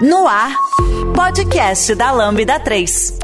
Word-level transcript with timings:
No 0.00 0.26
ar, 0.26 0.52
podcast 1.14 1.94
da 1.94 2.10
Lambda 2.10 2.58
3. 2.58 3.18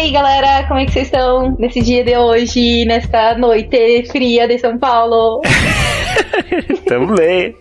Aí, 0.00 0.10
galera, 0.12 0.66
como 0.66 0.80
é 0.80 0.86
que 0.86 0.92
vocês 0.92 1.06
estão 1.06 1.54
nesse 1.58 1.82
dia 1.82 2.02
de 2.02 2.16
hoje, 2.16 2.86
nesta 2.86 3.36
noite 3.36 4.06
fria 4.10 4.48
de 4.48 4.58
São 4.58 4.78
Paulo? 4.78 5.42
Também. 6.86 7.54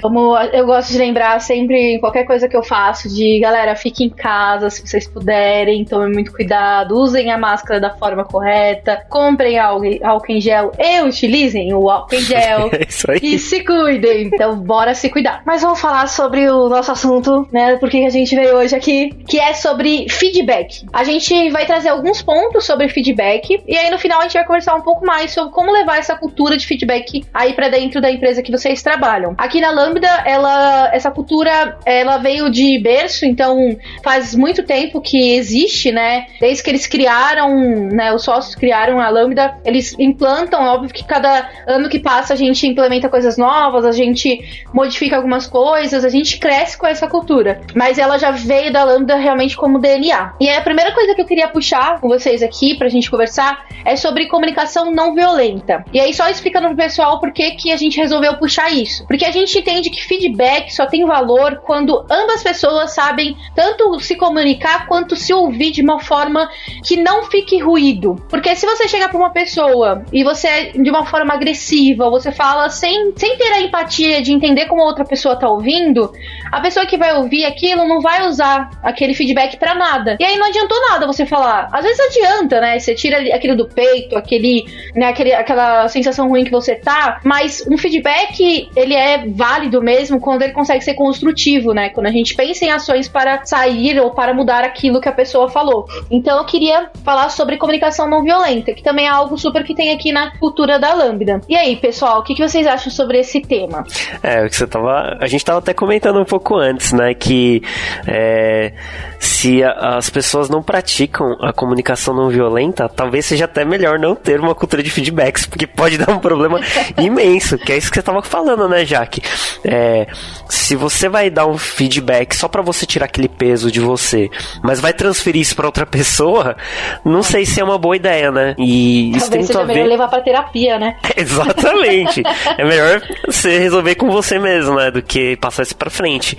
Como 0.00 0.36
eu 0.36 0.66
gosto 0.66 0.92
de 0.92 0.98
lembrar 0.98 1.40
sempre, 1.40 1.94
em 1.94 2.00
qualquer 2.00 2.24
coisa 2.24 2.48
que 2.48 2.56
eu 2.56 2.62
faço, 2.62 3.08
de 3.08 3.38
galera, 3.40 3.76
fiquem 3.76 4.06
em 4.06 4.10
casa 4.10 4.70
se 4.70 4.86
vocês 4.86 5.06
puderem, 5.06 5.84
tomem 5.84 6.12
muito 6.12 6.32
cuidado, 6.32 6.96
usem 6.96 7.30
a 7.30 7.38
máscara 7.38 7.80
da 7.80 7.90
forma 7.90 8.24
correta, 8.24 9.04
comprem 9.08 9.58
álcool, 9.58 9.98
álcool 10.02 10.32
em 10.32 10.40
gel 10.40 10.72
e 10.78 11.00
utilizem 11.02 11.72
o 11.74 11.88
álcool 11.90 12.16
em 12.16 12.20
gel. 12.20 12.70
É 12.76 12.84
isso 12.86 13.10
aí. 13.10 13.18
E 13.22 13.38
se 13.38 13.64
cuidem, 13.64 14.26
então 14.26 14.56
bora 14.56 14.94
se 14.94 15.08
cuidar. 15.08 15.42
Mas 15.46 15.62
vamos 15.62 15.80
falar 15.80 16.08
sobre 16.08 16.48
o 16.48 16.68
nosso 16.68 16.92
assunto, 16.92 17.48
né? 17.50 17.76
Porque 17.76 17.98
a 17.98 18.10
gente 18.10 18.34
veio 18.34 18.56
hoje 18.56 18.74
aqui, 18.74 19.10
que 19.26 19.38
é 19.38 19.54
sobre 19.54 20.06
feedback. 20.10 20.84
A 20.92 21.04
gente 21.04 21.50
vai 21.50 21.64
trazer 21.64 21.88
alguns 21.88 22.22
pontos 22.22 22.66
sobre 22.66 22.88
feedback 22.88 23.62
e 23.66 23.76
aí 23.76 23.90
no 23.90 23.98
final 23.98 24.20
a 24.20 24.22
gente 24.24 24.34
vai 24.34 24.44
conversar 24.44 24.74
um 24.74 24.82
pouco 24.82 25.06
mais 25.06 25.32
sobre 25.32 25.52
como 25.52 25.72
levar 25.72 25.98
essa 25.98 26.16
cultura 26.16 26.56
de 26.56 26.66
feedback 26.66 27.24
aí 27.36 27.52
para 27.52 27.68
dentro 27.68 28.00
da 28.00 28.10
empresa 28.10 28.42
que 28.42 28.50
vocês 28.50 28.82
trabalham. 28.82 29.34
Aqui 29.36 29.60
na 29.60 29.70
Lambda, 29.70 30.08
ela, 30.24 30.90
essa 30.92 31.10
cultura, 31.10 31.78
ela 31.84 32.16
veio 32.16 32.50
de 32.50 32.78
berço, 32.78 33.26
então 33.26 33.76
faz 34.02 34.34
muito 34.34 34.62
tempo 34.62 35.02
que 35.02 35.34
existe, 35.34 35.92
né? 35.92 36.26
Desde 36.40 36.62
que 36.62 36.70
eles 36.70 36.86
criaram, 36.86 37.50
né? 37.92 38.12
Os 38.14 38.24
sócios 38.24 38.54
criaram 38.54 38.98
a 38.98 39.10
Lambda, 39.10 39.58
eles 39.66 39.94
implantam, 39.98 40.64
óbvio 40.64 40.92
que 40.92 41.04
cada 41.04 41.50
ano 41.66 41.90
que 41.90 41.98
passa 41.98 42.32
a 42.32 42.36
gente 42.36 42.66
implementa 42.66 43.08
coisas 43.10 43.36
novas, 43.36 43.84
a 43.84 43.92
gente 43.92 44.64
modifica 44.72 45.16
algumas 45.16 45.46
coisas, 45.46 46.04
a 46.04 46.08
gente 46.08 46.38
cresce 46.38 46.78
com 46.78 46.86
essa 46.86 47.06
cultura. 47.06 47.60
Mas 47.74 47.98
ela 47.98 48.18
já 48.18 48.30
veio 48.30 48.72
da 48.72 48.82
Lambda 48.82 49.16
realmente 49.16 49.56
como 49.56 49.78
DNA. 49.78 50.32
E 50.40 50.48
a 50.48 50.62
primeira 50.62 50.92
coisa 50.92 51.14
que 51.14 51.20
eu 51.20 51.26
queria 51.26 51.48
puxar 51.48 52.00
com 52.00 52.08
vocês 52.08 52.42
aqui 52.42 52.78
pra 52.78 52.88
gente 52.88 53.10
conversar 53.10 53.66
é 53.84 53.94
sobre 53.94 54.26
comunicação 54.26 54.90
não 54.90 55.14
violenta. 55.14 55.84
E 55.92 56.00
aí, 56.00 56.14
só 56.14 56.28
explicando 56.28 56.68
pro 56.68 56.76
pessoal 56.76 57.20
por 57.26 57.32
que, 57.32 57.50
que 57.52 57.72
a 57.72 57.76
gente 57.76 57.96
resolveu 58.00 58.36
puxar 58.36 58.72
isso. 58.72 59.04
Porque 59.06 59.24
a 59.24 59.32
gente 59.32 59.58
entende 59.58 59.90
que 59.90 60.04
feedback 60.04 60.72
só 60.72 60.86
tem 60.86 61.04
valor 61.04 61.60
quando 61.66 62.06
ambas 62.08 62.40
pessoas 62.40 62.94
sabem 62.94 63.36
tanto 63.52 63.98
se 63.98 64.14
comunicar 64.14 64.86
quanto 64.86 65.16
se 65.16 65.34
ouvir 65.34 65.72
de 65.72 65.82
uma 65.82 65.98
forma 65.98 66.48
que 66.86 66.96
não 66.96 67.24
fique 67.24 67.58
ruído. 67.58 68.14
Porque 68.28 68.54
se 68.54 68.64
você 68.64 68.86
chegar 68.86 69.08
pra 69.08 69.18
uma 69.18 69.30
pessoa 69.30 70.04
e 70.12 70.22
você 70.22 70.46
é 70.46 70.70
de 70.70 70.88
uma 70.88 71.04
forma 71.04 71.34
agressiva, 71.34 72.08
você 72.08 72.30
fala 72.30 72.68
sem, 72.68 73.12
sem 73.16 73.36
ter 73.36 73.52
a 73.52 73.60
empatia 73.60 74.22
de 74.22 74.32
entender 74.32 74.66
como 74.66 74.82
a 74.82 74.86
outra 74.86 75.04
pessoa 75.04 75.34
tá 75.34 75.48
ouvindo, 75.48 76.12
a 76.52 76.60
pessoa 76.60 76.86
que 76.86 76.96
vai 76.96 77.16
ouvir 77.16 77.44
aquilo 77.44 77.88
não 77.88 78.00
vai 78.00 78.24
usar 78.28 78.70
aquele 78.84 79.14
feedback 79.14 79.56
pra 79.56 79.74
nada. 79.74 80.16
E 80.20 80.24
aí 80.24 80.38
não 80.38 80.46
adiantou 80.46 80.78
nada 80.90 81.08
você 81.08 81.26
falar. 81.26 81.68
Às 81.72 81.82
vezes 81.82 81.98
adianta, 81.98 82.60
né? 82.60 82.78
Você 82.78 82.94
tira 82.94 83.18
aquilo 83.34 83.56
do 83.56 83.66
peito, 83.66 84.16
aquele, 84.16 84.64
né, 84.94 85.08
aquele, 85.08 85.34
aquela 85.34 85.88
sensação 85.88 86.28
ruim 86.28 86.44
que 86.44 86.52
você 86.52 86.76
tá, 86.76 87.15
mas 87.24 87.64
um 87.70 87.76
feedback, 87.78 88.70
ele 88.74 88.94
é 88.94 89.26
válido 89.26 89.82
mesmo 89.82 90.20
quando 90.20 90.42
ele 90.42 90.52
consegue 90.52 90.82
ser 90.82 90.94
construtivo, 90.94 91.72
né? 91.72 91.90
Quando 91.90 92.06
a 92.06 92.10
gente 92.10 92.34
pensa 92.34 92.64
em 92.64 92.70
ações 92.70 93.08
para 93.08 93.44
sair 93.44 94.00
ou 94.00 94.10
para 94.10 94.34
mudar 94.34 94.64
aquilo 94.64 95.00
que 95.00 95.08
a 95.08 95.12
pessoa 95.12 95.48
falou. 95.48 95.86
Então 96.10 96.38
eu 96.38 96.44
queria 96.44 96.90
falar 97.04 97.28
sobre 97.30 97.56
comunicação 97.56 98.08
não 98.08 98.22
violenta, 98.22 98.72
que 98.72 98.82
também 98.82 99.06
é 99.06 99.08
algo 99.08 99.36
super 99.36 99.64
que 99.64 99.74
tem 99.74 99.92
aqui 99.92 100.12
na 100.12 100.36
cultura 100.38 100.78
da 100.78 100.94
Lambda. 100.94 101.40
E 101.48 101.56
aí, 101.56 101.76
pessoal, 101.76 102.20
o 102.20 102.22
que, 102.22 102.34
que 102.34 102.46
vocês 102.46 102.66
acham 102.66 102.90
sobre 102.90 103.18
esse 103.18 103.40
tema? 103.40 103.84
É, 104.22 104.44
o 104.44 104.48
que 104.48 104.56
você 104.56 104.66
tava. 104.66 105.16
A 105.20 105.26
gente 105.26 105.44
tava 105.44 105.58
até 105.58 105.72
comentando 105.72 106.20
um 106.20 106.24
pouco 106.24 106.56
antes, 106.56 106.92
né? 106.92 107.14
Que 107.14 107.62
é, 108.06 108.72
se 109.18 109.62
a, 109.62 109.96
as 109.96 110.10
pessoas 110.10 110.48
não 110.48 110.62
praticam 110.62 111.36
a 111.40 111.52
comunicação 111.52 112.14
não 112.14 112.28
violenta, 112.28 112.88
talvez 112.88 113.26
seja 113.26 113.44
até 113.44 113.64
melhor 113.64 113.98
não 113.98 114.14
ter 114.14 114.40
uma 114.40 114.54
cultura 114.54 114.82
de 114.82 114.90
feedbacks, 114.90 115.46
porque 115.46 115.66
pode 115.66 115.98
dar 115.98 116.10
um 116.10 116.18
problema 116.18 116.60
imenso, 117.06 117.58
que 117.58 117.72
é 117.72 117.76
isso 117.76 117.90
que 117.90 117.96
você 117.96 118.02
tava 118.02 118.22
falando, 118.22 118.68
né, 118.68 118.84
Jaque? 118.84 119.22
É, 119.64 120.06
se 120.48 120.74
você 120.76 121.08
vai 121.08 121.30
dar 121.30 121.46
um 121.46 121.58
feedback 121.58 122.34
só 122.34 122.48
para 122.48 122.62
você 122.62 122.86
tirar 122.86 123.06
aquele 123.06 123.28
peso 123.28 123.70
de 123.70 123.80
você, 123.80 124.30
mas 124.62 124.80
vai 124.80 124.92
transferir 124.92 125.42
isso 125.42 125.56
para 125.56 125.66
outra 125.66 125.86
pessoa, 125.86 126.56
não 127.04 127.22
sei 127.22 127.44
se 127.46 127.60
é 127.60 127.64
uma 127.64 127.78
boa 127.78 127.96
ideia, 127.96 128.30
né? 128.30 128.54
E 128.58 129.10
isso 129.16 129.30
tem 129.30 129.40
Talvez 129.40 129.40
muito 129.40 129.46
seja 129.46 129.60
a 129.60 129.64
ver. 129.64 129.74
melhor 129.74 129.88
levar 129.88 130.08
pra 130.08 130.20
terapia, 130.20 130.78
né? 130.78 130.96
Exatamente. 131.16 132.22
é 132.58 132.64
melhor 132.64 133.02
você 133.26 133.58
resolver 133.58 133.94
com 133.94 134.10
você 134.10 134.38
mesmo, 134.38 134.76
né? 134.76 134.90
Do 134.90 135.02
que 135.02 135.36
passar 135.36 135.62
isso 135.62 135.76
pra 135.76 135.90
frente. 135.90 136.36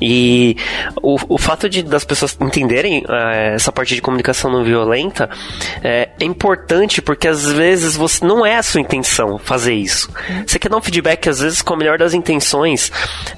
E 0.00 0.56
o, 1.02 1.16
o 1.28 1.38
fato 1.38 1.68
de 1.68 1.82
das 1.82 2.04
pessoas 2.04 2.36
entenderem 2.40 3.04
eh, 3.08 3.52
essa 3.54 3.72
parte 3.72 3.94
de 3.94 4.02
comunicação 4.02 4.50
não 4.50 4.64
violenta 4.64 5.28
eh, 5.82 6.08
é 6.18 6.24
importante 6.24 7.00
porque 7.02 7.28
às 7.28 7.50
vezes 7.50 7.96
você 7.96 8.24
não 8.24 8.44
é 8.44 8.56
a 8.56 8.62
sua 8.62 8.80
intenção 8.80 9.38
fazer 9.38 9.74
isso. 9.74 10.09
Você 10.46 10.58
quer 10.58 10.68
dar 10.68 10.76
um 10.76 10.82
feedback, 10.82 11.28
às 11.28 11.40
vezes, 11.40 11.62
com 11.62 11.74
a 11.74 11.76
melhor 11.76 11.98
das 11.98 12.14
intenções, 12.14 12.90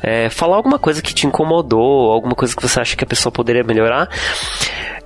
eh, 0.03 0.29
falar 0.31 0.57
alguma 0.57 0.79
coisa 0.79 1.03
que 1.03 1.15
te 1.15 1.27
incomodou, 1.27 2.11
alguma 2.11 2.35
coisa 2.35 2.55
que 2.55 2.63
você 2.63 2.81
acha 2.81 2.97
que 2.97 3.05
a 3.05 3.07
pessoa 3.07 3.33
poderia 3.33 3.65
melhorar. 3.65 4.09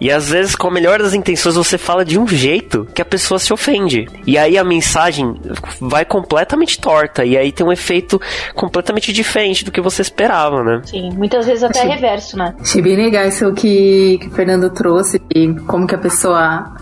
E 0.01 0.11
às 0.11 0.31
vezes, 0.31 0.55
com 0.55 0.69
a 0.69 0.71
melhor 0.71 0.99
das 0.99 1.15
intenções, 1.15 1.55
você 1.55 1.79
fala 1.79 2.05
de 2.05 2.19
um 2.19 2.27
jeito 2.27 2.87
que 2.95 3.03
a 3.03 3.05
pessoa 3.05 3.39
se 3.39 3.53
ofende. 3.53 4.07
E 4.27 4.37
aí 4.37 4.59
a 4.59 4.65
mensagem 4.65 5.35
vai 5.81 6.05
completamente 6.05 6.81
torta. 6.81 7.25
E 7.25 7.37
aí 7.37 7.53
tem 7.53 7.67
um 7.67 7.73
efeito 7.73 8.21
completamente 8.55 9.13
diferente 9.13 9.65
do 9.65 9.73
que 9.73 9.81
você 9.81 10.03
esperava, 10.03 10.63
né? 10.63 10.83
Sim, 10.85 11.11
muitas 11.15 11.47
vezes 11.47 11.63
até 11.63 11.83
Sim. 11.83 11.89
reverso, 11.89 12.37
né? 12.37 12.55
achei 12.61 12.83
bem 12.83 12.97
legal 12.97 13.27
isso 13.27 13.53
que, 13.53 14.19
que 14.21 14.29
o 14.29 14.31
Fernando 14.31 14.71
trouxe, 14.71 15.21
e 15.35 15.55
como 15.67 15.87
que 15.87 15.95
a 15.95 15.99
pessoa 15.99 16.75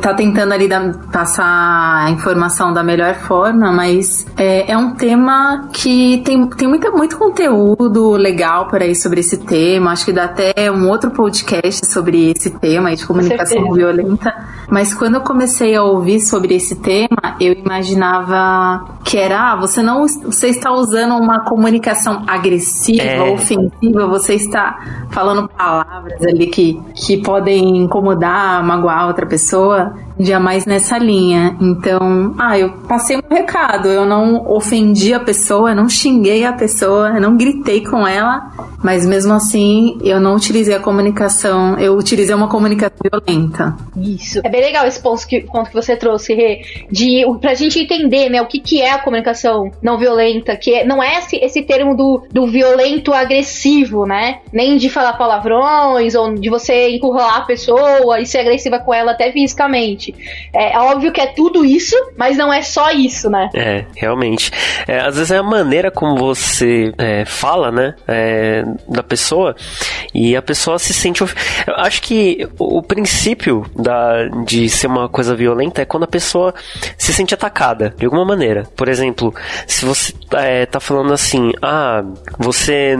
tá 0.00 0.14
tentando 0.14 0.52
ali 0.52 0.68
dar- 0.68 0.94
passar 1.12 2.06
a 2.06 2.10
informação 2.10 2.72
da 2.72 2.82
melhor 2.82 3.14
forma, 3.14 3.70
mas 3.70 4.26
é, 4.36 4.72
é 4.72 4.76
um 4.76 4.94
tema 4.94 5.68
que 5.72 6.22
tem, 6.24 6.48
tem 6.48 6.68
muita, 6.68 6.90
muito 6.90 7.18
conteúdo 7.18 8.12
legal 8.12 8.68
por 8.68 8.82
aí 8.82 8.94
sobre 8.94 9.20
esse 9.20 9.38
tema. 9.38 9.92
Acho 9.92 10.06
que 10.06 10.12
dá 10.12 10.24
até 10.24 10.70
um 10.70 10.88
outro 10.88 11.10
podcast 11.10 11.86
sobre 11.86 12.30
esse 12.30 12.47
tema 12.50 12.88
aí 12.90 12.96
de 12.96 13.06
comunicação 13.06 13.72
violenta. 13.72 14.34
Mas 14.70 14.92
quando 14.94 15.14
eu 15.14 15.20
comecei 15.22 15.74
a 15.74 15.82
ouvir 15.82 16.20
sobre 16.20 16.54
esse 16.54 16.76
tema, 16.76 17.36
eu 17.40 17.52
imaginava 17.54 18.96
que 19.04 19.16
era, 19.16 19.52
ah, 19.52 19.56
você 19.56 19.82
não 19.82 20.06
você 20.06 20.48
está 20.48 20.72
usando 20.72 21.14
uma 21.14 21.40
comunicação 21.40 22.24
agressiva, 22.26 23.02
É. 23.02 23.32
ofensiva, 23.32 24.06
você 24.06 24.34
está 24.34 24.78
falando 25.10 25.48
palavras 25.48 26.20
ali 26.22 26.46
que, 26.46 26.80
que 26.94 27.16
podem 27.18 27.78
incomodar, 27.78 28.62
magoar 28.64 29.06
outra 29.06 29.26
pessoa. 29.26 29.94
Respondia 30.18 30.40
mais 30.40 30.66
nessa 30.66 30.98
linha. 30.98 31.56
Então, 31.60 32.34
ah, 32.38 32.58
eu 32.58 32.72
passei 32.88 33.16
um 33.16 33.34
recado, 33.34 33.88
eu 33.88 34.04
não 34.04 34.50
ofendi 34.50 35.14
a 35.14 35.20
pessoa, 35.20 35.74
não 35.74 35.88
xinguei 35.88 36.44
a 36.44 36.52
pessoa, 36.52 37.18
não 37.20 37.36
gritei 37.36 37.84
com 37.84 38.06
ela, 38.06 38.50
mas 38.82 39.06
mesmo 39.06 39.32
assim 39.32 39.98
eu 40.02 40.20
não 40.20 40.34
utilizei 40.34 40.74
a 40.74 40.80
comunicação, 40.80 41.78
eu 41.78 41.94
utilizei 41.96 42.34
uma 42.34 42.48
comunicação 42.48 42.98
violenta. 43.10 43.76
Isso. 43.96 44.40
É 44.44 44.48
bem 44.48 44.60
legal 44.60 44.86
esse 44.86 45.00
ponto 45.00 45.26
que, 45.26 45.40
ponto 45.40 45.68
que 45.68 45.74
você 45.74 45.96
trouxe, 45.96 46.34
Rê, 46.34 46.62
de 46.90 47.24
pra 47.40 47.54
gente 47.54 47.78
entender, 47.78 48.28
né, 48.28 48.42
o 48.42 48.46
que, 48.46 48.58
que 48.58 48.82
é 48.82 48.92
a 48.92 48.98
comunicação 48.98 49.70
não 49.82 49.98
violenta, 49.98 50.56
que 50.56 50.74
é, 50.74 50.84
não 50.84 51.02
é 51.02 51.18
esse, 51.18 51.36
esse 51.36 51.62
termo 51.62 51.96
do, 51.96 52.24
do 52.32 52.46
violento 52.46 53.12
agressivo, 53.12 54.04
né? 54.04 54.40
Nem 54.52 54.76
de 54.76 54.88
falar 54.88 55.14
palavrões 55.14 56.14
ou 56.14 56.34
de 56.34 56.48
você 56.50 56.90
encurralar 56.90 57.38
a 57.38 57.42
pessoa 57.42 58.20
e 58.20 58.26
ser 58.26 58.38
agressiva 58.38 58.78
com 58.78 58.92
ela 58.92 59.12
até 59.12 59.30
fisicamente. 59.32 60.07
É 60.52 60.78
óbvio 60.78 61.12
que 61.12 61.20
é 61.20 61.26
tudo 61.26 61.64
isso, 61.64 61.96
mas 62.16 62.36
não 62.36 62.52
é 62.52 62.62
só 62.62 62.90
isso, 62.90 63.28
né? 63.30 63.48
É, 63.54 63.84
realmente. 63.96 64.50
É, 64.86 65.00
às 65.00 65.16
vezes 65.16 65.30
é 65.30 65.38
a 65.38 65.42
maneira 65.42 65.90
como 65.90 66.16
você 66.16 66.92
é, 66.98 67.24
fala, 67.24 67.70
né, 67.70 67.94
é, 68.06 68.64
da 68.88 69.02
pessoa 69.02 69.56
e 70.14 70.36
a 70.36 70.42
pessoa 70.42 70.78
se 70.78 70.92
sente. 70.92 71.22
Of... 71.22 71.34
Eu 71.66 71.76
acho 71.76 72.02
que 72.02 72.48
o 72.58 72.82
princípio 72.82 73.66
da, 73.76 74.28
de 74.44 74.68
ser 74.68 74.86
uma 74.86 75.08
coisa 75.08 75.34
violenta 75.34 75.82
é 75.82 75.84
quando 75.84 76.04
a 76.04 76.08
pessoa 76.08 76.54
se 76.96 77.12
sente 77.12 77.34
atacada 77.34 77.94
de 77.96 78.04
alguma 78.04 78.24
maneira. 78.24 78.64
Por 78.76 78.88
exemplo, 78.88 79.34
se 79.66 79.84
você 79.84 80.14
é, 80.32 80.66
tá 80.66 80.80
falando 80.80 81.12
assim, 81.12 81.52
ah, 81.62 82.04
você 82.38 82.96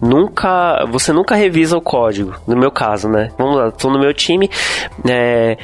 nunca, 0.00 0.84
você 0.90 1.12
nunca 1.12 1.34
revisa 1.34 1.76
o 1.76 1.80
código. 1.80 2.34
No 2.46 2.56
meu 2.56 2.70
caso, 2.70 3.08
né? 3.08 3.30
Vamos 3.38 3.56
lá, 3.56 3.70
tô 3.70 3.90
no 3.90 3.98
meu 3.98 4.12
time 4.12 4.50
é, 5.08 5.56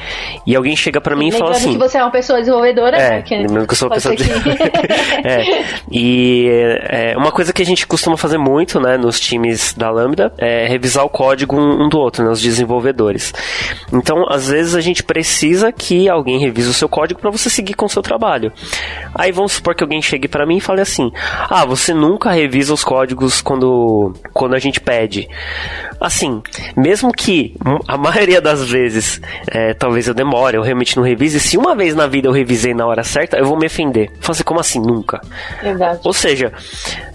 e 0.45 0.55
alguém 0.55 0.75
chega 0.75 0.88
para 0.99 1.15
mim 1.15 1.27
e 1.27 1.31
fala 1.31 1.51
assim. 1.51 1.73
que 1.73 1.77
você 1.77 1.97
é 1.97 2.01
uma 2.01 2.11
pessoa 2.11 2.39
desenvolvedora, 2.39 2.97
é, 2.97 3.09
né? 3.09 3.21
Que 3.21 3.35
lembrando 3.35 3.67
que 3.67 3.73
eu 3.73 3.77
sou 3.77 3.87
uma 3.87 3.95
pessoa. 3.95 4.15
é, 5.23 5.63
e 5.91 6.47
é, 6.89 7.17
uma 7.17 7.31
coisa 7.31 7.53
que 7.53 7.61
a 7.61 7.65
gente 7.65 7.85
costuma 7.85 8.17
fazer 8.17 8.37
muito, 8.37 8.79
né, 8.79 8.97
nos 8.97 9.19
times 9.19 9.73
da 9.73 9.89
Lambda 9.89 10.33
é 10.37 10.67
revisar 10.67 11.03
o 11.05 11.09
código 11.09 11.55
um, 11.55 11.85
um 11.85 11.89
do 11.89 11.99
outro, 11.99 12.23
né, 12.23 12.31
os 12.31 12.41
desenvolvedores. 12.41 13.33
Então, 13.91 14.25
às 14.29 14.49
vezes 14.49 14.75
a 14.75 14.81
gente 14.81 15.03
precisa 15.03 15.71
que 15.71 16.09
alguém 16.09 16.39
revise 16.39 16.69
o 16.69 16.73
seu 16.73 16.89
código 16.89 17.19
para 17.19 17.29
você 17.29 17.49
seguir 17.49 17.73
com 17.73 17.85
o 17.85 17.89
seu 17.89 18.01
trabalho. 18.01 18.51
Aí 19.13 19.31
vamos 19.31 19.53
supor 19.53 19.75
que 19.75 19.83
alguém 19.83 20.01
chegue 20.01 20.27
para 20.27 20.45
mim 20.45 20.57
e 20.57 20.61
fale 20.61 20.81
assim: 20.81 21.11
"Ah, 21.49 21.65
você 21.65 21.93
nunca 21.93 22.31
revisa 22.31 22.73
os 22.73 22.83
códigos 22.83 23.41
quando 23.41 24.13
quando 24.33 24.55
a 24.55 24.59
gente 24.59 24.79
pede". 24.79 25.27
Assim, 25.99 26.41
mesmo 26.77 27.11
que 27.11 27.55
a 27.87 27.97
maioria 27.97 28.39
das 28.39 28.69
vezes, 28.69 29.21
é, 29.51 29.73
talvez 29.73 30.07
eu 30.07 30.13
demore, 30.13 30.55
eu 30.55 30.63
realmente 30.79 30.95
não 30.95 31.03
revise, 31.03 31.39
se 31.39 31.57
uma 31.57 31.75
vez 31.75 31.93
na 31.93 32.07
vida 32.07 32.27
eu 32.27 32.31
revisei 32.31 32.73
na 32.73 32.85
hora 32.85 33.03
certa, 33.03 33.37
eu 33.37 33.45
vou 33.45 33.57
me 33.57 33.67
ofender. 33.67 34.09
Fazer 34.21 34.43
como 34.43 34.59
assim? 34.59 34.79
Nunca. 34.79 35.21
Verdade. 35.61 35.99
Ou 36.03 36.13
seja, 36.13 36.53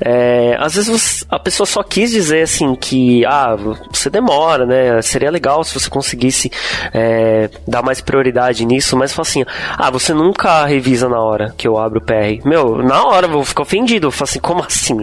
é, 0.01 0.57
às 0.61 0.75
vezes 0.75 1.25
a 1.31 1.39
pessoa 1.39 1.67
só 1.67 1.83
quis 1.83 2.11
dizer 2.11 2.43
assim 2.43 2.75
que, 2.75 3.25
ah, 3.25 3.57
você 3.91 4.11
demora, 4.11 4.67
né? 4.67 5.01
Seria 5.01 5.31
legal 5.31 5.65
se 5.65 5.75
você 5.75 5.89
conseguisse 5.89 6.51
é, 6.93 7.49
dar 7.67 7.83
mais 7.83 8.01
prioridade 8.01 8.65
nisso, 8.67 8.97
mas 8.97 9.13
fala 9.13 9.27
assim, 9.27 9.45
ah, 9.79 9.91
você 9.91 10.13
nunca 10.13 10.67
revisa 10.67 11.09
na 11.09 11.21
hora 11.21 11.55
que 11.57 11.67
eu 11.67 11.79
abro 11.79 12.01
o 12.01 12.03
PR. 12.03 12.45
Meu, 12.45 12.79
na 12.83 13.05
hora 13.07 13.27
eu 13.27 13.31
vou 13.31 13.45
ficar 13.45 13.63
ofendido. 13.63 14.09
Eu 14.09 14.11
falo 14.11 14.29
assim, 14.29 14.41
como 14.41 14.63
assim? 14.63 14.97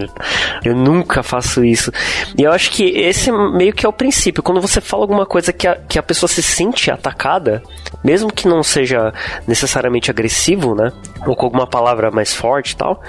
Eu 0.63 0.75
nunca 0.75 1.23
faço 1.23 1.63
isso. 1.63 1.91
E 2.37 2.43
eu 2.43 2.51
acho 2.51 2.69
que 2.71 2.83
esse 2.83 3.31
meio 3.31 3.71
meio 3.71 3.73
que 3.73 3.85
é 3.85 3.89
o 3.89 3.93
princípio. 3.93 4.43
Quando 4.43 4.61
você 4.61 4.81
fala 4.81 5.03
alguma 5.03 5.25
coisa 5.25 5.51
que 5.51 5.67
a, 5.67 5.75
que 5.75 5.97
a 5.97 6.03
pessoa 6.03 6.27
se 6.27 6.43
sente 6.43 6.91
atacada, 6.91 7.63
mesmo 8.03 8.31
que 8.31 8.47
não 8.51 8.63
seja 8.63 9.13
necessariamente 9.47 10.11
agressivo, 10.11 10.75
né? 10.75 10.91
Ou 11.25 11.35
com 11.35 11.45
alguma 11.45 11.67
palavra 11.67 12.11
mais 12.11 12.33
forte 12.33 12.71
e 12.71 12.75
tal, 12.75 13.01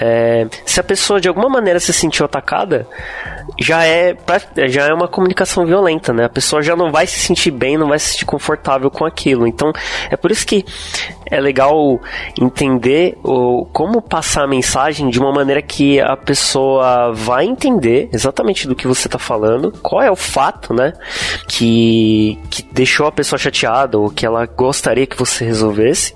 é, 0.00 0.46
se 0.64 0.80
a 0.80 0.82
pessoa 0.84 1.20
de 1.20 1.28
alguma 1.28 1.48
maneira 1.48 1.80
se 1.80 1.92
sentiu 1.92 2.24
atacada, 2.24 2.86
já 3.58 3.84
é, 3.84 4.16
já 4.68 4.86
é 4.86 4.92
uma 4.92 5.08
comunicação 5.08 5.66
violenta, 5.66 6.12
né? 6.12 6.24
A 6.24 6.28
pessoa 6.28 6.62
já 6.62 6.76
não 6.76 6.90
vai 6.90 7.06
se 7.06 7.18
sentir 7.18 7.50
bem, 7.50 7.76
não 7.76 7.88
vai 7.88 7.98
se 7.98 8.10
sentir 8.10 8.24
confortável 8.24 8.90
com 8.90 9.04
aquilo. 9.04 9.46
Então, 9.46 9.72
é 10.10 10.16
por 10.16 10.30
isso 10.30 10.46
que 10.46 10.64
é 11.30 11.40
legal 11.40 12.00
entender 12.40 13.16
o, 13.22 13.66
como 13.72 14.00
passar 14.00 14.44
a 14.44 14.46
mensagem 14.46 15.08
de 15.08 15.18
uma 15.18 15.32
maneira 15.32 15.62
que 15.62 16.00
a 16.00 16.16
pessoa 16.16 17.12
vai 17.12 17.44
entender 17.44 18.08
exatamente 18.12 18.66
do 18.66 18.74
que 18.74 18.86
você 18.86 19.08
está 19.08 19.18
falando, 19.18 19.72
qual 19.82 20.02
é 20.02 20.10
o 20.10 20.16
fato, 20.16 20.74
né, 20.74 20.92
que, 21.46 22.38
que 22.50 22.62
deixou 22.72 23.06
a 23.06 23.12
pessoa 23.12 23.38
chateada 23.38 23.98
ou 23.98 24.10
que 24.10 24.24
ela 24.24 24.46
gostaria 24.46 25.06
que 25.06 25.16
você 25.16 25.44
resolvesse, 25.44 26.14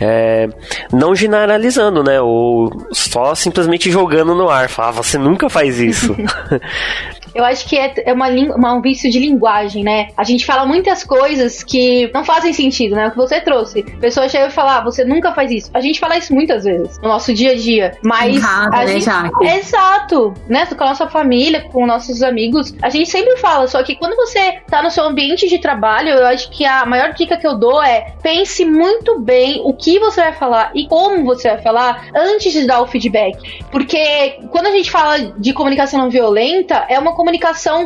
é, 0.00 0.48
não 0.92 1.14
generalizando, 1.14 2.02
né, 2.02 2.20
ou 2.20 2.70
só 2.92 3.34
simplesmente 3.34 3.90
jogando 3.90 4.34
no 4.34 4.48
ar, 4.48 4.68
falar, 4.68 4.88
ah, 4.88 4.92
você 4.92 5.18
nunca 5.18 5.48
faz 5.48 5.78
isso. 5.80 6.16
Eu 7.38 7.44
acho 7.44 7.68
que 7.68 7.76
é, 7.78 7.94
é 8.04 8.12
uma, 8.12 8.28
uma, 8.28 8.74
um 8.74 8.80
vício 8.80 9.08
de 9.08 9.20
linguagem, 9.20 9.84
né? 9.84 10.08
A 10.16 10.24
gente 10.24 10.44
fala 10.44 10.66
muitas 10.66 11.04
coisas 11.04 11.62
que 11.62 12.10
não 12.12 12.24
fazem 12.24 12.52
sentido, 12.52 12.96
né? 12.96 13.06
O 13.06 13.10
que 13.12 13.16
você 13.16 13.40
trouxe. 13.40 13.84
A 13.96 14.00
pessoa 14.00 14.28
chega 14.28 14.48
e 14.48 14.50
fala, 14.50 14.78
ah, 14.78 14.80
você 14.82 15.04
nunca 15.04 15.30
faz 15.32 15.52
isso. 15.52 15.70
A 15.72 15.80
gente 15.80 16.00
fala 16.00 16.18
isso 16.18 16.34
muitas 16.34 16.64
vezes 16.64 16.98
no 16.98 17.08
nosso 17.08 17.32
dia 17.32 17.52
a 17.52 17.54
dia. 17.54 17.96
Mas. 18.02 18.34
Errado, 18.34 18.74
a 18.74 18.78
né, 18.78 18.86
gente... 18.88 19.04
Jaque? 19.04 19.46
Exato. 19.46 20.34
Né? 20.48 20.66
Com 20.66 20.82
a 20.82 20.88
nossa 20.88 21.06
família, 21.06 21.60
com 21.60 21.86
nossos 21.86 22.24
amigos. 22.24 22.74
A 22.82 22.90
gente 22.90 23.08
sempre 23.08 23.36
fala, 23.36 23.68
só 23.68 23.84
que 23.84 23.94
quando 23.94 24.16
você 24.16 24.58
tá 24.68 24.82
no 24.82 24.90
seu 24.90 25.04
ambiente 25.04 25.48
de 25.48 25.60
trabalho, 25.60 26.08
eu 26.08 26.26
acho 26.26 26.50
que 26.50 26.64
a 26.64 26.84
maior 26.84 27.12
dica 27.12 27.36
que 27.36 27.46
eu 27.46 27.56
dou 27.56 27.80
é 27.80 28.14
pense 28.20 28.64
muito 28.64 29.20
bem 29.20 29.62
o 29.64 29.72
que 29.72 30.00
você 30.00 30.20
vai 30.22 30.32
falar 30.32 30.72
e 30.74 30.88
como 30.88 31.24
você 31.24 31.50
vai 31.50 31.62
falar 31.62 32.08
antes 32.12 32.52
de 32.52 32.66
dar 32.66 32.82
o 32.82 32.86
feedback. 32.88 33.64
Porque 33.70 34.40
quando 34.50 34.66
a 34.66 34.72
gente 34.72 34.90
fala 34.90 35.18
de 35.38 35.52
comunicação 35.52 36.00
não 36.00 36.10
violenta, 36.10 36.84
é 36.88 36.98
uma 36.98 37.12
comunicação 37.12 37.27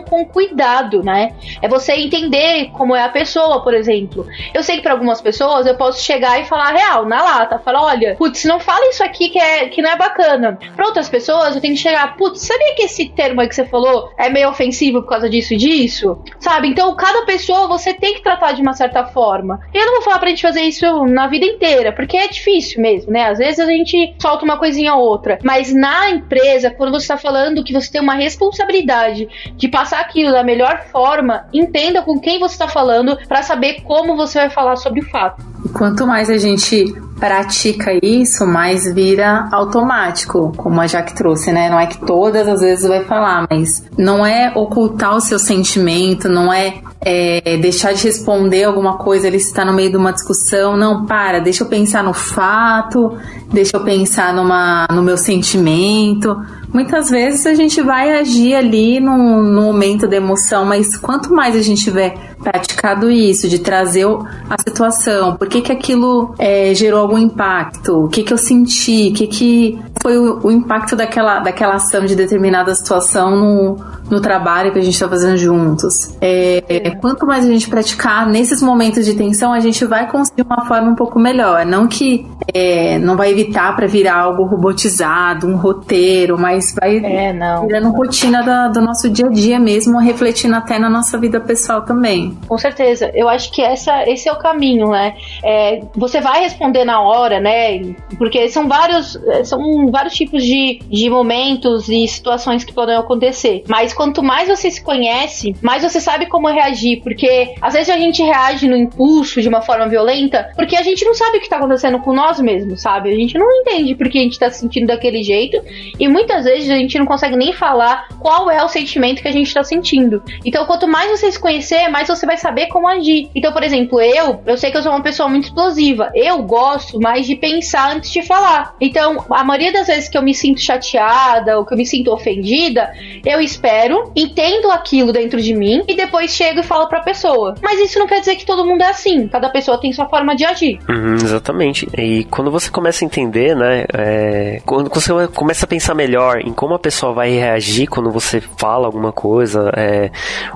com 0.03 0.25
cuidado, 0.25 1.03
né? 1.03 1.35
É 1.61 1.69
você 1.69 1.93
entender 1.93 2.71
como 2.73 2.95
é 2.95 3.03
a 3.03 3.09
pessoa, 3.09 3.63
por 3.63 3.75
exemplo. 3.75 4.27
Eu 4.53 4.63
sei 4.63 4.77
que 4.77 4.83
para 4.83 4.93
algumas 4.93 5.21
pessoas 5.21 5.67
eu 5.67 5.77
posso 5.77 6.03
chegar 6.03 6.41
e 6.41 6.45
falar 6.45 6.73
real, 6.73 7.07
na 7.07 7.23
lata, 7.23 7.59
falar, 7.59 7.83
olha, 7.83 8.15
putz, 8.17 8.45
não 8.45 8.61
fala 8.61 8.89
isso 8.89 9.03
aqui 9.03 9.29
que, 9.31 9.39
é, 9.39 9.69
que 9.69 9.83
não 9.83 9.91
é 9.91 9.97
bacana. 9.97 10.59
Para 10.77 10.87
outras 10.87 11.09
pessoas 11.09 11.55
eu 11.55 11.61
tenho 11.61 11.75
que 11.75 11.81
chegar, 11.81 12.17
putz, 12.17 12.43
sabia 12.43 12.75
que 12.75 12.83
esse 12.83 13.09
termo 13.09 13.41
aí 13.41 13.49
que 13.49 13.55
você 13.55 13.65
falou 13.65 14.11
é 14.17 14.29
meio 14.29 14.49
ofensivo 14.49 15.03
por 15.03 15.09
causa 15.09 15.29
disso 15.29 15.55
e 15.55 15.57
disso? 15.57 16.19
Sabe? 16.39 16.69
Então, 16.69 16.95
cada 16.97 17.25
pessoa 17.25 17.67
você 17.69 17.95
tem 17.95 18.15
que 18.15 18.23
tratar 18.23 18.53
de 18.53 18.63
uma 18.63 18.75
certa 18.75 19.05
forma. 19.07 19.61
E 19.73 19.79
eu 19.79 19.87
não 19.87 19.95
vou 19.95 20.03
falar 20.03 20.19
pra 20.19 20.29
gente 20.29 20.43
fazer 20.43 20.63
isso 20.63 21.07
na 21.07 21.27
vida 21.27 21.47
inteira, 21.47 21.93
porque 21.93 22.17
é 22.17 22.29
difícil 22.29 22.81
mesmo, 22.81 23.13
né? 23.13 23.29
Às 23.29 23.39
vezes 23.39 23.59
a 23.61 23.67
gente 23.67 24.15
solta 24.21 24.45
uma 24.45 24.59
coisinha 24.59 24.95
ou 24.95 25.03
outra. 25.03 25.39
Mas 25.43 25.73
na 25.73 26.11
empresa, 26.11 26.71
quando 26.71 26.93
você 26.93 27.09
tá 27.09 27.17
falando 27.17 27.65
que 27.65 27.73
você 27.73 27.91
tem 27.91 28.01
uma 28.01 28.15
responsabilidade 28.15 29.29
de 29.57 29.69
passar 29.69 30.01
aquilo 30.01 30.33
da 30.33 30.45
melhor 30.45 30.85
forma, 30.91 31.47
entenda 31.53 32.03
com 32.03 32.21
quem 32.21 32.39
você 32.39 32.55
está 32.55 32.69
falando 32.69 33.17
para 33.29 33.43
saber 33.43 33.83
como 33.83 34.17
você 34.17 34.39
vai 34.39 34.51
falar 34.51 34.77
sobre 34.77 35.01
o 35.01 35.11
fato. 35.11 35.45
E 35.65 35.69
quanto 35.69 36.07
mais 36.07 36.29
a 36.29 36.37
gente 36.37 36.93
pratica 37.23 37.93
isso, 38.03 38.45
mais 38.45 38.93
vira 38.93 39.49
automático, 39.53 40.53
como 40.57 40.81
a 40.81 40.89
Jaque 40.89 41.15
trouxe, 41.15 41.53
né? 41.53 41.71
Não 41.71 41.79
é 41.79 41.87
que 41.87 42.05
todas 42.05 42.49
as 42.49 42.61
vezes 42.61 42.85
vai 42.85 43.05
falar, 43.05 43.47
mas 43.49 43.85
não 43.97 44.27
é 44.27 44.51
ocultar 44.57 45.15
o 45.15 45.21
seu 45.21 45.39
sentimento, 45.39 46.29
não 46.29 46.53
é, 46.53 46.81
é 47.01 47.57
deixar 47.59 47.93
de 47.93 48.03
responder 48.03 48.65
alguma 48.65 48.99
coisa, 48.99 49.29
ele 49.29 49.37
está 49.37 49.65
no 49.65 49.73
meio 49.73 49.91
de 49.91 49.97
uma 49.97 50.13
discussão. 50.13 50.77
Não, 50.77 51.07
para, 51.07 51.39
deixa 51.39 51.63
eu 51.63 51.69
pensar 51.69 52.03
no 52.03 52.13
fato, 52.13 53.17
deixa 53.53 53.77
eu 53.77 53.85
pensar 53.85 54.35
numa, 54.35 54.89
no 54.91 55.01
meu 55.01 55.17
sentimento 55.17 56.37
Muitas 56.73 57.11
vezes 57.11 57.45
a 57.45 57.53
gente 57.55 57.83
vai 57.83 58.19
agir 58.19 58.55
ali 58.55 58.99
no, 58.99 59.43
no 59.43 59.63
momento 59.63 60.09
da 60.09 60.17
emoção, 60.17 60.65
mas 60.65 60.97
quanto 60.97 61.31
mais 61.31 61.55
a 61.55 61.61
gente 61.61 61.85
tiver 61.85 62.15
praticado 62.43 63.11
isso, 63.11 63.47
de 63.47 63.59
trazer 63.59 64.07
a 64.49 64.57
situação, 64.59 65.37
por 65.37 65.49
que, 65.49 65.61
que 65.61 65.71
aquilo 65.71 66.35
é, 66.39 66.75
gerou 66.75 67.01
algum 67.13 67.19
impacto, 67.19 68.05
o 68.05 68.09
que, 68.09 68.23
que 68.23 68.33
eu 68.33 68.39
senti, 68.39 69.11
o 69.11 69.15
que, 69.15 69.27
que 69.27 69.79
foi 70.01 70.19
o, 70.19 70.41
o, 70.47 70.51
impacto 70.51 70.97
daquela, 70.97 71.41
daquela 71.41 71.75
ação 71.75 72.05
de 72.07 72.17
determinada 72.17 72.75
situação 72.75 73.37
no, 73.37 73.77
no 74.13 74.21
trabalho 74.21 74.73
que 74.73 74.79
a 74.79 74.83
gente 74.83 74.93
está 74.93 75.09
fazendo 75.09 75.39
juntos. 75.39 76.15
É, 76.21 76.63
é, 76.69 76.91
quanto 76.91 77.27
mais 77.27 77.47
a 77.47 77.49
gente 77.49 77.67
praticar 77.67 78.27
nesses 78.27 78.61
momentos 78.63 79.07
de 79.07 79.15
tensão, 79.15 79.55
a 79.55 79.59
gente 79.59 79.87
vai 79.87 80.07
conseguir 80.07 80.43
uma 80.43 80.67
forma 80.67 80.91
um 80.91 80.95
pouco 80.95 81.19
melhor. 81.19 81.65
Não 81.65 81.89
que 81.89 82.27
é, 82.53 82.99
não 82.99 83.17
vai 83.17 83.31
evitar 83.31 83.75
para 83.75 83.87
virar 83.87 84.19
algo 84.19 84.45
robotizado, 84.45 85.47
um 85.47 85.57
roteiro, 85.57 86.39
mas 86.39 86.75
vai 86.79 86.99
é, 86.99 87.33
virando 87.67 87.91
rotina 87.91 88.43
da, 88.43 88.69
do 88.69 88.83
nosso 88.83 89.09
dia 89.09 89.29
a 89.29 89.31
dia 89.31 89.59
mesmo, 89.59 89.99
refletindo 89.99 90.57
até 90.57 90.79
na 90.79 90.91
nossa 90.91 91.17
vida 91.17 91.41
pessoal 91.41 91.81
também. 91.81 92.37
Com 92.47 92.59
certeza. 92.59 93.11
Eu 93.15 93.31
acho 93.31 93.51
que 93.51 93.63
essa, 93.63 94.03
esse 94.07 94.29
é 94.29 94.33
o 94.33 94.37
caminho, 94.39 94.91
né? 94.91 95.15
É, 95.43 95.81
você 95.97 96.21
vai 96.21 96.43
responder 96.43 96.85
na 96.85 97.01
hora, 97.01 97.41
né? 97.41 97.95
Porque 98.19 98.51
são 98.51 98.69
vários, 98.69 99.19
são 99.45 99.91
vários 99.91 100.13
tipos 100.13 100.45
de, 100.45 100.81
de 100.91 101.09
momentos 101.09 101.89
e 101.89 102.07
situações 102.07 102.63
que 102.63 102.75
podem 102.75 102.97
acontecer. 102.97 103.65
Mas 103.67 103.95
quanto 104.03 104.21
mais 104.21 104.49
você 104.49 104.69
se 104.69 104.83
conhece, 104.83 105.55
mais 105.63 105.85
você 105.85 106.01
sabe 106.01 106.27
como 106.27 106.49
reagir. 106.49 107.01
Porque 107.03 107.55
às 107.61 107.75
vezes 107.75 107.89
a 107.89 107.97
gente 107.97 108.21
reage 108.21 108.67
no 108.67 108.77
impulso 108.77 109.41
de 109.41 109.49
uma 109.49 109.63
forma 109.63 109.87
violenta 109.89 110.51
porque 110.57 110.75
a 110.75 110.83
gente 110.83 111.05
não 111.05 111.15
sabe 111.15 111.39
o 111.39 111.41
que 111.41 111.49
tá 111.49 111.57
acontecendo 111.57 112.01
com 112.01 112.13
nós 112.13 112.41
mesmos, 112.41 112.83
sabe? 112.83 113.11
A 113.11 113.15
gente 113.15 113.39
não 113.39 113.49
entende 113.61 113.95
porque 113.95 114.19
a 114.19 114.23
gente 114.23 114.39
tá 114.39 114.51
se 114.51 114.59
sentindo 114.59 114.89
daquele 114.89 115.23
jeito 115.23 115.63
e 116.01 116.09
muitas 116.09 116.45
vezes 116.45 116.69
a 116.69 116.75
gente 116.75 116.99
não 116.99 117.07
consegue 117.07 117.37
nem 117.37 117.53
falar 117.53 118.09
qual 118.19 118.51
é 118.51 118.63
o 118.65 118.69
sentimento 118.69 119.23
que 119.23 119.29
a 119.29 119.33
gente 119.33 119.55
tá 119.55 119.63
sentindo. 119.63 120.21
Então, 120.45 120.67
quanto 120.67 120.89
mais 120.89 121.09
você 121.11 121.31
se 121.31 121.39
conhecer, 121.39 121.89
mais 121.89 122.09
você 122.09 122.27
vai 122.27 122.37
saber 122.37 122.67
como 122.67 122.89
agir. 122.89 123.31
Então, 123.37 123.53
por 123.53 123.63
exemplo, 123.63 124.01
eu, 124.01 124.41
eu 124.45 124.57
sei 124.57 124.73
que 124.73 124.77
eu 124.77 124.83
sou 124.83 124.91
uma 124.91 125.03
pessoa 125.03 125.29
muito 125.29 125.45
explosiva. 125.45 126.11
Eu 126.15 126.43
gosto 126.43 126.99
mais 126.99 127.25
de 127.25 127.37
pensar 127.37 127.95
antes 127.95 128.11
de 128.11 128.23
falar. 128.23 128.75
Então, 128.81 129.25
a 129.31 129.45
maioria 129.45 129.73
das 129.73 129.87
vezes 129.87 130.09
que 130.09 130.19
eu 130.19 130.23
me 130.23 130.35
sinto 130.35 130.61
chateada 130.61 131.57
ou 131.59 131.65
que 131.65 131.73
eu 131.73 131.79
me 131.79 131.87
sinto 131.87 132.13
ofendida, 132.13 132.93
eu 133.25 133.41
espero, 133.41 133.92
entendo 134.15 134.71
aquilo 134.71 135.13
dentro 135.13 135.41
de 135.41 135.55
mim 135.55 135.83
e 135.87 135.95
depois 135.95 136.31
chego 136.31 136.61
e 136.61 136.63
falo 136.63 136.89
pra 136.89 137.01
pessoa. 137.01 137.55
Mas 137.63 137.81
isso 137.81 137.99
não 137.99 138.07
quer 138.07 138.21
dizer 138.21 138.37
que 138.37 138.47
todo 138.47 138.65
mundo 138.65 138.83
é 138.83 138.89
assim. 138.89 139.29
Cada 139.29 139.49
pessoa 139.51 139.81
tem 139.81 139.93
sua 139.93 140.09
forma 140.09 140.35
de 140.35 140.45
agir. 140.45 140.79
Uhum, 140.89 141.15
exatamente. 141.15 141.89
E 141.97 142.25
quando 142.25 142.51
você 142.51 142.71
começa 142.71 143.05
a 143.05 143.07
entender, 143.07 143.55
né? 143.55 143.85
É, 143.93 144.63
quando 144.65 144.91
você 144.91 145.13
começa 145.29 145.65
a 145.65 145.69
pensar 145.69 145.95
melhor 145.95 146.41
em 146.41 146.53
como 146.53 146.75
a 146.75 146.79
pessoa 146.79 147.13
vai 147.13 147.31
reagir 147.31 147.87
quando 147.87 148.11
você 148.11 148.41
fala 148.41 148.87
alguma 148.87 149.13
coisa, 149.13 149.71
é, 149.77 150.11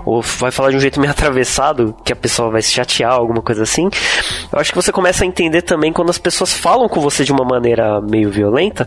ou 0.05 0.23
vai 0.23 0.50
falar 0.50 0.71
de 0.71 0.76
um 0.76 0.81
jeito 0.81 1.00
meio 1.00 1.11
atravessado, 1.16 1.95
que 2.05 2.12
a 2.12 2.16
pessoa 2.16 2.50
vai 2.50 2.62
se 2.62 2.73
chatear, 2.73 3.12
alguma 3.12 3.43
coisa 3.43 3.62
assim, 3.62 3.88
eu 4.52 4.59
acho 4.59 4.71
que 4.71 4.76
você 4.76 4.93
começa 4.93 5.25
a 5.25 5.26
entender 5.26 5.62
também 5.62 5.93
quando 5.93 6.11
as 6.11 6.19
pessoas 6.19 6.52
falam 6.52 6.88
com 6.88 7.00
você 7.00 7.25
de 7.25 7.33
uma 7.33 7.45
maneira 7.45 8.00
meio 8.00 8.31
violenta, 8.31 8.87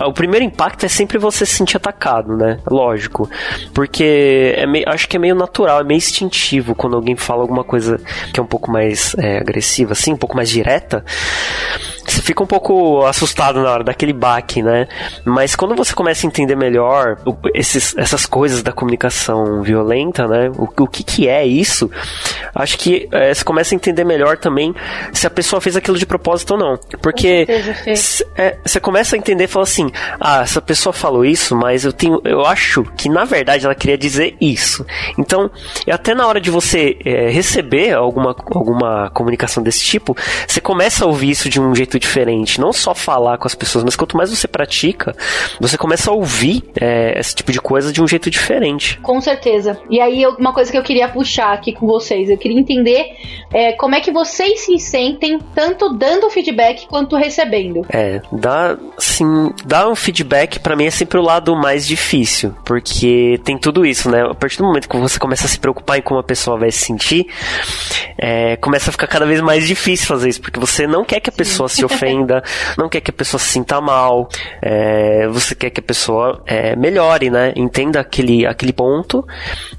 o 0.00 0.12
primeiro 0.12 0.44
impacto 0.44 0.84
é 0.84 0.88
sempre 0.88 1.18
você 1.18 1.44
se 1.46 1.54
sentir 1.54 1.76
atacado, 1.76 2.36
né? 2.36 2.58
Lógico. 2.68 3.28
Porque 3.74 4.54
é 4.56 4.66
meio, 4.66 4.84
acho 4.88 5.08
que 5.08 5.16
é 5.16 5.18
meio 5.18 5.34
natural, 5.34 5.80
é 5.80 5.84
meio 5.84 5.98
instintivo 5.98 6.74
quando 6.74 6.94
alguém 6.94 7.16
fala 7.16 7.42
alguma 7.42 7.64
coisa 7.64 8.00
que 8.32 8.38
é 8.38 8.42
um 8.42 8.46
pouco 8.46 8.70
mais 8.70 9.14
é, 9.18 9.38
agressiva, 9.38 9.92
assim, 9.92 10.12
um 10.12 10.16
pouco 10.16 10.36
mais 10.36 10.50
direta 10.50 11.04
fica 12.22 12.42
um 12.42 12.46
pouco 12.46 13.04
assustado 13.04 13.62
na 13.62 13.70
hora 13.70 13.84
daquele 13.84 14.12
baque, 14.12 14.62
né? 14.62 14.88
Mas 15.24 15.54
quando 15.54 15.74
você 15.74 15.94
começa 15.94 16.26
a 16.26 16.28
entender 16.28 16.56
melhor 16.56 17.18
o, 17.24 17.36
esses, 17.54 17.96
essas 17.96 18.26
coisas 18.26 18.62
da 18.62 18.72
comunicação 18.72 19.62
violenta, 19.62 20.26
né? 20.26 20.50
O, 20.56 20.68
o 20.82 20.86
que, 20.86 21.04
que 21.04 21.28
é 21.28 21.44
isso? 21.44 21.90
Acho 22.54 22.78
que 22.78 23.08
é, 23.12 23.32
você 23.32 23.44
começa 23.44 23.74
a 23.74 23.76
entender 23.76 24.04
melhor 24.04 24.36
também 24.38 24.74
se 25.12 25.26
a 25.26 25.30
pessoa 25.30 25.60
fez 25.60 25.76
aquilo 25.76 25.98
de 25.98 26.06
propósito 26.06 26.52
ou 26.52 26.58
não. 26.58 26.78
Porque 27.00 27.46
é, 28.36 28.56
você 28.64 28.80
começa 28.80 29.14
a 29.16 29.18
entender 29.18 29.44
e 29.44 29.48
fala 29.48 29.64
assim: 29.64 29.90
ah, 30.20 30.42
essa 30.42 30.60
pessoa 30.60 30.92
falou 30.92 31.24
isso, 31.24 31.54
mas 31.54 31.84
eu 31.84 31.92
tenho, 31.92 32.20
eu 32.24 32.44
acho 32.46 32.84
que 32.96 33.08
na 33.08 33.24
verdade 33.24 33.64
ela 33.64 33.74
queria 33.74 33.98
dizer 33.98 34.36
isso. 34.40 34.86
Então, 35.18 35.50
até 35.90 36.14
na 36.14 36.26
hora 36.26 36.40
de 36.40 36.50
você 36.50 36.96
é, 37.04 37.28
receber 37.28 37.92
alguma, 37.92 38.34
alguma 38.54 39.10
comunicação 39.10 39.62
desse 39.62 39.84
tipo, 39.84 40.16
você 40.46 40.60
começa 40.60 41.04
a 41.04 41.08
ouvir 41.08 41.30
isso 41.30 41.48
de 41.48 41.60
um 41.60 41.74
jeito 41.74 41.82
jeito 41.82 41.98
diferente. 42.12 42.60
Não 42.60 42.72
só 42.72 42.94
falar 42.94 43.38
com 43.38 43.46
as 43.46 43.54
pessoas, 43.54 43.84
mas 43.84 43.96
quanto 43.96 44.16
mais 44.16 44.30
você 44.30 44.46
pratica, 44.46 45.16
você 45.60 45.76
começa 45.78 46.10
a 46.10 46.14
ouvir 46.14 46.62
é, 46.80 47.18
esse 47.18 47.34
tipo 47.34 47.50
de 47.52 47.60
coisa 47.60 47.92
de 47.92 48.02
um 48.02 48.06
jeito 48.06 48.30
diferente. 48.30 48.98
Com 49.00 49.20
certeza. 49.20 49.80
E 49.88 50.00
aí, 50.00 50.26
uma 50.26 50.52
coisa 50.52 50.70
que 50.70 50.76
eu 50.76 50.82
queria 50.82 51.08
puxar 51.08 51.52
aqui 51.52 51.72
com 51.72 51.86
vocês, 51.86 52.28
eu 52.28 52.36
queria 52.36 52.58
entender 52.58 53.16
é, 53.52 53.72
como 53.72 53.94
é 53.94 54.00
que 54.00 54.10
vocês 54.10 54.60
se 54.60 54.78
sentem, 54.78 55.38
tanto 55.54 55.90
dando 55.94 56.28
feedback 56.30 56.86
quanto 56.86 57.16
recebendo. 57.16 57.86
É, 57.90 58.20
dar, 58.30 58.78
sim, 58.98 59.52
dar 59.64 59.88
um 59.88 59.94
feedback 59.94 60.60
para 60.60 60.76
mim 60.76 60.86
é 60.86 60.90
sempre 60.90 61.18
o 61.18 61.22
lado 61.22 61.54
mais 61.56 61.86
difícil, 61.86 62.54
porque 62.64 63.40
tem 63.44 63.56
tudo 63.58 63.86
isso, 63.86 64.10
né? 64.10 64.22
A 64.22 64.34
partir 64.34 64.58
do 64.58 64.64
momento 64.64 64.88
que 64.88 64.96
você 64.96 65.18
começa 65.18 65.46
a 65.46 65.48
se 65.48 65.58
preocupar 65.58 65.98
em 65.98 66.02
como 66.02 66.20
a 66.20 66.24
pessoa 66.24 66.58
vai 66.58 66.70
se 66.70 66.84
sentir, 66.84 67.26
é, 68.18 68.56
começa 68.56 68.90
a 68.90 68.92
ficar 68.92 69.06
cada 69.06 69.26
vez 69.26 69.40
mais 69.40 69.66
difícil 69.66 70.06
fazer 70.06 70.28
isso, 70.28 70.40
porque 70.40 70.60
você 70.60 70.86
não 70.86 71.04
quer 71.04 71.20
que 71.20 71.30
a 71.30 71.32
pessoa 71.32 71.68
se 71.68 71.82
se 71.82 71.84
ofenda, 71.86 72.01
não 72.76 72.88
quer 72.88 73.00
que 73.00 73.10
a 73.10 73.14
pessoa 73.14 73.40
se 73.40 73.48
sinta 73.48 73.80
mal, 73.80 74.28
é, 74.60 75.26
você 75.28 75.54
quer 75.54 75.70
que 75.70 75.80
a 75.80 75.82
pessoa 75.82 76.42
é, 76.46 76.74
melhore, 76.76 77.30
né? 77.30 77.52
Entenda 77.56 78.00
aquele, 78.00 78.46
aquele 78.46 78.72
ponto, 78.72 79.26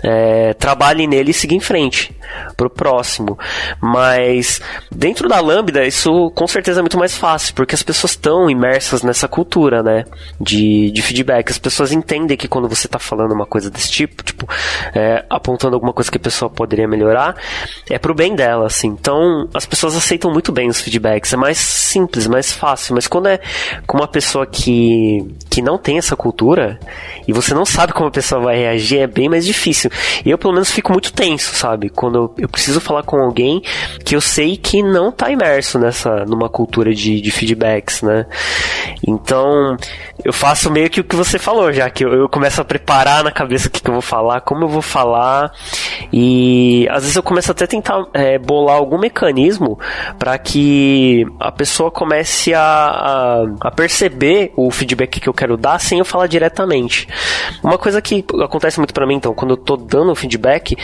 é, 0.04 0.54
trabalhe 0.54 1.08
nele 1.08 1.32
e 1.32 1.34
siga 1.34 1.54
em 1.54 1.60
frente 1.60 2.16
pro 2.56 2.70
próximo. 2.70 3.38
Mas 3.82 4.62
dentro 4.92 5.28
da 5.28 5.40
Lambda, 5.40 5.86
isso 5.86 6.32
com 6.32 6.48
certeza 6.48 6.80
é 6.80 6.84
muito 6.84 6.98
mais 6.98 7.18
fácil, 7.18 7.54
porque 7.54 7.76
as 7.76 7.84
pessoas 7.84 8.12
estão 8.12 8.50
imersas 8.50 9.04
nessa 9.04 9.28
cultura, 9.28 9.84
né? 9.84 10.06
De, 10.40 10.92
de 10.92 11.02
feedback. 11.02 11.50
As 11.50 11.58
pessoas 11.58 11.92
entendem 11.92 12.38
que 12.38 12.48
quando 12.48 12.68
você 12.70 12.88
está 12.88 13.00
falando 13.00 13.34
uma 13.34 13.46
coisa 13.46 13.70
desse 13.70 13.92
tipo, 13.92 14.24
tipo, 14.24 14.48
é, 14.94 15.26
apontando 15.30 15.76
alguma 15.76 15.94
coisa 15.94 16.12
que 16.12 16.18
a 16.18 16.22
pessoa 16.22 16.50
poderia 16.50 16.88
melhorar, 16.88 17.36
é 17.90 17.98
pro 17.98 18.14
bem 18.14 18.36
dela, 18.36 18.68
assim. 18.68 18.88
Então, 18.88 19.48
as 19.54 19.66
pessoas 19.66 19.96
aceitam 19.96 20.32
muito 20.32 20.52
bem 20.52 20.70
os 20.70 20.82
feedbacks. 20.82 21.34
É 21.34 21.38
mais 21.38 21.58
simples, 22.14 22.28
mais 22.28 22.52
fácil. 22.52 22.96
Mas 22.96 23.08
quando 23.08 23.28
é 23.28 23.40
com 23.88 23.98
uma 23.98 24.08
pessoa 24.08 24.46
que, 24.46 25.26
que 25.50 25.62
não 25.62 25.78
tem 25.78 25.98
essa 25.98 26.16
cultura 26.16 26.80
e 27.28 27.34
você 27.34 27.54
não 27.54 27.66
sabe 27.66 27.94
como 27.94 28.08
a 28.08 28.12
pessoa 28.12 28.42
vai 28.42 28.58
reagir, 28.58 29.00
é 29.00 29.08
bem 29.08 29.28
mais 29.28 29.46
difícil. 29.46 29.90
Eu, 30.26 30.38
pelo 30.38 30.54
menos, 30.54 30.72
fico 30.72 30.92
muito 30.92 31.12
tenso, 31.12 31.56
sabe? 31.56 31.90
Quando 31.90 32.16
eu, 32.16 32.36
eu 32.38 32.50
preciso 32.50 32.80
falar 32.80 33.04
com 33.04 33.18
alguém 33.18 33.62
que 34.06 34.16
eu 34.16 34.22
sei 34.22 34.56
que 34.58 34.84
não 34.84 35.12
tá 35.12 35.32
imerso 35.32 35.80
nessa, 35.80 36.26
numa 36.26 36.50
cultura 36.50 36.94
de, 36.94 37.20
de 37.20 37.32
feedbacks, 37.32 38.02
né? 38.02 38.26
Então, 39.06 39.76
eu 40.24 40.32
faço 40.32 40.72
meio 40.72 40.90
que 40.90 41.02
o 41.02 41.04
que 41.04 41.16
você 41.16 41.38
falou, 41.38 41.72
já 41.74 41.90
que 41.90 42.06
eu, 42.06 42.14
eu 42.14 42.30
começo 42.30 42.62
a 42.62 42.66
preparar 42.66 43.24
na 43.24 43.32
cabeça 43.32 43.68
o 43.68 43.72
que, 43.72 43.82
que, 43.82 43.90
eu 43.90 43.94
vou 43.94 44.02
falar, 44.02 44.42
como 44.42 44.64
eu 44.64 44.70
vou 44.70 44.82
falar, 44.82 45.52
e 46.12 46.88
às 46.90 47.02
vezes 47.02 47.16
eu 47.16 47.24
começo 47.24 47.52
até 47.52 47.66
a 47.66 47.68
tentar 47.68 48.06
é, 48.14 48.38
bolar 48.38 48.78
algum 48.78 48.98
mecanismo 48.98 49.78
para 50.18 50.38
que 50.38 51.26
a 51.40 51.52
pessoa 51.52 51.92
comece 51.92 52.54
a, 52.54 52.62
a, 52.62 53.68
a, 53.68 53.72
perceber 53.72 54.54
o 54.56 54.72
feedback 54.72 55.20
que 55.20 55.28
eu 55.28 55.34
quero 55.34 55.58
dar 55.58 55.80
sem 55.80 56.00
eu 56.00 56.06
falar 56.06 56.28
diretamente. 56.28 57.08
Uma 57.62 57.78
coisa 57.78 58.02
que 58.02 58.24
acontece 58.42 58.78
muito 58.78 58.94
para 58.94 59.06
mim, 59.06 59.16
então, 59.16 59.34
quando 59.34 59.52
eu 59.52 59.58
tô 59.58 59.76
dando 59.76 60.16
feedback, 60.16 60.78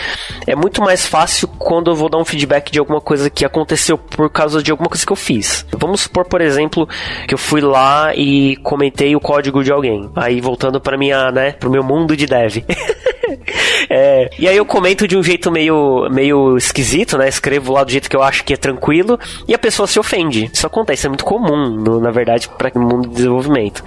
é 0.46 0.55
muito 0.55 0.81
mais 0.81 1.05
fácil 1.05 1.48
quando 1.48 1.91
eu 1.91 1.96
vou 1.96 2.10
dar 2.10 2.17
um 2.17 2.25
feedback 2.25 2.72
de 2.72 2.79
alguma 2.79 3.00
coisa 3.00 3.29
que 3.29 3.46
aconteceu 3.46 3.98
por 3.98 4.29
causa 4.29 4.62
de 4.62 4.72
alguma 4.72 4.89
coisa 4.89 5.05
que 5.05 5.12
eu 5.12 5.15
fiz. 5.15 5.65
Vamos 5.77 6.01
supor, 6.01 6.25
por 6.25 6.41
exemplo, 6.41 6.88
que 7.27 7.34
eu 7.34 7.38
fui 7.38 7.62
lá 7.62 8.13
e 8.15 8.58
comentei 8.58 9.15
o 9.15 9.19
código 9.29 9.63
de 9.63 9.71
alguém. 9.71 10.09
Aí 10.15 10.41
voltando 10.41 10.81
para 10.81 10.98
minha, 10.98 11.31
né, 11.31 11.51
pro 11.51 11.69
meu 11.69 11.83
mundo 11.83 12.17
de 12.17 12.25
dev. 12.25 12.63
é, 13.88 14.27
e 14.39 14.48
aí 14.48 14.57
eu 14.57 14.65
comento 14.65 15.07
de 15.07 15.15
um 15.15 15.21
jeito 15.21 15.51
meio, 15.51 16.09
meio 16.09 16.57
esquisito, 16.57 17.15
né? 17.15 17.29
Escrevo 17.29 17.71
lá 17.74 17.83
do 17.83 17.91
jeito 17.91 18.09
que 18.09 18.15
eu 18.15 18.24
acho 18.24 18.43
que 18.43 18.53
é 18.53 18.57
tranquilo 18.57 19.19
e 19.48 19.53
a 19.53 19.59
pessoa 19.59 19.86
se 19.86 20.00
ofende. 20.00 20.50
Isso 20.51 20.65
acontece, 20.65 21.05
é 21.05 21.09
muito 21.09 21.24
comum, 21.24 21.69
no, 21.69 22.00
na 22.00 22.09
verdade, 22.09 22.50
para 22.50 22.71
o 22.74 22.79
mundo 22.79 23.07
de 23.07 23.13
desenvolvimento. 23.13 23.83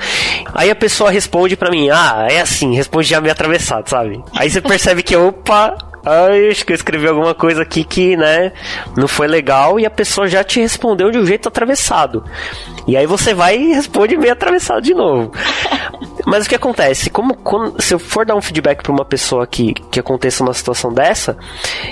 Aí 0.54 0.70
a 0.70 0.76
pessoa 0.76 1.10
responde 1.10 1.56
para 1.56 1.72
mim, 1.72 1.90
ah, 1.90 2.28
é 2.30 2.40
assim, 2.40 2.76
responde 2.76 3.08
já 3.08 3.20
meio 3.20 3.32
atravessado, 3.32 3.90
sabe? 3.90 4.22
Aí 4.36 4.48
você 4.48 4.60
percebe 4.60 5.02
que, 5.02 5.16
opa, 5.16 5.76
ah, 6.04 6.28
acho 6.50 6.64
que 6.66 6.72
eu 6.72 6.76
escrevi 6.76 7.06
alguma 7.06 7.34
coisa 7.34 7.62
aqui 7.62 7.84
que, 7.84 8.16
né, 8.16 8.52
não 8.96 9.06
foi 9.06 9.26
legal 9.26 9.78
e 9.78 9.86
a 9.86 9.90
pessoa 9.90 10.26
já 10.26 10.42
te 10.42 10.60
respondeu 10.60 11.10
de 11.10 11.18
um 11.18 11.26
jeito 11.26 11.48
atravessado. 11.48 12.24
E 12.86 12.96
aí 12.96 13.06
você 13.06 13.34
vai 13.34 13.56
e 13.56 13.74
responde 13.74 14.16
meio 14.16 14.32
atravessado 14.32 14.82
de 14.82 14.94
novo. 14.94 15.32
Mas 16.26 16.46
o 16.46 16.48
que 16.48 16.54
acontece? 16.54 17.10
Como, 17.10 17.34
quando, 17.34 17.80
se 17.80 17.94
eu 17.94 17.98
for 17.98 18.24
dar 18.24 18.34
um 18.34 18.40
feedback 18.40 18.82
para 18.82 18.92
uma 18.92 19.04
pessoa 19.04 19.46
que, 19.46 19.74
que 19.74 20.00
aconteça 20.00 20.42
uma 20.42 20.54
situação 20.54 20.92
dessa, 20.92 21.36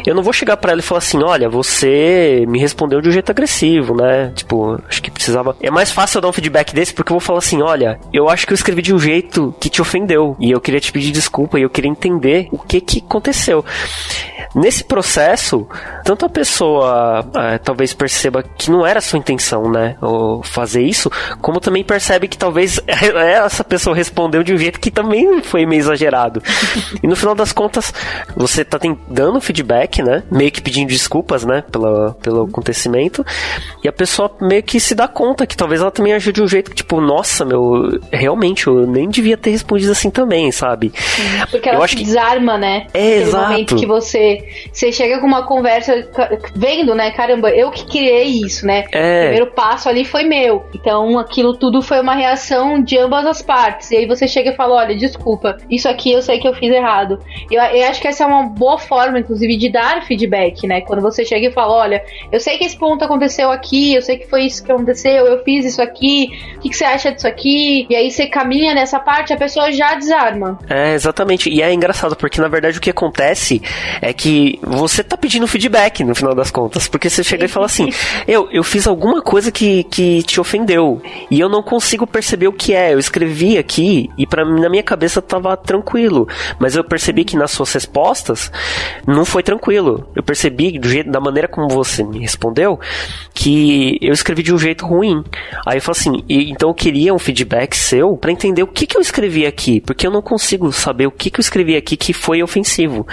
eu 0.07 0.15
não 0.15 0.23
vou 0.23 0.33
chegar 0.33 0.57
para 0.57 0.73
ela 0.73 0.81
e 0.81 0.85
falar 0.85 0.99
assim: 0.99 1.23
olha, 1.23 1.49
você 1.49 2.45
me 2.49 2.59
respondeu 2.59 3.01
de 3.01 3.09
um 3.09 3.13
jeito 3.13 3.31
agressivo, 3.31 3.95
né? 3.95 4.33
Tipo, 4.35 4.81
acho 4.89 5.03
que 5.03 5.11
precisava. 5.11 5.57
É 5.61 5.71
mais 5.71 5.91
fácil 5.91 6.19
eu 6.19 6.23
dar 6.23 6.29
um 6.29 6.33
feedback 6.33 6.75
desse 6.75 6.93
porque 6.93 7.13
eu 7.13 7.15
vou 7.15 7.21
falar 7.21 7.39
assim: 7.39 7.63
olha, 7.63 7.99
eu 8.13 8.29
acho 8.29 8.47
que 8.47 8.53
eu 8.53 8.57
escrevi 8.57 8.83
de 8.83 8.95
um 8.95 8.99
jeito 8.99 9.55
que 9.61 9.69
te 9.69 9.83
ofendeu 9.83 10.37
e 10.39 10.51
eu 10.51 10.61
queria 10.61 10.81
te 10.81 10.93
pedir 10.93 11.11
desculpa 11.11 11.59
e 11.59 11.63
eu 11.63 11.71
queria 11.71 11.91
entender 11.91 12.49
o 12.51 12.59
que 12.59 12.81
que 12.81 12.99
aconteceu. 12.99 13.65
Nesse 14.55 14.85
processo, 14.85 15.67
tanto 16.05 16.25
a 16.27 16.29
pessoa 16.29 17.25
é, 17.35 17.59
talvez 17.59 17.93
perceba 17.93 18.43
que 18.43 18.71
não 18.71 18.87
era 18.87 18.99
a 18.99 19.03
sua 19.03 19.19
intenção, 19.19 19.71
né? 19.71 19.97
Ou 20.01 20.43
fazer 20.43 20.83
isso, 20.83 21.11
como 21.41 21.61
também 21.61 21.85
percebe 21.85 22.29
que 22.29 22.37
talvez 22.39 22.81
essa 22.87 23.65
pessoa 23.65 23.95
respondeu 23.95 24.43
de 24.43 24.53
um 24.53 24.59
jeito 24.59 24.81
que 24.81 24.91
também 24.91 25.43
foi 25.43 25.67
meio 25.67 25.81
exagerado. 25.81 26.43
e 27.03 27.07
no 27.07 27.17
final 27.17 27.35
das 27.35 27.53
contas, 27.53 27.93
você 28.37 28.65
tá 28.65 28.79
dando 29.09 29.41
feedback, 29.41 30.03
né? 30.03 30.23
Meio 30.31 30.51
que 30.51 30.61
pedindo 30.61 30.89
desculpas, 30.89 31.45
né? 31.45 31.63
Pelo, 31.71 32.15
pelo 32.15 32.45
acontecimimento. 32.45 33.25
E 33.83 33.89
a 33.89 33.93
pessoa 33.93 34.31
meio 34.41 34.63
que 34.63 34.81
se 34.81 34.95
dá 34.95 35.09
conta 35.09 35.47
que 35.47 35.57
talvez 35.57 35.81
ela 35.81 35.91
também 35.91 36.13
agiu 36.13 36.33
de 36.33 36.43
um 36.43 36.49
jeito 36.49 36.71
que, 36.71 36.77
tipo, 36.77 37.01
nossa, 37.01 37.45
meu, 37.45 38.01
realmente, 38.11 38.67
eu 38.67 38.87
nem 38.87 39.09
devia 39.09 39.37
ter 39.37 39.51
respondido 39.51 39.93
assim 39.93 40.11
também, 40.11 40.51
sabe? 40.53 40.93
Porque 41.51 41.69
ela 41.69 41.79
eu 41.79 41.83
acho 41.83 41.97
que 41.97 42.05
desarma, 42.05 42.59
né? 42.59 42.87
É, 42.93 43.19
exato. 43.19 43.51
momento 43.51 43.77
que 43.77 43.87
você 43.87 44.30
você, 44.39 44.47
você 44.73 44.93
chega 44.93 45.19
com 45.19 45.27
uma 45.27 45.47
conversa 45.47 46.09
vendo, 46.55 46.95
né? 46.95 47.11
Caramba, 47.11 47.51
eu 47.51 47.71
que 47.71 47.87
criei 47.87 48.25
isso, 48.45 48.67
né? 48.67 48.85
É. 48.93 49.19
O 49.19 49.21
primeiro 49.23 49.47
passo 49.53 49.89
ali 49.89 50.05
foi 50.05 50.25
meu. 50.25 50.65
Então 50.75 51.19
aquilo 51.19 51.57
tudo 51.57 51.83
foi 51.83 52.01
uma 52.01 52.15
reação 52.15 52.83
de 52.83 52.99
ambas 52.99 53.27
as 53.27 53.43
partes. 53.43 53.91
E 53.91 53.97
aí 53.97 54.07
você 54.07 54.27
chega 54.29 54.51
e 54.51 54.57
fala: 54.57 54.77
olha, 54.77 54.97
desculpa, 54.97 55.57
isso 55.69 55.89
aqui 55.89 56.13
eu 56.13 56.23
sei 56.23 56.39
que 56.39 56.47
eu 56.47 56.55
fiz 56.55 56.71
errado. 56.71 57.19
Eu, 57.51 57.63
eu 57.63 57.89
acho 57.89 58.01
que 58.01 58.09
essa 58.09 58.25
é 58.25 58.27
uma 58.27 58.45
boa 58.45 58.79
forma, 58.79 59.19
inclusive, 59.19 59.57
de 59.57 59.71
dar 59.71 60.05
feedback, 60.05 60.67
né? 60.67 60.81
Quando 60.81 61.01
você 61.01 61.25
chega 61.25 61.49
e 61.49 61.53
fala: 61.53 61.75
olha, 61.75 62.05
eu 62.31 62.41
sei 62.41 62.59
que 62.59 62.65
esse 62.65 62.77
ponto 62.77 63.05
aconteceu 63.05 63.51
aqui, 63.51 63.95
eu 63.95 64.03
sei 64.03 64.19
que 64.19 64.29
foi 64.29 64.43
isso 64.43 64.65
que 64.65 64.71
aconteceu, 64.71 65.27
eu 65.27 65.43
fiz 65.45 65.65
isso 65.65 65.83
aqui, 65.83 66.31
o 66.57 66.61
que, 66.61 66.69
que 66.69 66.77
você 66.77 66.85
acha 66.85 67.13
disso 67.13 67.27
aqui? 67.27 67.87
E 67.89 67.97
aí 67.97 68.11
você 68.11 68.27
caminha 68.27 68.75
nessa 68.75 68.99
parte, 68.99 69.33
a 69.33 69.37
pessoa 69.37 69.73
já 69.73 69.95
desarma. 69.95 70.59
É, 70.69 70.95
exatamente. 70.95 71.49
E 71.49 71.63
é 71.63 71.73
engraçado, 71.73 72.17
porque 72.17 72.41
na 72.41 72.49
verdade 72.49 72.79
o 72.79 72.81
que 72.81 72.91
acontece 72.91 73.63
é 74.01 74.13
que 74.13 74.20
você 74.63 75.03
tá 75.03 75.17
pedindo 75.17 75.47
feedback 75.47 76.05
no 76.05 76.15
final 76.15 76.35
das 76.35 76.51
contas. 76.51 76.89
Porque 76.89 77.09
você 77.09 77.23
chega 77.23 77.45
e 77.45 77.49
fala 77.49 77.67
assim: 77.67 77.91
eu, 78.27 78.49
eu 78.51 78.63
fiz 78.63 78.87
alguma 78.87 79.23
coisa 79.23 79.51
que, 79.51 79.85
que 79.85 80.23
te 80.23 80.41
ofendeu. 80.41 81.01
E 81.31 81.39
eu 81.41 81.49
não 81.49 81.63
consigo 81.63 82.07
perceber 82.07 82.49
o 82.49 82.53
que 82.53 82.75
é. 82.75 82.93
Eu 82.93 82.99
escrevi 82.99 83.59
aqui 83.59 84.11
e 84.17 84.27
para 84.27 84.45
na 84.45 84.69
minha 84.69 84.83
cabeça 84.83 85.23
tava 85.23 85.57
tranquilo. 85.57 86.29
Mas 86.59 86.77
eu 86.77 86.85
percebi 86.85 87.25
que 87.25 87.37
nas 87.37 87.51
suas 87.51 87.73
respostas 87.73 88.51
não 89.07 89.25
foi 89.25 89.43
tranquilo. 89.43 90.09
Eu 90.15 90.23
percebi 90.23 90.79
do 90.79 90.89
jeito, 90.89 91.11
da 91.11 91.21
maneira 91.21 91.49
como 91.49 91.69
você 91.69 92.03
me 92.03 92.19
respondeu 92.19 92.79
que 93.35 93.99
eu 94.01 94.13
escrevi 94.13 94.43
de 94.43 94.53
um 94.53 94.59
jeito 94.59 94.87
ruim. 94.87 95.25
Aí 95.67 95.79
eu 95.79 95.83
falo 95.83 95.97
assim, 95.97 96.25
e, 96.29 96.51
então 96.51 96.71
eu 96.71 96.75
queria 96.75 97.15
um 97.15 97.19
feedback 97.19 97.75
seu 97.75 98.17
para 98.17 98.33
entender 98.33 98.63
o 98.63 98.67
que, 98.67 98.87
que 98.87 98.97
eu 98.97 99.01
escrevi 99.01 99.47
aqui, 99.47 99.81
porque 99.81 100.07
eu 100.07 100.11
não 100.11 100.23
consigo 100.23 100.71
saber 100.73 101.07
o 101.07 101.11
que, 101.11 101.31
que 101.31 101.41
eu 101.41 101.43
escrevi 101.43 101.77
aqui 101.77 101.97
que 101.97 102.13
foi 102.13 102.43
ofensivo. 102.43 103.07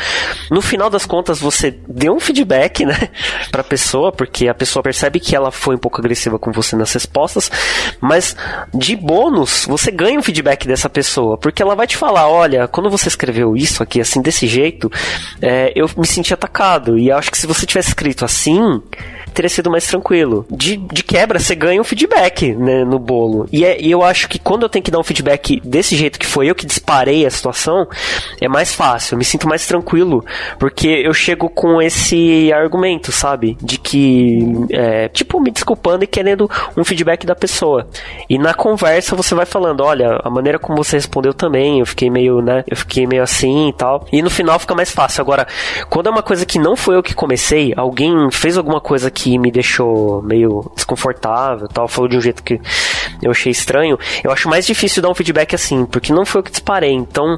No 0.52 0.62
final 0.62 0.90
das 0.90 0.97
contas, 1.06 1.40
você 1.40 1.76
deu 1.88 2.16
um 2.16 2.20
feedback, 2.20 2.86
né, 2.86 3.10
pra 3.52 3.64
pessoa, 3.64 4.12
porque 4.12 4.48
a 4.48 4.54
pessoa 4.54 4.84
percebe 4.84 5.20
que 5.20 5.36
ela 5.36 5.52
foi 5.52 5.76
um 5.76 5.80
pouco 5.80 6.00
agressiva 6.00 6.38
com 6.40 6.52
você 6.52 6.76
nas 6.76 6.92
respostas, 6.94 7.52
mas 8.00 8.36
de 8.74 8.96
bônus, 8.96 9.66
você 9.68 9.92
ganha 9.92 10.20
um 10.20 10.24
feedback 10.24 10.68
dessa 10.68 10.90
pessoa, 10.90 11.38
porque 11.38 11.62
ela 11.62 11.76
vai 11.76 11.88
te 11.88 11.98
falar, 11.98 12.28
olha, 12.30 12.68
quando 12.68 12.90
você 12.90 13.08
escreveu 13.08 13.56
isso 13.56 13.82
aqui, 13.84 14.02
assim, 14.02 14.22
desse 14.22 14.48
jeito, 14.48 14.92
é, 15.42 15.72
eu 15.76 15.90
me 15.98 16.08
senti 16.08 16.34
atacado, 16.34 16.98
e 16.98 17.12
acho 17.12 17.32
que 17.32 17.38
se 17.38 17.48
você 17.48 17.66
tivesse 17.66 17.90
escrito 17.90 18.26
assim, 18.26 18.82
teria 19.38 19.50
sido 19.50 19.70
mais 19.70 19.86
tranquilo. 19.86 20.48
De, 20.50 20.78
de 20.78 21.04
quebra, 21.04 21.38
você 21.38 21.54
ganha 21.54 21.80
um 21.80 21.84
feedback 21.84 22.56
né, 22.56 22.84
no 22.84 22.98
bolo. 22.98 23.48
E, 23.52 23.64
é, 23.64 23.80
e 23.80 23.92
eu 23.92 24.02
acho 24.02 24.28
que 24.28 24.40
quando 24.40 24.64
eu 24.64 24.70
tenho 24.70 24.84
que 24.84 24.90
dar 24.90 24.98
um 24.98 25.04
feedback 25.04 25.62
desse 25.64 25.96
jeito 25.96 26.18
que 26.18 26.26
foi 26.26 26.50
eu 26.50 26.56
que 26.56 26.66
disparei 26.66 27.24
a 27.24 27.30
situação, 27.30 27.88
é 28.42 28.48
mais 28.48 28.74
fácil. 28.74 29.14
Eu 29.14 29.20
me 29.20 29.24
sinto 29.24 29.48
mais 29.48 29.68
tranquilo, 29.68 30.26
porque 30.58 30.88
eu 30.88 31.14
chego 31.14 31.50
com 31.50 31.80
esse 31.80 32.52
argumento, 32.52 33.12
sabe? 33.12 33.56
De 33.62 33.78
que, 33.78 34.40
é, 34.72 35.08
tipo, 35.10 35.40
me 35.40 35.52
desculpando 35.52 36.04
e 36.04 36.08
querendo 36.08 36.50
um 36.76 36.84
feedback 36.84 37.24
da 37.24 37.36
pessoa. 37.36 37.88
E 38.28 38.40
na 38.40 38.56
conversa 38.56 39.16
você 39.16 39.36
vai 39.36 39.46
falando, 39.46 39.82
olha, 39.82 40.20
a 40.24 40.32
maneira 40.32 40.58
como 40.58 40.84
você 40.84 40.96
respondeu 40.96 41.34
também, 41.34 41.80
eu 41.80 41.86
fiquei 41.86 42.10
meio, 42.10 42.42
né? 42.42 42.64
Eu 42.68 42.76
fiquei 42.76 43.06
meio 43.06 43.22
assim 43.22 43.70
e 43.70 43.74
tal. 43.74 44.08
E 44.12 44.20
no 44.24 44.32
final 44.32 44.58
fica 44.58 44.74
mais 44.74 44.90
fácil. 44.90 45.22
Agora, 45.22 45.46
quando 45.92 46.08
é 46.08 46.10
uma 46.10 46.24
coisa 46.24 46.44
que 46.44 46.58
não 46.58 46.76
foi 46.76 46.96
eu 46.96 47.04
que 47.04 47.14
comecei, 47.14 47.72
alguém 47.78 48.32
fez 48.32 48.58
alguma 48.58 48.82
coisa 48.82 49.12
que 49.12 49.27
que 49.28 49.38
me 49.38 49.52
deixou 49.52 50.22
meio 50.22 50.72
desconfortável, 50.74 51.68
tal, 51.68 51.86
falou 51.90 52.08
de 52.08 52.16
um 52.16 52.22
jeito 52.22 52.42
que 52.42 52.62
eu 53.22 53.32
achei 53.32 53.52
estranho, 53.52 53.98
eu 54.24 54.32
acho 54.32 54.50
mais 54.50 54.66
difícil 54.66 55.02
dar 55.02 55.10
um 55.10 55.16
feedback 55.16 55.56
assim, 55.56 55.86
porque 55.86 56.14
não 56.14 56.26
foi 56.26 56.40
eu 56.40 56.44
que 56.44 56.52
disparei. 56.52 56.92
Então, 56.92 57.38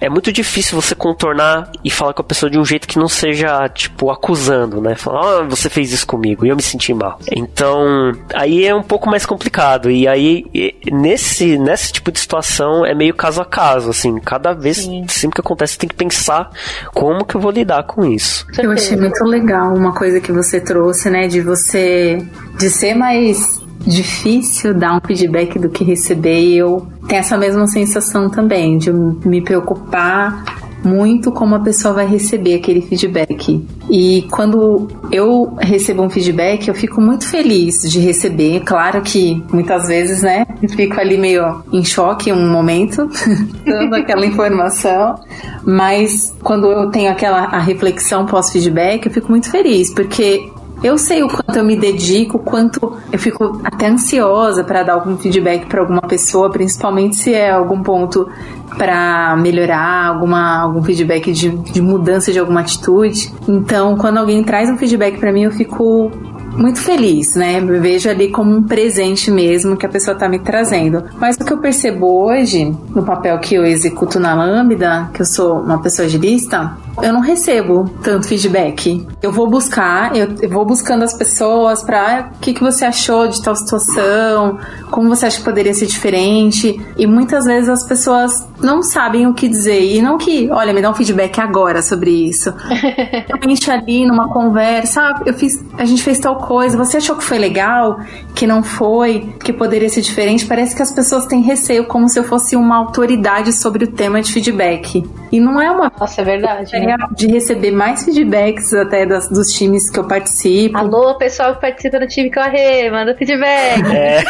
é 0.00 0.08
muito 0.08 0.32
difícil 0.32 0.80
você 0.80 0.94
contornar 0.94 1.70
e 1.84 1.90
falar 1.90 2.12
com 2.12 2.22
a 2.22 2.24
pessoa 2.24 2.50
de 2.50 2.58
um 2.58 2.64
jeito 2.64 2.88
que 2.88 2.98
não 2.98 3.08
seja, 3.08 3.68
tipo, 3.68 4.10
acusando, 4.10 4.80
né? 4.80 4.94
Falar, 4.94 5.40
ah, 5.40 5.42
você 5.42 5.68
fez 5.68 5.92
isso 5.92 6.06
comigo 6.06 6.44
e 6.44 6.48
eu 6.48 6.56
me 6.56 6.62
senti 6.62 6.92
mal. 6.94 7.18
Então, 7.30 8.12
aí 8.34 8.64
é 8.64 8.74
um 8.74 8.82
pouco 8.82 9.08
mais 9.08 9.26
complicado. 9.26 9.90
E 9.90 10.06
aí, 10.06 10.44
nesse, 10.90 11.58
nesse 11.58 11.92
tipo 11.92 12.10
de 12.10 12.18
situação, 12.18 12.84
é 12.84 12.94
meio 12.94 13.14
caso 13.14 13.40
a 13.40 13.44
caso, 13.44 13.90
assim. 13.90 14.18
Cada 14.20 14.52
vez, 14.52 14.78
Sim. 14.78 15.06
sempre 15.08 15.36
que 15.36 15.40
acontece, 15.40 15.78
tem 15.78 15.88
que 15.88 15.94
pensar 15.94 16.50
como 16.94 17.24
que 17.24 17.34
eu 17.34 17.40
vou 17.40 17.50
lidar 17.50 17.82
com 17.84 18.04
isso. 18.04 18.46
Eu 18.58 18.70
achei 18.70 18.96
muito 18.96 19.22
legal 19.24 19.74
uma 19.74 19.94
coisa 19.94 20.20
que 20.20 20.32
você 20.32 20.60
trouxe, 20.60 21.10
né? 21.10 21.26
De 21.28 21.40
você. 21.40 22.18
de 22.58 22.70
ser 22.70 22.94
mais 22.94 23.67
difícil 23.86 24.74
dar 24.74 24.96
um 24.96 25.00
feedback 25.06 25.58
do 25.58 25.68
que 25.68 25.84
receber. 25.84 26.40
E 26.40 26.56
eu 26.56 26.86
tenho 27.06 27.20
essa 27.20 27.36
mesma 27.36 27.66
sensação 27.66 28.28
também, 28.28 28.78
de 28.78 28.92
me 28.92 29.40
preocupar 29.40 30.44
muito 30.84 31.32
como 31.32 31.54
a 31.54 31.60
pessoa 31.60 31.94
vai 31.94 32.06
receber 32.06 32.54
aquele 32.54 32.80
feedback. 32.80 33.66
E 33.90 34.26
quando 34.30 34.88
eu 35.10 35.54
recebo 35.58 36.02
um 36.02 36.10
feedback, 36.10 36.68
eu 36.68 36.74
fico 36.74 37.00
muito 37.00 37.26
feliz 37.26 37.80
de 37.82 37.98
receber. 37.98 38.60
Claro 38.60 39.00
que 39.02 39.42
muitas 39.52 39.88
vezes, 39.88 40.22
né, 40.22 40.46
eu 40.62 40.68
fico 40.68 41.00
ali 41.00 41.16
meio 41.16 41.62
em 41.72 41.84
choque 41.84 42.32
um 42.32 42.50
momento, 42.50 43.08
dando 43.64 43.94
aquela 43.94 44.26
informação, 44.26 45.16
mas 45.64 46.34
quando 46.42 46.70
eu 46.70 46.90
tenho 46.90 47.10
aquela 47.10 47.44
a 47.44 47.58
reflexão 47.58 48.26
pós-feedback, 48.26 49.06
eu 49.06 49.12
fico 49.12 49.30
muito 49.30 49.50
feliz, 49.50 49.92
porque 49.92 50.50
eu 50.82 50.96
sei 50.96 51.22
o 51.22 51.28
quanto 51.28 51.56
eu 51.56 51.64
me 51.64 51.76
dedico, 51.76 52.36
o 52.36 52.40
quanto 52.40 52.96
eu 53.10 53.18
fico 53.18 53.60
até 53.64 53.88
ansiosa 53.88 54.62
para 54.62 54.82
dar 54.82 54.94
algum 54.94 55.16
feedback 55.16 55.66
para 55.66 55.80
alguma 55.80 56.02
pessoa, 56.02 56.50
principalmente 56.50 57.16
se 57.16 57.34
é 57.34 57.50
algum 57.50 57.82
ponto 57.82 58.28
para 58.76 59.36
melhorar, 59.36 60.06
alguma, 60.06 60.62
algum 60.62 60.82
feedback 60.82 61.32
de, 61.32 61.50
de 61.50 61.82
mudança 61.82 62.32
de 62.32 62.38
alguma 62.38 62.60
atitude. 62.60 63.32
Então, 63.48 63.96
quando 63.96 64.18
alguém 64.18 64.42
traz 64.44 64.70
um 64.70 64.76
feedback 64.76 65.18
para 65.18 65.32
mim, 65.32 65.42
eu 65.42 65.50
fico 65.50 66.10
muito 66.56 66.80
feliz, 66.80 67.34
né? 67.34 67.60
Me 67.60 67.78
vejo 67.78 68.08
ali 68.08 68.30
como 68.30 68.54
um 68.54 68.62
presente 68.62 69.30
mesmo 69.30 69.76
que 69.76 69.86
a 69.86 69.88
pessoa 69.88 70.16
tá 70.16 70.28
me 70.28 70.38
trazendo. 70.38 71.04
Mas 71.18 71.36
o 71.36 71.44
que 71.44 71.52
eu 71.52 71.58
percebo 71.58 72.24
hoje, 72.24 72.76
no 72.94 73.02
papel 73.02 73.38
que 73.38 73.54
eu 73.54 73.64
executo 73.64 74.18
na 74.18 74.34
Lambda, 74.34 75.10
que 75.14 75.22
eu 75.22 75.26
sou 75.26 75.60
uma 75.60 75.80
pessoa 75.80 76.06
agilista, 76.06 76.76
eu 77.02 77.12
não 77.12 77.20
recebo 77.20 77.88
tanto 78.02 78.26
feedback. 78.26 79.06
Eu 79.22 79.32
vou 79.32 79.48
buscar, 79.48 80.14
eu, 80.16 80.34
eu 80.40 80.48
vou 80.48 80.64
buscando 80.64 81.02
as 81.04 81.14
pessoas 81.14 81.82
para 81.82 81.98
ah, 81.98 82.30
o 82.36 82.40
que, 82.40 82.52
que 82.52 82.60
você 82.60 82.84
achou 82.84 83.28
de 83.28 83.42
tal 83.42 83.54
situação, 83.54 84.58
como 84.90 85.08
você 85.08 85.26
acha 85.26 85.38
que 85.38 85.44
poderia 85.44 85.74
ser 85.74 85.86
diferente. 85.86 86.80
E 86.96 87.06
muitas 87.06 87.44
vezes 87.44 87.68
as 87.68 87.82
pessoas 87.86 88.46
não 88.60 88.82
sabem 88.82 89.26
o 89.26 89.34
que 89.34 89.48
dizer. 89.48 89.80
E 89.94 90.02
não 90.02 90.18
que, 90.18 90.50
olha, 90.50 90.72
me 90.72 90.80
dá 90.80 90.90
um 90.90 90.94
feedback 90.94 91.38
agora 91.40 91.82
sobre 91.82 92.10
isso. 92.10 92.52
Realmente 93.28 93.70
ali 93.70 94.06
numa 94.06 94.28
conversa, 94.28 95.00
ah, 95.02 95.22
eu 95.26 95.34
fiz, 95.34 95.64
a 95.76 95.84
gente 95.84 96.02
fez 96.02 96.18
tal 96.18 96.36
coisa, 96.36 96.76
você 96.76 96.96
achou 96.96 97.16
que 97.16 97.24
foi 97.24 97.38
legal, 97.38 98.00
que 98.34 98.46
não 98.46 98.62
foi, 98.62 99.32
que 99.42 99.52
poderia 99.52 99.88
ser 99.88 100.00
diferente? 100.00 100.46
Parece 100.46 100.74
que 100.74 100.82
as 100.82 100.92
pessoas 100.92 101.26
têm 101.26 101.42
receio 101.42 101.86
como 101.86 102.08
se 102.08 102.18
eu 102.18 102.24
fosse 102.24 102.56
uma 102.56 102.76
autoridade 102.76 103.52
sobre 103.52 103.84
o 103.84 103.88
tema 103.88 104.20
de 104.20 104.32
feedback. 104.32 105.08
E 105.30 105.40
não 105.40 105.60
é 105.60 105.70
uma. 105.70 105.92
Nossa, 105.98 106.20
é 106.20 106.24
verdade. 106.24 106.74
Né? 106.96 107.06
De 107.16 107.26
receber 107.26 107.70
mais 107.70 108.04
feedbacks 108.04 108.72
até 108.72 109.04
das, 109.04 109.28
dos 109.28 109.52
times 109.52 109.90
que 109.90 109.98
eu 109.98 110.04
participo. 110.04 110.76
Alô, 110.76 111.16
pessoal 111.18 111.54
que 111.54 111.60
participa 111.60 112.00
do 112.00 112.06
time 112.06 112.30
Corre, 112.30 112.90
manda 112.90 113.14
feedback. 113.14 113.82
É. 113.92 114.24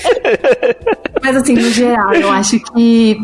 Mas 1.22 1.36
assim, 1.36 1.54
no 1.54 1.70
geral, 1.70 2.14
eu 2.14 2.30
acho 2.30 2.58
que 2.60 3.18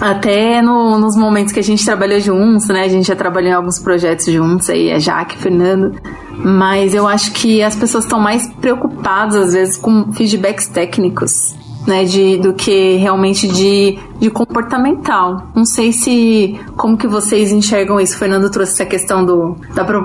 até 0.00 0.62
no, 0.62 0.98
nos 0.98 1.16
momentos 1.16 1.52
que 1.52 1.60
a 1.60 1.62
gente 1.62 1.84
trabalhou 1.84 2.18
juntos, 2.20 2.66
né? 2.68 2.84
A 2.84 2.88
gente 2.88 3.06
já 3.06 3.16
trabalhou 3.16 3.50
em 3.50 3.54
alguns 3.54 3.78
projetos 3.78 4.26
juntos 4.26 4.70
aí, 4.70 4.90
a 4.90 4.98
Jaque, 4.98 5.36
Fernando. 5.36 6.00
Mas 6.30 6.94
eu 6.94 7.06
acho 7.06 7.32
que 7.32 7.62
as 7.62 7.76
pessoas 7.76 8.04
estão 8.04 8.18
mais 8.18 8.46
preocupadas, 8.54 9.36
às 9.36 9.52
vezes, 9.52 9.76
com 9.76 10.12
feedbacks 10.12 10.66
técnicos 10.66 11.54
né, 11.86 12.04
de, 12.04 12.36
do 12.38 12.52
que 12.52 12.96
realmente 12.96 13.48
de, 13.48 13.98
de 14.18 14.30
comportamental. 14.30 15.48
Não 15.54 15.64
sei 15.64 15.92
se 15.92 16.58
como 16.76 16.96
que 16.96 17.06
vocês 17.06 17.50
enxergam 17.50 18.00
isso. 18.00 18.14
O 18.14 18.18
Fernando 18.18 18.50
trouxe 18.50 18.72
essa 18.72 18.86
questão 18.86 19.24
do, 19.24 19.56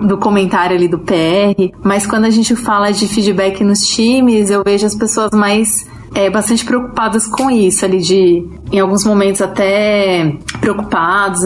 do 0.08 0.18
comentário 0.18 0.76
ali 0.76 0.88
do 0.88 1.00
PR, 1.00 1.74
mas 1.84 2.06
quando 2.06 2.26
a 2.26 2.30
gente 2.30 2.56
fala 2.56 2.92
de 2.92 3.08
feedback 3.08 3.64
nos 3.64 3.86
times, 3.86 4.50
eu 4.50 4.64
vejo 4.64 4.86
as 4.86 4.96
pessoas 4.96 5.32
mais 5.32 5.86
é, 6.14 6.30
bastante 6.30 6.66
preocupadas 6.66 7.28
com 7.28 7.50
isso, 7.50 7.86
ali 7.86 8.00
de, 8.00 8.48
em 8.72 8.80
alguns 8.80 9.06
momentos 9.06 9.42
até 9.42 10.36
preocupados, 10.60 11.42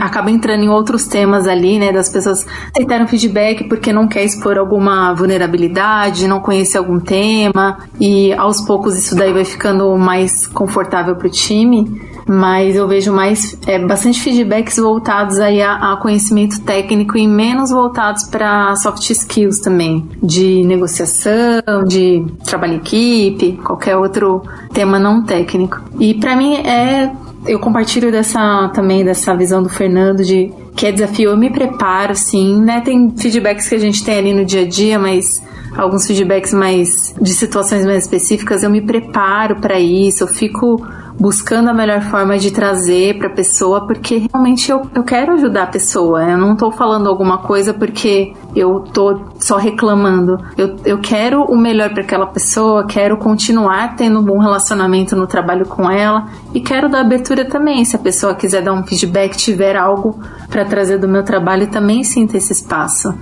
acaba 0.00 0.30
entrando 0.30 0.64
em 0.64 0.68
outros 0.68 1.06
temas 1.06 1.46
ali, 1.46 1.78
né, 1.78 1.92
das 1.92 2.08
pessoas 2.08 2.46
aceitarem 2.74 3.06
feedback 3.06 3.64
porque 3.64 3.92
não 3.92 4.06
quer 4.08 4.24
expor 4.24 4.58
alguma 4.58 5.12
vulnerabilidade, 5.14 6.26
não 6.26 6.40
conhecer 6.40 6.78
algum 6.78 6.98
tema, 6.98 7.78
e 8.00 8.32
aos 8.32 8.60
poucos 8.60 8.96
isso 8.96 9.14
daí 9.14 9.32
vai 9.32 9.44
ficando 9.44 9.96
mais 9.96 10.46
confortável 10.46 11.16
para 11.16 11.26
o 11.26 11.30
time 11.30 12.13
mas 12.26 12.76
eu 12.76 12.88
vejo 12.88 13.12
mais 13.12 13.58
é, 13.66 13.78
bastante 13.78 14.20
feedbacks 14.20 14.76
voltados 14.76 15.38
aí 15.38 15.60
a, 15.60 15.92
a, 15.92 15.96
conhecimento 15.96 16.60
técnico 16.62 17.16
e 17.18 17.26
menos 17.26 17.70
voltados 17.70 18.24
para 18.24 18.74
soft 18.76 19.08
skills 19.10 19.60
também, 19.60 20.08
de 20.22 20.62
negociação, 20.64 21.84
de 21.86 22.24
trabalho 22.44 22.74
em 22.74 22.76
equipe, 22.76 23.52
qualquer 23.64 23.96
outro 23.96 24.42
tema 24.72 24.98
não 24.98 25.22
técnico. 25.22 25.80
E 25.98 26.14
para 26.14 26.36
mim 26.36 26.54
é 26.54 27.10
eu 27.46 27.58
compartilho 27.58 28.10
dessa 28.10 28.68
também 28.74 29.04
dessa 29.04 29.36
visão 29.36 29.62
do 29.62 29.68
Fernando 29.68 30.24
de 30.24 30.50
que 30.74 30.86
é 30.86 30.92
desafio, 30.92 31.30
eu 31.30 31.36
me 31.36 31.50
preparo, 31.50 32.14
sim, 32.14 32.60
né? 32.60 32.80
Tem 32.80 33.14
feedbacks 33.16 33.68
que 33.68 33.74
a 33.74 33.78
gente 33.78 34.04
tem 34.04 34.18
ali 34.18 34.34
no 34.34 34.44
dia 34.44 34.62
a 34.62 34.66
dia, 34.66 34.98
mas 34.98 35.42
alguns 35.76 36.06
feedbacks 36.06 36.52
mais 36.52 37.14
de 37.20 37.32
situações 37.32 37.84
mais 37.84 38.04
específicas, 38.04 38.62
eu 38.62 38.70
me 38.70 38.80
preparo 38.80 39.56
para 39.56 39.78
isso, 39.78 40.24
eu 40.24 40.28
fico 40.28 40.84
buscando 41.18 41.68
a 41.68 41.74
melhor 41.74 42.02
forma 42.02 42.38
de 42.38 42.50
trazer 42.50 43.18
para 43.18 43.28
a 43.28 43.32
pessoa, 43.32 43.86
porque 43.86 44.26
realmente 44.32 44.70
eu, 44.70 44.82
eu 44.94 45.02
quero 45.02 45.32
ajudar 45.34 45.64
a 45.64 45.66
pessoa. 45.66 46.22
Eu 46.24 46.38
não 46.38 46.56
tô 46.56 46.70
falando 46.70 47.08
alguma 47.08 47.38
coisa 47.38 47.72
porque 47.72 48.32
eu 48.54 48.80
tô 48.80 49.20
só 49.38 49.56
reclamando. 49.56 50.38
Eu, 50.56 50.76
eu 50.84 50.98
quero 50.98 51.42
o 51.44 51.56
melhor 51.56 51.90
para 51.90 52.02
aquela 52.02 52.26
pessoa, 52.26 52.86
quero 52.86 53.16
continuar 53.16 53.96
tendo 53.96 54.20
um 54.20 54.22
bom 54.22 54.38
relacionamento 54.38 55.14
no 55.16 55.26
trabalho 55.26 55.66
com 55.66 55.90
ela 55.90 56.26
e 56.52 56.60
quero 56.60 56.88
dar 56.88 57.00
abertura 57.00 57.44
também. 57.44 57.84
Se 57.84 57.96
a 57.96 57.98
pessoa 57.98 58.34
quiser 58.34 58.62
dar 58.62 58.72
um 58.72 58.84
feedback, 58.84 59.36
tiver 59.36 59.76
algo 59.76 60.20
para 60.48 60.64
trazer 60.64 60.98
do 60.98 61.08
meu 61.08 61.22
trabalho, 61.22 61.68
também 61.68 62.04
sinta 62.04 62.36
esse 62.36 62.52
espaço. 62.52 63.14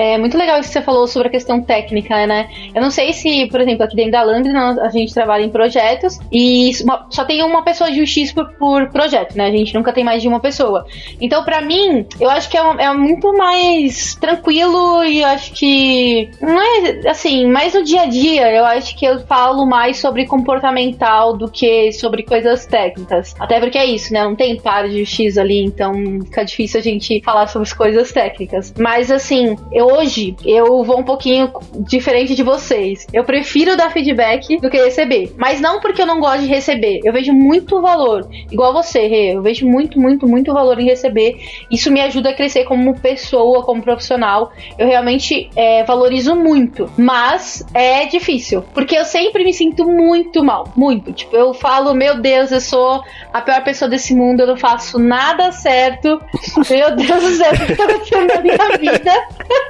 É 0.00 0.16
muito 0.16 0.38
legal 0.38 0.58
isso 0.58 0.70
que 0.70 0.72
você 0.72 0.82
falou 0.82 1.06
sobre 1.06 1.28
a 1.28 1.30
questão 1.30 1.60
técnica, 1.60 2.26
né? 2.26 2.48
Eu 2.74 2.80
não 2.80 2.90
sei 2.90 3.12
se, 3.12 3.46
por 3.50 3.60
exemplo, 3.60 3.84
aqui 3.84 3.94
dentro 3.94 4.12
da 4.12 4.22
Landry 4.22 4.50
a 4.56 4.88
gente 4.88 5.12
trabalha 5.12 5.44
em 5.44 5.50
projetos 5.50 6.18
e 6.32 6.72
só 7.10 7.24
tem 7.24 7.42
uma 7.42 7.62
pessoa 7.62 7.90
de 7.90 8.00
UX 8.02 8.32
por, 8.32 8.50
por 8.54 8.88
projeto, 8.88 9.36
né? 9.36 9.46
A 9.46 9.50
gente 9.50 9.74
nunca 9.74 9.92
tem 9.92 10.02
mais 10.02 10.22
de 10.22 10.28
uma 10.28 10.40
pessoa. 10.40 10.86
Então, 11.20 11.44
para 11.44 11.60
mim, 11.60 12.06
eu 12.18 12.30
acho 12.30 12.48
que 12.48 12.56
é, 12.56 12.60
é, 12.60 12.92
muito 12.94 13.30
mais 13.36 14.14
tranquilo 14.14 15.04
e 15.04 15.22
acho 15.22 15.52
que 15.52 16.30
não 16.40 16.60
é 16.60 17.08
assim, 17.08 17.46
mais 17.46 17.74
no 17.74 17.82
dia 17.82 18.02
a 18.02 18.06
dia, 18.06 18.50
eu 18.50 18.64
acho 18.64 18.96
que 18.96 19.04
eu 19.04 19.20
falo 19.26 19.66
mais 19.66 19.98
sobre 19.98 20.26
comportamental 20.26 21.36
do 21.36 21.50
que 21.50 21.92
sobre 21.92 22.22
coisas 22.22 22.64
técnicas. 22.64 23.34
Até 23.38 23.60
porque 23.60 23.76
é 23.76 23.84
isso, 23.84 24.14
né? 24.14 24.24
Não 24.24 24.34
tem 24.34 24.58
par 24.58 24.88
de 24.88 25.02
UX 25.02 25.36
ali, 25.36 25.62
então 25.62 25.92
fica 26.24 26.42
difícil 26.42 26.80
a 26.80 26.82
gente 26.82 27.20
falar 27.22 27.46
sobre 27.48 27.68
as 27.68 27.74
coisas 27.74 28.10
técnicas. 28.10 28.72
Mas 28.78 29.10
assim, 29.10 29.56
eu 29.70 29.89
hoje 29.90 30.36
eu 30.44 30.82
vou 30.82 31.00
um 31.00 31.04
pouquinho 31.04 31.52
diferente 31.80 32.34
de 32.34 32.42
vocês. 32.42 33.06
Eu 33.12 33.24
prefiro 33.24 33.76
dar 33.76 33.90
feedback 33.90 34.58
do 34.58 34.70
que 34.70 34.76
receber. 34.76 35.32
Mas 35.36 35.60
não 35.60 35.80
porque 35.80 36.02
eu 36.02 36.06
não 36.06 36.20
gosto 36.20 36.42
de 36.42 36.48
receber. 36.48 37.00
Eu 37.04 37.12
vejo 37.12 37.32
muito 37.32 37.80
valor. 37.80 38.28
Igual 38.50 38.72
você, 38.72 39.06
Rê. 39.06 39.34
Eu 39.34 39.42
vejo 39.42 39.66
muito, 39.66 40.00
muito, 40.00 40.26
muito 40.26 40.52
valor 40.52 40.78
em 40.78 40.84
receber. 40.84 41.40
Isso 41.70 41.90
me 41.90 42.00
ajuda 42.00 42.30
a 42.30 42.34
crescer 42.34 42.64
como 42.64 42.98
pessoa, 42.98 43.62
como 43.62 43.82
profissional. 43.82 44.52
Eu 44.78 44.86
realmente 44.86 45.50
é, 45.56 45.84
valorizo 45.84 46.34
muito. 46.34 46.90
Mas 46.96 47.64
é 47.74 48.06
difícil. 48.06 48.62
Porque 48.74 48.96
eu 48.96 49.04
sempre 49.04 49.44
me 49.44 49.52
sinto 49.52 49.86
muito 49.86 50.42
mal. 50.42 50.68
Muito. 50.76 51.12
Tipo, 51.12 51.36
eu 51.36 51.54
falo, 51.54 51.94
meu 51.94 52.20
Deus, 52.20 52.52
eu 52.52 52.60
sou 52.60 53.02
a 53.32 53.40
pior 53.40 53.62
pessoa 53.64 53.88
desse 53.88 54.14
mundo. 54.14 54.40
Eu 54.40 54.46
não 54.46 54.56
faço 54.56 54.98
nada 54.98 55.52
certo. 55.52 56.20
Meu 56.70 56.94
Deus 56.94 57.22
do 57.22 57.30
céu, 57.30 57.52
o 57.52 57.66
que 57.66 57.76
tá 57.76 57.84
acontecendo 57.84 58.34
na 58.34 58.40
minha 58.40 58.78
vida? 58.78 59.12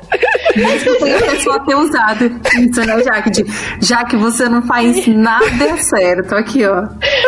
A 0.10 1.30
pessoa 1.30 1.60
ter 1.64 1.74
usado 1.74 2.40
isso, 2.58 2.80
né, 2.80 3.02
Jaque? 3.02 3.44
já 3.80 4.04
que 4.04 4.16
você 4.16 4.48
não 4.48 4.62
faz 4.62 5.06
nada 5.06 5.76
certo. 5.78 6.34
Aqui, 6.34 6.66
ó. 6.66 6.82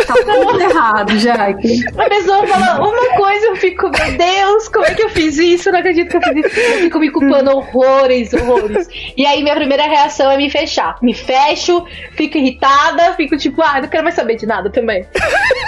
Tá 0.07 0.15
tudo 0.15 0.61
errado, 0.61 1.19
Jaque. 1.19 1.81
A 1.97 2.09
pessoa 2.09 2.47
fala 2.47 2.81
uma 2.81 3.17
coisa, 3.17 3.47
eu 3.47 3.57
fico, 3.57 3.91
meu 3.91 4.17
Deus, 4.17 4.69
como 4.69 4.85
é 4.85 4.95
que 4.95 5.03
eu 5.03 5.09
fiz 5.09 5.39
isso? 5.39 5.69
Eu 5.69 5.75
não 5.75 5.81
acredito 5.81 6.09
que 6.09 6.17
eu 6.17 6.23
fiz 6.23 6.47
isso. 6.47 6.61
Eu 6.61 6.79
fico 6.79 6.99
me 6.99 7.11
culpando 7.11 7.51
horrores, 7.51 8.33
horrores. 8.35 8.89
E 9.17 9.25
aí 9.25 9.43
minha 9.43 9.55
primeira 9.55 9.85
reação 9.85 10.31
é 10.31 10.37
me 10.37 10.51
fechar. 10.51 10.97
Me 11.01 11.15
fecho, 11.15 11.85
fico 12.17 12.39
irritada, 12.39 13.15
fico 13.15 13.37
tipo, 13.37 13.63
ah, 13.63 13.81
não 13.81 13.89
quero 13.89 14.03
mais 14.03 14.17
saber 14.17 14.37
de 14.37 14.47
nada 14.47 14.71
também. 14.71 15.07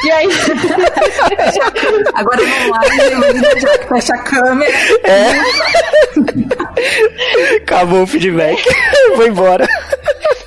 E 0.05 0.11
aí. 0.11 0.29
Agora 2.15 2.41
vamos 2.45 2.69
lá, 2.71 2.81
Jaque, 3.61 3.89
fecha 3.89 4.15
a 4.15 4.19
câmera. 4.19 4.73
É. 5.05 5.35
Acabou 7.63 8.03
o 8.03 8.07
feedback. 8.07 8.63
Vou 9.17 9.27
embora. 9.27 9.67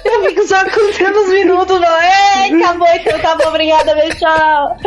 Eu 0.08 0.24
fico 0.24 0.48
só 0.48 0.64
contando 0.64 1.20
os 1.20 1.30
minutos, 1.30 1.80
não. 1.80 1.98
É, 2.02 2.46
acabou 2.46 2.88
então, 2.88 3.20
tá 3.20 3.36
bom, 3.36 3.50
obrigada, 3.50 3.94
meu 3.94 4.10
tchau. 4.16 4.78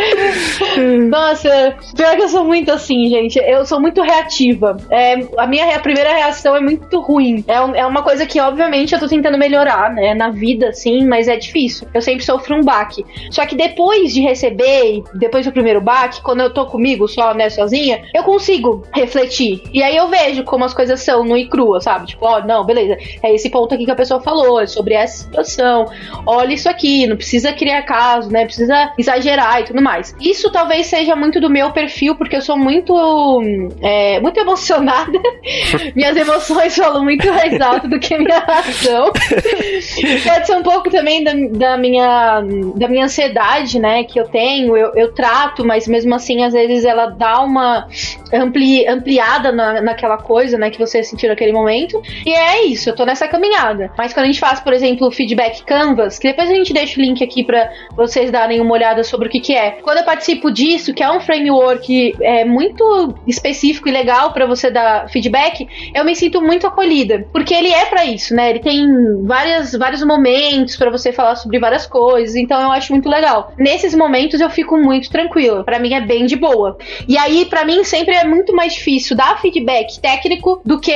Nossa, 1.09 1.77
pior 1.95 2.17
que 2.17 2.23
eu 2.23 2.29
sou 2.29 2.45
muito 2.45 2.73
assim, 2.73 3.09
gente. 3.09 3.39
Eu 3.39 3.67
sou 3.67 3.81
muito 3.81 4.01
reativa. 4.01 4.77
É, 4.91 5.17
a 5.37 5.47
minha 5.47 5.77
a 5.77 5.79
primeira 5.79 6.15
reação 6.15 6.57
é 6.57 6.61
muito 6.61 7.01
ruim. 7.01 7.45
É, 7.47 7.81
é 7.81 7.87
uma 7.87 8.03
coisa 8.03 8.25
que, 8.25 8.41
obviamente, 8.41 8.95
eu 8.95 8.99
tô 8.99 9.07
tentando 9.07 9.37
melhorar, 9.37 9.93
né? 9.93 10.15
Na 10.15 10.31
vida, 10.31 10.73
sim, 10.73 11.07
mas 11.07 11.29
é 11.29 11.37
difícil. 11.37 11.87
Eu 11.93 12.01
sempre 12.01 12.25
sofro 12.25 12.57
um 12.57 12.63
baque. 12.63 13.05
Só 13.31 13.45
que 13.45 13.55
depois 13.55 14.15
de 14.15 14.23
receber, 14.23 15.03
depois 15.15 15.45
do 15.45 15.53
primeiro 15.53 15.81
baque, 15.81 16.23
quando 16.23 16.41
eu 16.41 16.53
tô 16.53 16.67
comigo 16.67 17.07
só, 17.07 17.35
né, 17.35 17.51
sozinha, 17.51 18.03
eu 18.15 18.23
consigo 18.23 18.85
refletir. 18.93 19.63
E 19.73 19.83
aí 19.83 19.97
eu 19.97 20.09
vejo 20.09 20.45
como 20.45 20.65
as 20.65 20.73
coisas 20.73 21.01
são 21.03 21.25
no 21.25 21.37
e 21.37 21.47
crua, 21.61 21.81
sabe? 21.81 22.07
Tipo, 22.07 22.25
ó, 22.25 22.41
não, 22.43 22.65
beleza. 22.65 22.97
É 23.23 23.35
esse 23.35 23.51
ponto 23.51 23.75
aqui 23.75 23.85
que 23.85 23.91
a 23.91 23.97
pessoa 23.97 24.21
falou, 24.21 24.61
é 24.61 24.67
sobre 24.67 24.95
essa 24.95 25.25
situação. 25.25 25.87
Olha 26.27 26.55
isso 26.55 26.69
aqui, 26.69 27.07
não 27.07 27.17
precisa 27.17 27.53
criar 27.53 27.83
caso, 27.83 28.31
né? 28.31 28.47
Precisa 28.47 28.93
exagerar 28.97 29.61
e 29.61 29.65
tudo 29.65 29.83
mais. 29.83 30.15
Isso 30.21 30.51
talvez 30.51 30.87
seja 30.87 31.15
muito 31.15 31.41
do 31.41 31.51
meu 31.51 31.71
perfil, 31.71 32.15
porque 32.15 32.37
eu 32.37 32.41
sou 32.41 32.57
muito, 32.57 32.95
é, 33.83 34.19
muito 34.21 34.41
emocionada. 34.41 35.19
Minhas 35.95 36.17
emoções 36.17 36.75
falam 36.75 37.05
muito 37.05 37.31
mais 37.31 37.61
alto 37.61 37.89
do 37.89 38.01
que 38.01 38.15
a 38.15 38.19
minha 38.19 38.39
razão. 38.39 39.13
Pode 40.25 40.47
ser 40.47 40.57
um 40.57 40.63
pouco 40.63 40.91
também 40.91 41.23
da, 41.23 41.33
da, 41.51 41.77
minha, 41.77 42.43
da 42.77 42.89
minha 42.89 43.05
ansiedade, 43.05 43.79
né? 43.79 44.05
Que 44.05 44.19
eu 44.19 44.29
tenho, 44.29 44.77
eu, 44.77 44.93
eu 44.95 45.13
trato, 45.13 45.65
mas 45.65 45.87
mesmo 45.87 46.15
assim, 46.15 46.43
às 46.43 46.55
vezes 46.55 46.85
ela 46.85 47.07
dá 47.07 47.43
uma 47.43 47.87
ampli, 48.33 48.87
ampliada 48.89 49.53
na, 49.53 49.83
naquela 49.83 50.17
coisa, 50.17 50.57
né? 50.57 50.71
Que 50.71 50.79
você 50.79 51.03
sentiu 51.03 51.31
naquele 51.51 51.53
momento. 51.53 52.01
E 52.25 52.33
é 52.33 52.65
isso, 52.65 52.89
eu 52.89 52.95
tô 52.95 53.05
nessa 53.05 53.29
caminhada. 53.29 53.91
Mas 53.99 54.13
quando 54.13 54.25
a 54.25 54.27
gente 54.27 54.41
faz, 54.41 54.61
por 54.61 54.73
exemplo, 54.73 55.07
o 55.07 55.11
feedback 55.11 55.63
Canvas, 55.65 56.19
que 56.19 56.29
depois 56.29 56.49
a 56.49 56.55
gente 56.55 56.73
deixa 56.73 56.99
o 56.99 57.03
link 57.03 57.23
aqui 57.23 57.45
para 57.45 57.71
vocês 57.95 58.31
darem 58.31 58.61
uma 58.61 58.73
olhada 58.73 59.03
sobre 59.05 59.29
o 59.29 59.31
que, 59.31 59.41
que 59.41 59.55
é. 59.55 59.73
Quando 59.83 59.99
eu 59.99 60.05
participo 60.05 60.51
disso, 60.51 60.95
que 60.95 61.03
é 61.03 61.11
um 61.11 61.21
framework 61.21 62.15
é, 62.21 62.45
muito 62.45 63.15
específico 63.27 63.89
e 63.89 63.93
legal 63.93 64.33
para 64.33 64.47
você 64.47 64.71
dar 64.71 65.09
feedback, 65.09 65.67
eu 65.95 66.05
me 66.05 66.15
sinto 66.15 66.41
muito 66.41 66.67
acolhida. 66.67 67.27
Porque 67.33 67.55
ele 67.55 67.73
é 67.73 67.85
para 67.87 68.05
isso, 68.05 68.35
né? 68.35 68.51
Ele 68.51 68.61
tem 68.61 68.87
várias, 69.25 69.73
vários 69.73 70.05
momentos 70.05 70.77
para 70.77 70.91
você 70.91 71.13
falar 71.13 71.37
sobre 71.37 71.59
várias 71.59 71.87
coisas. 71.87 72.37
Então 72.37 72.61
eu 72.61 72.73
acho 72.73 72.93
muito 72.93 73.09
legal. 73.09 73.53
Nesses 73.59 73.95
momentos 73.95 74.41
eu 74.41 74.51
fico 74.51 74.77
muito 74.77 75.11
tranquila. 75.11 75.65
Para 75.65 75.79
mim 75.79 75.95
é 75.95 76.01
bem 76.01 76.27
de 76.27 76.37
boa. 76.37 76.77
E 77.09 77.19
aí, 77.19 77.45
para 77.45 77.65
mim, 77.65 77.85
sempre 77.85 78.15
é 78.15 78.25
muito 78.25 78.55
mais 78.55 78.75
difícil 78.75 79.17
dar 79.17 79.41
feedback 79.41 80.01
técnico 80.01 80.61
do 80.65 80.81
que 80.81 80.91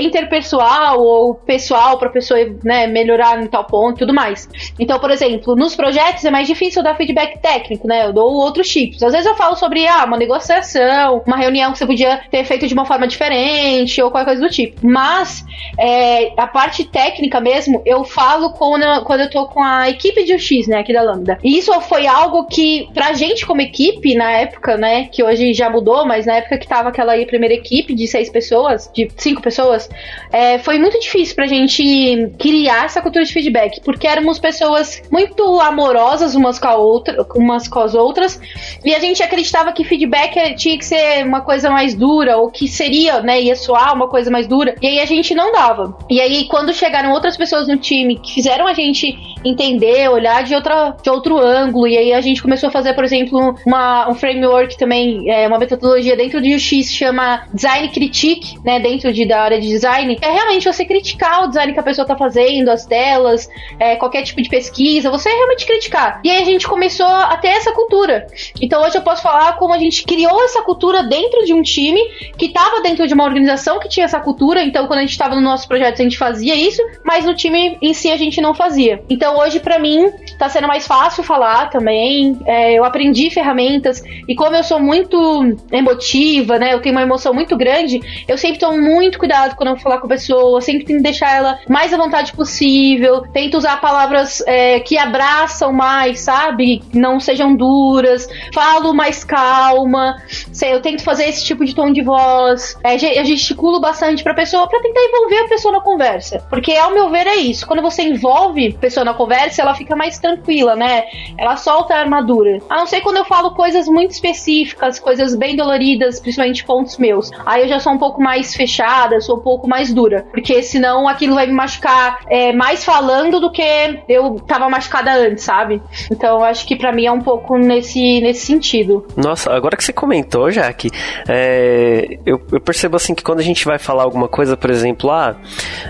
interpessoal 0.00 1.00
ou 1.00 1.34
pessoal 1.34 1.98
para 1.98 2.08
pessoa 2.08 2.38
né, 2.62 2.86
melhorar 2.86 3.42
em 3.42 3.46
tal 3.46 3.64
ponto 3.64 3.96
e 3.96 3.98
tudo 4.00 4.14
mais. 4.14 4.48
Então, 4.78 4.98
por 4.98 5.10
exemplo, 5.10 5.54
nos 5.56 5.74
projetos 5.74 6.24
é 6.24 6.30
mais 6.30 6.46
difícil 6.46 6.82
dar 6.82 6.96
feedback 6.96 7.40
técnico, 7.40 7.86
né? 7.86 8.06
Eu 8.06 8.12
dou 8.12 8.32
outros 8.32 8.68
tipos. 8.68 9.02
Às 9.02 9.12
vezes 9.12 9.26
eu 9.26 9.34
falo 9.34 9.56
sobre 9.56 9.86
ah, 9.86 10.04
uma 10.04 10.16
negociação, 10.16 11.22
uma 11.26 11.36
reunião 11.36 11.72
que 11.72 11.78
você 11.78 11.86
podia 11.86 12.20
ter 12.30 12.44
feito 12.44 12.66
de 12.66 12.74
uma 12.74 12.84
forma 12.84 13.06
diferente 13.06 14.00
ou 14.02 14.10
qualquer 14.10 14.26
coisa 14.26 14.42
do 14.42 14.50
tipo. 14.50 14.86
Mas 14.86 15.44
é, 15.78 16.32
a 16.36 16.46
parte 16.46 16.84
técnica 16.84 17.40
mesmo, 17.40 17.82
eu 17.84 18.04
falo 18.04 18.50
quando, 18.50 19.04
quando 19.04 19.20
eu 19.20 19.30
tô 19.30 19.46
com 19.46 19.62
a 19.62 19.88
equipe 19.88 20.24
de 20.24 20.34
UX, 20.34 20.66
né, 20.66 20.78
aqui 20.80 20.92
da 20.92 21.02
Lambda. 21.02 21.38
E 21.42 21.58
isso 21.58 21.72
foi 21.82 22.06
algo 22.06 22.46
que, 22.46 22.88
pra 22.92 23.12
gente 23.12 23.46
como 23.46 23.60
equipe, 23.60 24.14
na 24.14 24.30
época, 24.30 24.76
né, 24.76 25.08
que 25.10 25.22
hoje 25.22 25.52
já 25.52 25.68
mudou, 25.70 26.06
mas 26.06 26.26
na 26.26 26.34
época 26.36 26.58
que 26.58 26.66
tava 26.66 26.88
aquela 26.88 27.12
aí 27.12 27.26
primeira 27.26 27.54
equipe 27.54 27.94
de 27.94 28.06
seis 28.06 28.30
pessoas, 28.30 28.90
de 28.92 29.08
cinco 29.16 29.33
pessoas, 29.42 29.88
é, 30.32 30.58
foi 30.58 30.78
muito 30.78 30.98
difícil 30.98 31.34
pra 31.34 31.46
gente 31.46 32.32
criar 32.38 32.84
essa 32.86 33.00
cultura 33.00 33.24
de 33.24 33.32
feedback, 33.32 33.80
porque 33.84 34.06
éramos 34.06 34.38
pessoas 34.38 35.02
muito 35.10 35.60
amorosas 35.60 36.34
umas 36.34 36.58
com, 36.58 36.68
a 36.68 36.76
outra, 36.76 37.26
umas 37.34 37.68
com 37.68 37.80
as 37.80 37.94
outras, 37.94 38.40
e 38.84 38.94
a 38.94 38.98
gente 38.98 39.22
acreditava 39.22 39.72
que 39.72 39.84
feedback 39.84 40.54
tinha 40.56 40.78
que 40.78 40.84
ser 40.84 41.24
uma 41.24 41.40
coisa 41.40 41.70
mais 41.70 41.94
dura, 41.94 42.36
ou 42.36 42.50
que 42.50 42.68
seria, 42.68 43.20
né, 43.20 43.40
ia 43.40 43.56
soar 43.56 43.94
uma 43.94 44.08
coisa 44.08 44.30
mais 44.30 44.46
dura, 44.46 44.74
e 44.80 44.86
aí 44.86 45.00
a 45.00 45.06
gente 45.06 45.34
não 45.34 45.52
dava. 45.52 45.96
E 46.10 46.20
aí, 46.20 46.46
quando 46.46 46.72
chegaram 46.72 47.12
outras 47.12 47.36
pessoas 47.36 47.68
no 47.68 47.76
time 47.76 48.18
que 48.18 48.32
fizeram 48.32 48.66
a 48.66 48.72
gente 48.72 49.16
entender, 49.44 50.08
olhar 50.08 50.42
de, 50.42 50.54
outra, 50.54 50.96
de 51.02 51.10
outro 51.10 51.38
ângulo, 51.38 51.86
e 51.86 51.96
aí 51.96 52.12
a 52.12 52.20
gente 52.20 52.42
começou 52.42 52.68
a 52.68 52.72
fazer, 52.72 52.94
por 52.94 53.04
exemplo, 53.04 53.54
uma, 53.66 54.08
um 54.10 54.14
framework 54.14 54.76
também, 54.78 55.30
é, 55.30 55.46
uma 55.46 55.58
metodologia 55.58 56.16
dentro 56.16 56.40
do 56.40 56.48
UX 56.48 56.92
chama 56.92 57.46
Design 57.52 57.88
Critique, 57.88 58.58
né, 58.64 58.80
dentro 58.80 59.12
de, 59.14 59.26
da 59.26 59.40
área 59.40 59.60
de 59.60 59.68
design, 59.68 60.18
é 60.20 60.30
realmente 60.30 60.70
você 60.70 60.84
criticar 60.84 61.44
o 61.44 61.48
design 61.48 61.72
que 61.72 61.80
a 61.80 61.82
pessoa 61.82 62.06
tá 62.06 62.16
fazendo, 62.16 62.68
as 62.68 62.84
telas, 62.84 63.48
é, 63.78 63.96
qualquer 63.96 64.22
tipo 64.22 64.42
de 64.42 64.48
pesquisa, 64.48 65.10
você 65.10 65.30
realmente 65.30 65.64
criticar. 65.64 66.20
E 66.22 66.30
aí 66.30 66.42
a 66.42 66.44
gente 66.44 66.66
começou 66.66 67.06
a 67.06 67.36
ter 67.36 67.48
essa 67.48 67.72
cultura. 67.72 68.26
Então 68.60 68.82
hoje 68.82 68.98
eu 68.98 69.02
posso 69.02 69.22
falar 69.22 69.56
como 69.56 69.72
a 69.72 69.78
gente 69.78 70.04
criou 70.04 70.42
essa 70.44 70.62
cultura 70.62 71.02
dentro 71.04 71.44
de 71.44 71.54
um 71.54 71.62
time 71.62 72.00
que 72.36 72.46
estava 72.46 72.82
dentro 72.82 73.06
de 73.06 73.14
uma 73.14 73.24
organização 73.24 73.78
que 73.78 73.88
tinha 73.88 74.04
essa 74.04 74.20
cultura. 74.20 74.62
Então 74.62 74.86
quando 74.86 74.98
a 74.98 75.02
gente 75.02 75.12
estava 75.12 75.34
no 75.34 75.40
nosso 75.40 75.68
projeto 75.68 76.00
a 76.00 76.02
gente 76.02 76.18
fazia 76.18 76.54
isso, 76.54 76.82
mas 77.04 77.24
no 77.24 77.34
time 77.34 77.78
em 77.80 77.94
si 77.94 78.10
a 78.10 78.16
gente 78.16 78.40
não 78.40 78.54
fazia. 78.54 79.02
Então 79.08 79.38
hoje 79.38 79.60
para 79.60 79.78
mim 79.78 80.10
tá 80.38 80.48
sendo 80.48 80.66
mais 80.66 80.86
fácil 80.86 81.22
falar 81.22 81.70
também. 81.70 82.38
É, 82.46 82.74
eu 82.74 82.84
aprendi 82.84 83.30
ferramentas 83.30 84.02
e 84.28 84.34
como 84.34 84.56
eu 84.56 84.64
sou 84.64 84.80
muito 84.80 85.56
emotiva, 85.70 86.58
né? 86.58 86.74
Eu 86.74 86.80
tenho 86.80 86.94
uma 86.94 87.02
emoção 87.02 87.32
muito 87.32 87.56
grande. 87.56 88.00
Eu 88.26 88.36
sempre 88.36 88.58
tomo 88.58 88.80
muito 88.80 89.03
cuidado 89.12 89.56
quando 89.56 89.70
eu 89.70 89.76
falar 89.76 89.98
com 89.98 90.06
a 90.06 90.08
pessoa. 90.08 90.60
Sempre 90.60 90.84
tento 90.84 91.02
deixar 91.02 91.36
ela 91.36 91.58
mais 91.68 91.92
à 91.92 91.96
vontade 91.96 92.32
possível. 92.32 93.22
Tento 93.32 93.56
usar 93.56 93.80
palavras 93.80 94.42
é, 94.46 94.80
que 94.80 94.96
abraçam 94.98 95.72
mais, 95.72 96.20
sabe? 96.20 96.82
Não 96.92 97.20
sejam 97.20 97.54
duras. 97.54 98.28
Falo 98.52 98.94
mais 98.94 99.24
calma. 99.24 100.16
Sei, 100.52 100.72
eu 100.72 100.80
tento 100.80 101.02
fazer 101.02 101.28
esse 101.28 101.44
tipo 101.44 101.64
de 101.64 101.74
tom 101.74 101.92
de 101.92 102.02
voz. 102.02 102.76
É, 102.82 102.94
eu 102.94 103.24
gesticulo 103.24 103.80
bastante 103.80 104.22
pra 104.22 104.34
pessoa 104.34 104.68
pra 104.68 104.80
tentar 104.80 105.00
envolver 105.00 105.38
a 105.38 105.48
pessoa 105.48 105.72
na 105.72 105.80
conversa. 105.80 106.44
Porque, 106.48 106.72
ao 106.72 106.92
meu 106.92 107.10
ver, 107.10 107.26
é 107.26 107.36
isso. 107.36 107.66
Quando 107.66 107.82
você 107.82 108.02
envolve 108.02 108.74
a 108.76 108.80
pessoa 108.80 109.04
na 109.04 109.14
conversa, 109.14 109.62
ela 109.62 109.74
fica 109.74 109.94
mais 109.96 110.18
tranquila, 110.18 110.74
né? 110.74 111.04
Ela 111.36 111.56
solta 111.56 111.94
a 111.94 112.00
armadura. 112.00 112.58
A 112.68 112.76
não 112.76 112.86
ser 112.86 113.00
quando 113.00 113.18
eu 113.18 113.24
falo 113.24 113.54
coisas 113.54 113.86
muito 113.86 114.12
específicas, 114.12 114.98
coisas 114.98 115.34
bem 115.34 115.56
doloridas, 115.56 116.20
principalmente 116.20 116.64
pontos 116.64 116.98
meus. 116.98 117.30
Aí 117.44 117.62
eu 117.62 117.68
já 117.68 117.78
sou 117.78 117.92
um 117.92 117.98
pouco 117.98 118.22
mais 118.22 118.54
fechada, 118.54 118.93
sou 119.20 119.36
um 119.38 119.40
pouco 119.40 119.68
mais 119.68 119.92
dura. 119.92 120.26
Porque 120.30 120.62
senão 120.62 121.08
aquilo 121.08 121.34
vai 121.34 121.46
me 121.46 121.52
machucar 121.52 122.20
é, 122.28 122.52
mais 122.52 122.84
falando 122.84 123.40
do 123.40 123.50
que 123.50 123.62
eu 124.08 124.36
tava 124.40 124.68
machucada 124.68 125.12
antes, 125.12 125.44
sabe? 125.44 125.82
Então 126.10 126.38
eu 126.38 126.44
acho 126.44 126.66
que 126.66 126.76
para 126.76 126.92
mim 126.92 127.06
é 127.06 127.12
um 127.12 127.20
pouco 127.20 127.56
nesse, 127.56 128.20
nesse 128.20 128.46
sentido. 128.46 129.06
Nossa, 129.16 129.52
agora 129.52 129.76
que 129.76 129.84
você 129.84 129.92
comentou, 129.92 130.50
Jaque, 130.50 130.90
é, 131.28 132.18
eu, 132.24 132.40
eu, 132.52 132.60
percebo 132.60 132.96
assim 132.96 133.14
que 133.14 133.22
quando 133.22 133.40
a 133.40 133.42
gente 133.42 133.64
vai 133.64 133.78
falar 133.78 134.02
alguma 134.02 134.28
coisa, 134.28 134.56
por 134.56 134.70
exemplo, 134.70 135.10
ah, 135.10 135.36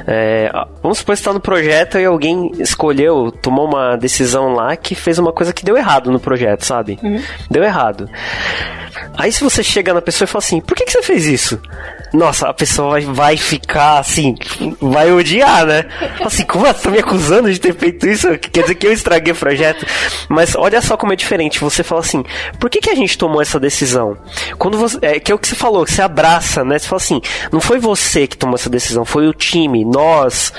é, 0.07 0.51
vamos 0.83 0.99
supor 0.99 1.15
que 1.15 1.21
está 1.21 1.33
no 1.33 1.41
projeto 1.41 1.99
e 1.99 2.05
alguém 2.05 2.51
escolheu, 2.59 3.31
tomou 3.31 3.67
uma 3.67 3.97
decisão 3.97 4.55
lá 4.55 4.77
que 4.77 4.95
fez 4.95 5.19
uma 5.19 5.33
coisa 5.33 5.53
que 5.53 5.65
deu 5.65 5.77
errado 5.77 6.11
no 6.11 6.21
projeto, 6.21 6.65
sabe? 6.65 6.99
Uhum. 7.03 7.23
Deu 7.51 7.63
errado. 7.63 8.09
Aí 9.17 9.31
se 9.33 9.43
você 9.43 9.63
chega 9.63 9.93
na 9.93 10.03
pessoa 10.03 10.27
e 10.27 10.29
fala 10.29 10.45
assim, 10.45 10.61
por 10.61 10.77
que, 10.77 10.85
que 10.85 10.93
você 10.93 11.03
fez 11.03 11.27
isso? 11.27 11.61
Nossa, 12.15 12.49
a 12.49 12.55
pessoa 12.55 13.01
vai, 13.01 13.37
ficar 13.37 13.99
assim, 13.99 14.37
vai 14.81 15.11
odiar, 15.13 15.67
né? 15.67 15.85
Assim, 16.25 16.45
como 16.45 16.65
você 16.65 16.75
tá 16.75 16.91
me 16.91 16.99
acusando 17.01 17.53
de 17.53 17.61
ter 17.61 17.75
feito 17.75 18.07
isso? 18.07 18.29
Quer 18.39 18.63
dizer 18.63 18.75
que 18.77 18.87
eu 18.87 18.93
estraguei 18.93 19.33
o 19.33 19.37
projeto? 19.37 19.85
Mas 20.29 20.55
olha 20.55 20.81
só 20.81 20.97
como 20.97 21.13
é 21.13 21.17
diferente. 21.17 21.59
Você 21.59 21.83
fala 21.83 22.01
assim, 22.03 22.25
por 22.61 22.71
que, 22.71 22.81
que 22.81 22.91
a 22.91 22.95
gente 22.95 23.19
tomou 23.19 23.43
essa 23.43 23.59
decisão? 23.59 24.17
Quando 24.59 24.79
você. 24.79 24.97
É, 25.03 25.19
que 25.19 25.33
é 25.33 25.35
o 25.35 25.39
que 25.39 25.49
você 25.49 25.57
falou, 25.57 25.85
que 25.85 25.93
você 25.93 26.03
abraça, 26.03 26.65
né? 26.65 26.79
Você 26.79 26.87
fala 26.87 27.03
assim, 27.03 27.21
não 27.51 27.61
foi 27.61 27.81
você 27.81 28.29
que 28.29 28.39
tomou 28.39 28.55
essa 28.55 28.71
decisão, 28.71 29.05
foi 29.05 29.27
o 29.27 29.35
time, 29.35 29.85
nós 29.85 30.53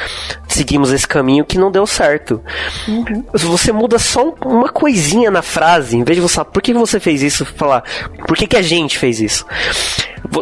seguimos 0.56 0.91
esse 0.91 1.08
caminho 1.08 1.46
que 1.46 1.58
não 1.58 1.72
deu 1.72 1.86
certo. 1.86 2.41
Uhum. 2.88 3.24
Você 3.34 3.72
muda 3.72 4.00
só 4.00 4.34
uma 4.46 4.70
coisinha 4.70 5.30
na 5.30 5.41
frase, 5.41 5.98
em 5.98 6.04
vez 6.04 6.15
de 6.15 6.22
você 6.22 6.36
falar, 6.36 6.46
por 6.46 6.62
que 6.62 6.74
você 6.74 7.00
fez 7.00 7.22
isso? 7.22 7.46
Falar, 7.46 7.84
por 8.28 8.36
que, 8.38 8.48
que 8.48 8.58
a 8.58 8.62
gente 8.62 8.98
fez 8.98 9.20
isso? 9.20 9.46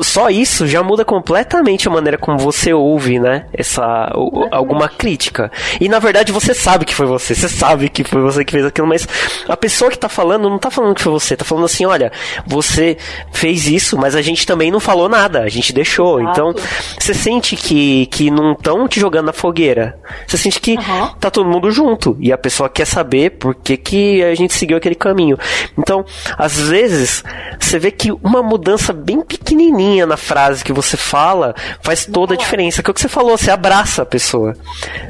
Só 0.01 0.29
isso 0.29 0.65
já 0.65 0.81
muda 0.81 1.03
completamente 1.03 1.87
a 1.87 1.91
maneira 1.91 2.17
como 2.17 2.37
você 2.37 2.73
ouve, 2.73 3.19
né? 3.19 3.45
Essa 3.53 4.11
alguma 4.51 4.87
crítica. 4.87 5.51
E 5.79 5.89
na 5.89 5.99
verdade 5.99 6.31
você 6.31 6.53
sabe 6.53 6.85
que 6.85 6.95
foi 6.95 7.05
você, 7.05 7.35
você 7.35 7.49
sabe 7.49 7.89
que 7.89 8.03
foi 8.03 8.21
você 8.21 8.45
que 8.45 8.51
fez 8.51 8.65
aquilo, 8.65 8.87
mas 8.87 9.07
a 9.47 9.57
pessoa 9.57 9.91
que 9.91 9.97
tá 9.97 10.09
falando 10.09 10.49
não 10.49 10.57
tá 10.57 10.71
falando 10.71 10.95
que 10.95 11.01
foi 11.01 11.11
você, 11.11 11.35
tá 11.35 11.45
falando 11.45 11.65
assim, 11.65 11.85
olha, 11.85 12.11
você 12.45 12.97
fez 13.31 13.67
isso, 13.67 13.97
mas 13.97 14.15
a 14.15 14.21
gente 14.21 14.45
também 14.45 14.71
não 14.71 14.79
falou 14.79 15.09
nada, 15.09 15.41
a 15.41 15.49
gente 15.49 15.73
deixou. 15.73 16.21
Exato. 16.21 16.31
Então, 16.31 16.55
você 16.99 17.13
sente 17.13 17.55
que 17.55 18.05
que 18.07 18.31
não 18.31 18.53
estão 18.53 18.87
te 18.87 18.99
jogando 18.99 19.27
na 19.27 19.33
fogueira. 19.33 19.99
Você 20.27 20.37
sente 20.37 20.59
que 20.59 20.75
uhum. 20.75 21.09
tá 21.19 21.29
todo 21.29 21.49
mundo 21.49 21.71
junto 21.71 22.15
e 22.19 22.31
a 22.31 22.37
pessoa 22.37 22.69
quer 22.69 22.85
saber 22.85 23.31
por 23.31 23.55
que 23.55 23.77
que 23.77 24.23
a 24.23 24.35
gente 24.35 24.53
seguiu 24.53 24.77
aquele 24.77 24.95
caminho. 24.95 25.37
Então, 25.77 26.05
às 26.37 26.59
vezes, 26.59 27.23
você 27.59 27.79
vê 27.79 27.91
que 27.91 28.11
uma 28.23 28.41
mudança 28.41 28.93
bem 28.93 29.21
pequenininha 29.21 30.05
na 30.05 30.17
frase 30.17 30.63
que 30.63 30.73
você 30.73 30.97
fala 30.97 31.55
faz 31.81 32.05
toda 32.05 32.33
a 32.33 32.37
diferença. 32.37 32.81
Que 32.81 32.89
é 32.89 32.91
o 32.91 32.93
que 32.93 33.01
você 33.01 33.09
falou, 33.09 33.37
você 33.37 33.51
abraça 33.51 34.01
a 34.01 34.05
pessoa. 34.05 34.55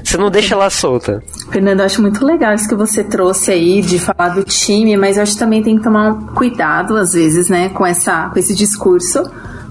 Você 0.03 0.17
não 0.17 0.29
deixa 0.29 0.55
ela 0.55 0.69
solta. 0.69 1.21
Fernando, 1.51 1.79
eu 1.79 1.85
acho 1.85 2.01
muito 2.01 2.25
legal 2.25 2.53
isso 2.53 2.67
que 2.67 2.75
você 2.75 3.03
trouxe 3.03 3.51
aí 3.51 3.81
de 3.81 3.99
falar 3.99 4.29
do 4.29 4.43
time, 4.43 4.95
mas 4.97 5.17
eu 5.17 5.23
acho 5.23 5.33
que 5.33 5.39
também 5.39 5.63
tem 5.63 5.77
que 5.77 5.83
tomar 5.83 6.11
um 6.11 6.27
cuidado, 6.27 6.95
às 6.97 7.13
vezes, 7.13 7.49
né, 7.49 7.69
com, 7.69 7.85
essa, 7.85 8.29
com 8.29 8.39
esse 8.39 8.55
discurso 8.55 9.23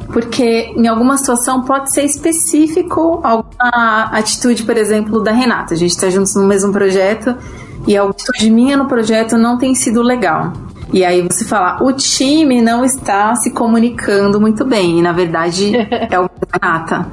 porque 0.09 0.73
em 0.77 0.87
alguma 0.87 1.17
situação 1.17 1.63
pode 1.63 1.93
ser 1.93 2.05
específico 2.05 3.21
alguma 3.23 4.11
atitude, 4.13 4.63
por 4.65 4.77
exemplo, 4.77 5.23
da 5.23 5.33
Renata. 5.33 5.75
A 5.75 5.77
gente 5.77 5.91
está 5.91 6.11
juntos 6.11 6.35
no 6.35 6.45
mesmo 6.45 6.73
projeto 6.73 7.37
e 7.87 7.97
a 7.97 8.03
atitude 8.03 8.51
minha 8.51 8.77
no 8.77 8.87
projeto 8.87 9.37
não 9.37 9.59
tem 9.59 9.75
sido 9.75 10.03
legal. 10.03 10.53
E 10.93 11.05
aí 11.05 11.23
você 11.23 11.45
fala, 11.45 11.83
o 11.83 11.93
time 11.93 12.61
não 12.61 12.85
está 12.85 13.35
se 13.35 13.51
comunicando 13.51 14.41
muito 14.41 14.65
bem. 14.65 14.99
E 14.99 15.03
na 15.03 15.13
verdade 15.13 15.73
é 16.11 16.19
o 16.19 16.29
Renata. 16.53 17.07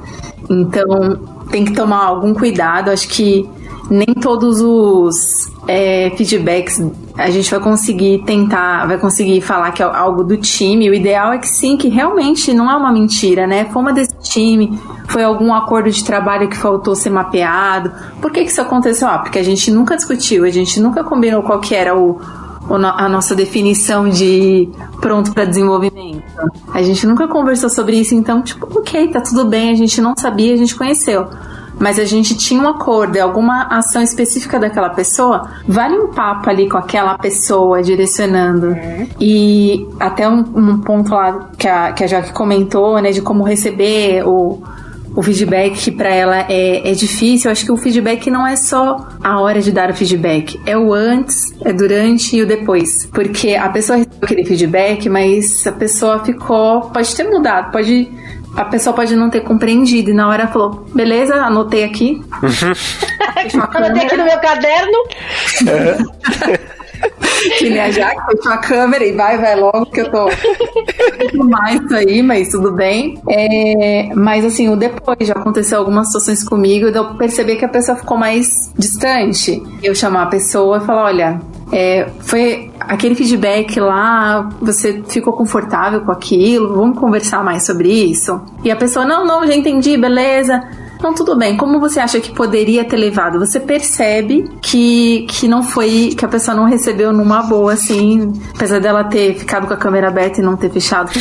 Então 0.48 1.18
tem 1.50 1.64
que 1.64 1.72
tomar 1.72 2.04
algum 2.04 2.34
cuidado. 2.34 2.90
Acho 2.90 3.08
que 3.08 3.48
nem 3.90 4.06
todos 4.14 4.60
os 4.60 5.50
é, 5.66 6.10
feedbacks 6.16 6.80
a 7.18 7.28
gente 7.28 7.50
vai 7.50 7.60
conseguir 7.60 8.22
tentar, 8.24 8.86
vai 8.86 8.96
conseguir 8.96 9.40
falar 9.40 9.72
que 9.72 9.82
é 9.82 9.84
algo 9.84 10.22
do 10.22 10.36
time. 10.36 10.88
O 10.88 10.94
ideal 10.94 11.32
é 11.32 11.38
que 11.38 11.48
sim, 11.48 11.76
que 11.76 11.88
realmente 11.88 12.54
não 12.54 12.70
é 12.70 12.76
uma 12.76 12.92
mentira, 12.92 13.46
né? 13.46 13.66
Foi 13.66 13.82
uma 13.82 13.92
desse 13.92 14.14
time, 14.22 14.78
foi 15.08 15.24
algum 15.24 15.52
acordo 15.52 15.90
de 15.90 16.04
trabalho 16.04 16.48
que 16.48 16.56
faltou 16.56 16.94
ser 16.94 17.10
mapeado. 17.10 17.92
Por 18.22 18.30
que, 18.30 18.44
que 18.44 18.50
isso 18.50 18.60
aconteceu? 18.60 19.08
Ah, 19.08 19.18
porque 19.18 19.38
a 19.38 19.42
gente 19.42 19.70
nunca 19.70 19.96
discutiu, 19.96 20.44
a 20.44 20.50
gente 20.50 20.80
nunca 20.80 21.02
combinou 21.02 21.42
qual 21.42 21.58
que 21.58 21.74
era 21.74 21.94
o, 21.98 22.20
a 22.70 23.08
nossa 23.08 23.34
definição 23.34 24.08
de 24.08 24.68
pronto 25.00 25.32
para 25.32 25.44
desenvolvimento. 25.44 26.22
A 26.72 26.80
gente 26.80 27.06
nunca 27.06 27.26
conversou 27.26 27.68
sobre 27.68 27.96
isso, 27.96 28.14
então, 28.14 28.40
tipo, 28.40 28.66
ok, 28.78 29.08
tá 29.08 29.20
tudo 29.20 29.44
bem, 29.44 29.70
a 29.70 29.74
gente 29.74 30.00
não 30.00 30.14
sabia, 30.16 30.54
a 30.54 30.56
gente 30.56 30.76
conheceu. 30.76 31.26
Mas 31.80 31.98
a 31.98 32.04
gente 32.04 32.36
tinha 32.36 32.62
um 32.62 32.68
acordo, 32.68 33.16
é 33.16 33.20
alguma 33.20 33.62
ação 33.64 34.02
específica 34.02 34.58
daquela 34.58 34.90
pessoa, 34.90 35.50
vale 35.66 35.98
um 35.98 36.08
papo 36.08 36.50
ali 36.50 36.68
com 36.68 36.76
aquela 36.76 37.16
pessoa 37.18 37.82
direcionando. 37.82 38.68
Uhum. 38.68 39.08
E 39.18 39.88
até 39.98 40.28
um, 40.28 40.40
um, 40.54 40.78
ponto 40.80 41.12
lá 41.12 41.50
que 41.56 41.66
a, 41.66 41.92
que 41.92 42.04
a 42.04 42.06
Jaque 42.06 42.32
comentou, 42.32 43.00
né, 43.00 43.10
de 43.10 43.22
como 43.22 43.42
receber 43.42 44.22
o 44.26 44.62
o 45.14 45.22
feedback 45.22 45.90
para 45.90 46.08
ela 46.08 46.46
é, 46.48 46.90
é 46.90 46.92
difícil. 46.92 47.48
Eu 47.48 47.52
acho 47.52 47.64
que 47.64 47.72
o 47.72 47.76
feedback 47.76 48.30
não 48.30 48.46
é 48.46 48.56
só 48.56 49.08
a 49.22 49.40
hora 49.40 49.60
de 49.60 49.72
dar 49.72 49.90
o 49.90 49.94
feedback, 49.94 50.60
é 50.64 50.76
o 50.76 50.92
antes, 50.92 51.52
é 51.64 51.72
durante 51.72 52.36
e 52.36 52.42
o 52.42 52.46
depois. 52.46 53.06
Porque 53.12 53.54
a 53.54 53.68
pessoa 53.68 53.98
recebeu 53.98 54.18
aquele 54.22 54.44
feedback, 54.44 55.08
mas 55.08 55.66
a 55.66 55.72
pessoa 55.72 56.24
ficou. 56.24 56.82
Pode 56.82 57.14
ter 57.14 57.24
mudado, 57.24 57.72
pode. 57.72 58.08
A 58.56 58.64
pessoa 58.64 58.94
pode 58.94 59.14
não 59.14 59.30
ter 59.30 59.40
compreendido 59.40 60.10
e 60.10 60.14
na 60.14 60.28
hora 60.28 60.48
falou: 60.48 60.84
beleza, 60.94 61.34
anotei 61.34 61.84
aqui. 61.84 62.22
anotei 63.74 64.06
aqui 64.06 64.16
no 64.16 64.24
meu 64.24 64.38
caderno. 64.38 64.98
que 67.58 67.70
nem 67.70 67.80
a 67.80 67.90
Jaque 67.90 68.20
fechou 68.26 68.52
a 68.52 68.58
câmera 68.58 69.04
e 69.04 69.12
vai, 69.12 69.38
vai 69.38 69.56
logo, 69.56 69.86
que 69.86 70.00
eu 70.00 70.10
tô 70.10 70.28
mais 71.44 71.80
isso 71.80 71.94
aí, 71.94 72.22
mas 72.22 72.48
tudo 72.48 72.72
bem. 72.72 73.20
É, 73.28 74.10
mas 74.14 74.44
assim, 74.44 74.68
o 74.68 74.76
depois 74.76 75.18
já 75.20 75.34
aconteceu 75.34 75.78
algumas 75.78 76.08
situações 76.08 76.44
comigo, 76.44 76.88
eu 76.88 77.14
percebi 77.16 77.56
que 77.56 77.64
a 77.64 77.68
pessoa 77.68 77.96
ficou 77.96 78.16
mais 78.16 78.70
distante. 78.76 79.62
Eu 79.82 79.94
chamar 79.94 80.24
a 80.24 80.26
pessoa 80.26 80.78
e 80.78 80.86
falar: 80.86 81.04
olha, 81.04 81.40
é, 81.72 82.08
foi 82.20 82.69
aquele 82.90 83.14
feedback 83.14 83.78
lá, 83.78 84.48
você 84.60 85.00
ficou 85.06 85.32
confortável 85.32 86.00
com 86.00 86.10
aquilo, 86.10 86.74
vamos 86.74 86.98
conversar 86.98 87.44
mais 87.44 87.64
sobre 87.64 87.88
isso? 87.88 88.40
E 88.64 88.70
a 88.70 88.74
pessoa, 88.74 89.04
não, 89.04 89.24
não, 89.24 89.46
já 89.46 89.54
entendi, 89.54 89.96
beleza. 89.96 90.60
Não, 91.02 91.14
tudo 91.14 91.36
bem. 91.36 91.56
Como 91.56 91.80
você 91.80 91.98
acha 91.98 92.20
que 92.20 92.30
poderia 92.30 92.84
ter 92.84 92.96
levado? 92.96 93.38
Você 93.38 93.58
percebe 93.58 94.50
que, 94.60 95.26
que 95.28 95.48
não 95.48 95.62
foi, 95.62 96.14
que 96.16 96.24
a 96.24 96.28
pessoa 96.28 96.54
não 96.54 96.64
recebeu 96.64 97.12
numa 97.12 97.42
boa, 97.42 97.72
assim, 97.72 98.32
apesar 98.54 98.80
dela 98.80 99.04
ter 99.04 99.34
ficado 99.34 99.66
com 99.66 99.74
a 99.74 99.76
câmera 99.76 100.08
aberta 100.08 100.40
e 100.40 100.44
não 100.44 100.56
ter 100.56 100.70
fechado. 100.70 101.10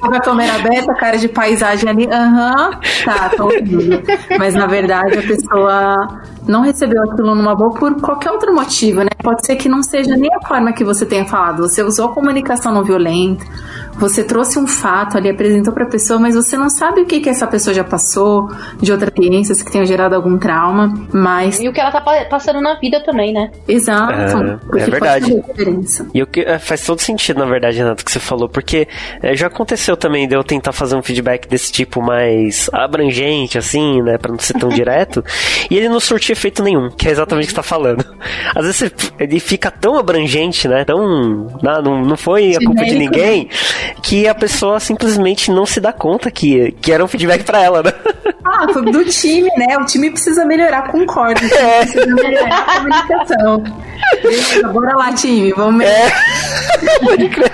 com 0.00 0.14
a 0.14 0.20
câmera 0.20 0.54
aberta, 0.54 0.94
cara 0.94 1.18
de 1.18 1.28
paisagem 1.28 1.88
ali, 1.88 2.08
aham, 2.10 2.70
tá, 3.04 3.28
tô 3.36 3.44
ouvindo. 3.44 4.02
Mas 4.38 4.54
na 4.54 4.66
verdade 4.66 5.18
a 5.18 5.22
pessoa 5.22 6.08
não 6.48 6.62
recebeu 6.62 7.02
aquilo 7.02 7.34
numa 7.34 7.54
boa 7.54 7.70
por 7.74 8.00
qualquer 8.00 8.30
outro 8.30 8.54
motivo, 8.54 9.02
né? 9.02 9.10
Pode 9.22 9.44
ser 9.44 9.56
que 9.56 9.68
não 9.68 9.82
seja 9.82 10.16
nem 10.16 10.30
a 10.34 10.46
forma 10.46 10.72
que 10.72 10.82
você 10.82 11.04
tenha 11.04 11.26
falado. 11.26 11.68
Você 11.68 11.82
usou 11.82 12.08
comunicação 12.08 12.72
não 12.72 12.82
violenta, 12.82 13.44
você 14.00 14.24
trouxe 14.24 14.58
um 14.58 14.66
fato 14.66 15.18
ali, 15.18 15.28
apresentou 15.28 15.74
para 15.74 15.84
a 15.84 15.88
pessoa, 15.88 16.18
mas 16.18 16.34
você 16.34 16.56
não 16.56 16.70
sabe 16.70 17.02
o 17.02 17.06
que, 17.06 17.20
que 17.20 17.28
essa 17.28 17.46
pessoa 17.46 17.74
já 17.74 17.84
passou, 17.84 18.48
de 18.80 18.90
outras 18.90 19.10
experiências 19.10 19.62
que 19.62 19.70
tenham 19.70 19.84
gerado 19.84 20.14
algum 20.14 20.38
trauma, 20.38 20.94
mas. 21.12 21.60
E 21.60 21.68
o 21.68 21.72
que 21.72 21.80
ela 21.80 21.92
tá 21.92 22.00
passando 22.30 22.60
na 22.62 22.78
vida 22.78 23.02
também, 23.04 23.32
né? 23.32 23.50
Exato. 23.68 24.12
É, 24.74 24.82
é 24.82 24.86
verdade. 24.86 25.42
E 26.14 26.22
o 26.22 26.26
que 26.26 26.40
é, 26.40 26.58
faz 26.58 26.82
todo 26.84 27.00
sentido, 27.00 27.40
na 27.40 27.46
verdade, 27.46 27.76
Renato, 27.76 28.02
que 28.02 28.10
você 28.10 28.18
falou, 28.18 28.48
porque 28.48 28.88
é, 29.22 29.36
já 29.36 29.48
aconteceu 29.48 29.96
também 29.96 30.26
de 30.26 30.34
eu 30.34 30.42
tentar 30.42 30.72
fazer 30.72 30.96
um 30.96 31.02
feedback 31.02 31.46
desse 31.46 31.70
tipo 31.70 32.00
mais 32.00 32.70
abrangente, 32.72 33.58
assim, 33.58 34.00
né, 34.00 34.16
pra 34.16 34.32
não 34.32 34.38
ser 34.38 34.54
tão 34.54 34.70
direto, 34.70 35.22
e 35.70 35.76
ele 35.76 35.90
não 35.90 36.00
surtiu 36.00 36.32
efeito 36.32 36.62
nenhum, 36.62 36.88
que 36.90 37.06
é 37.06 37.10
exatamente 37.10 37.44
o 37.44 37.46
que 37.48 37.52
você 37.52 37.56
tá 37.56 37.62
falando. 37.62 38.04
Às 38.54 38.64
vezes 38.64 38.94
ele 39.18 39.38
fica 39.40 39.70
tão 39.70 39.98
abrangente, 39.98 40.66
né, 40.66 40.84
tão. 40.84 41.48
Não, 41.62 42.04
não 42.04 42.16
foi 42.16 42.56
a 42.56 42.58
culpa 42.64 42.84
de 42.84 42.94
ninguém, 42.94 43.48
que 44.02 44.28
a 44.28 44.34
pessoa 44.34 44.80
simplesmente 44.80 45.50
não 45.50 45.66
se 45.66 45.80
dá 45.80 45.92
conta 45.92 46.30
que, 46.30 46.72
que 46.80 46.92
era 46.92 47.04
um 47.04 47.08
feedback 47.08 47.44
para 47.44 47.62
ela, 47.62 47.82
né? 47.82 47.92
Ah, 48.44 48.66
do 48.66 49.04
time, 49.04 49.48
né? 49.56 49.78
O 49.78 49.84
time 49.84 50.10
precisa 50.10 50.44
melhorar, 50.44 50.90
concordo. 50.90 51.40
É. 51.44 51.80
Precisa 51.80 52.14
melhorar 52.14 52.58
a 52.58 52.74
comunicação. 52.76 53.64
Beleza, 54.22 54.68
bora 54.68 54.96
lá, 54.96 55.12
time, 55.12 55.52
vamos 55.52 55.74
melhorar. 55.76 56.06
É. 56.06 56.98
Pode 57.04 57.28
crer. 57.28 57.52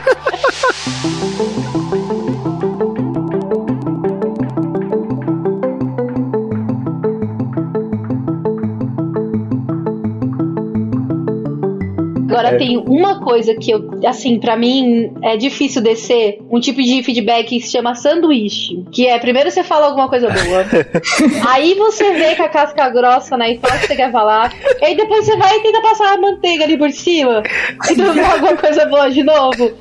Agora 12.36 12.54
é. 12.54 12.58
tem 12.58 12.76
uma 12.76 13.18
coisa 13.20 13.54
que 13.54 13.70
eu, 13.70 13.98
assim, 14.06 14.38
para 14.38 14.58
mim 14.58 15.10
é 15.22 15.38
difícil 15.38 15.80
descer, 15.80 16.38
um 16.50 16.60
tipo 16.60 16.82
de 16.82 17.02
feedback 17.02 17.48
que 17.48 17.60
se 17.62 17.72
chama 17.72 17.94
sanduíche, 17.94 18.84
que 18.92 19.06
é 19.06 19.18
primeiro 19.18 19.50
você 19.50 19.64
fala 19.64 19.86
alguma 19.86 20.06
coisa 20.06 20.28
boa, 20.28 20.66
aí 21.48 21.72
você 21.74 22.12
vê 22.12 22.36
com 22.36 22.42
a 22.42 22.48
casca 22.50 22.90
grossa, 22.90 23.38
né, 23.38 23.52
e 23.52 23.58
fala 23.58 23.76
o 23.76 23.80
que 23.80 23.86
você 23.86 23.96
quer 23.96 24.12
falar, 24.12 24.52
e 24.82 24.84
aí 24.84 24.94
depois 24.94 25.24
você 25.24 25.34
vai 25.38 25.56
e 25.56 25.62
tenta 25.62 25.80
passar 25.80 26.12
a 26.12 26.18
manteiga 26.18 26.64
ali 26.64 26.76
por 26.76 26.90
cima, 26.90 27.42
e 27.90 27.94
não 27.96 28.32
alguma 28.32 28.56
coisa 28.56 28.84
boa 28.84 29.08
de 29.08 29.22
novo. 29.22 29.72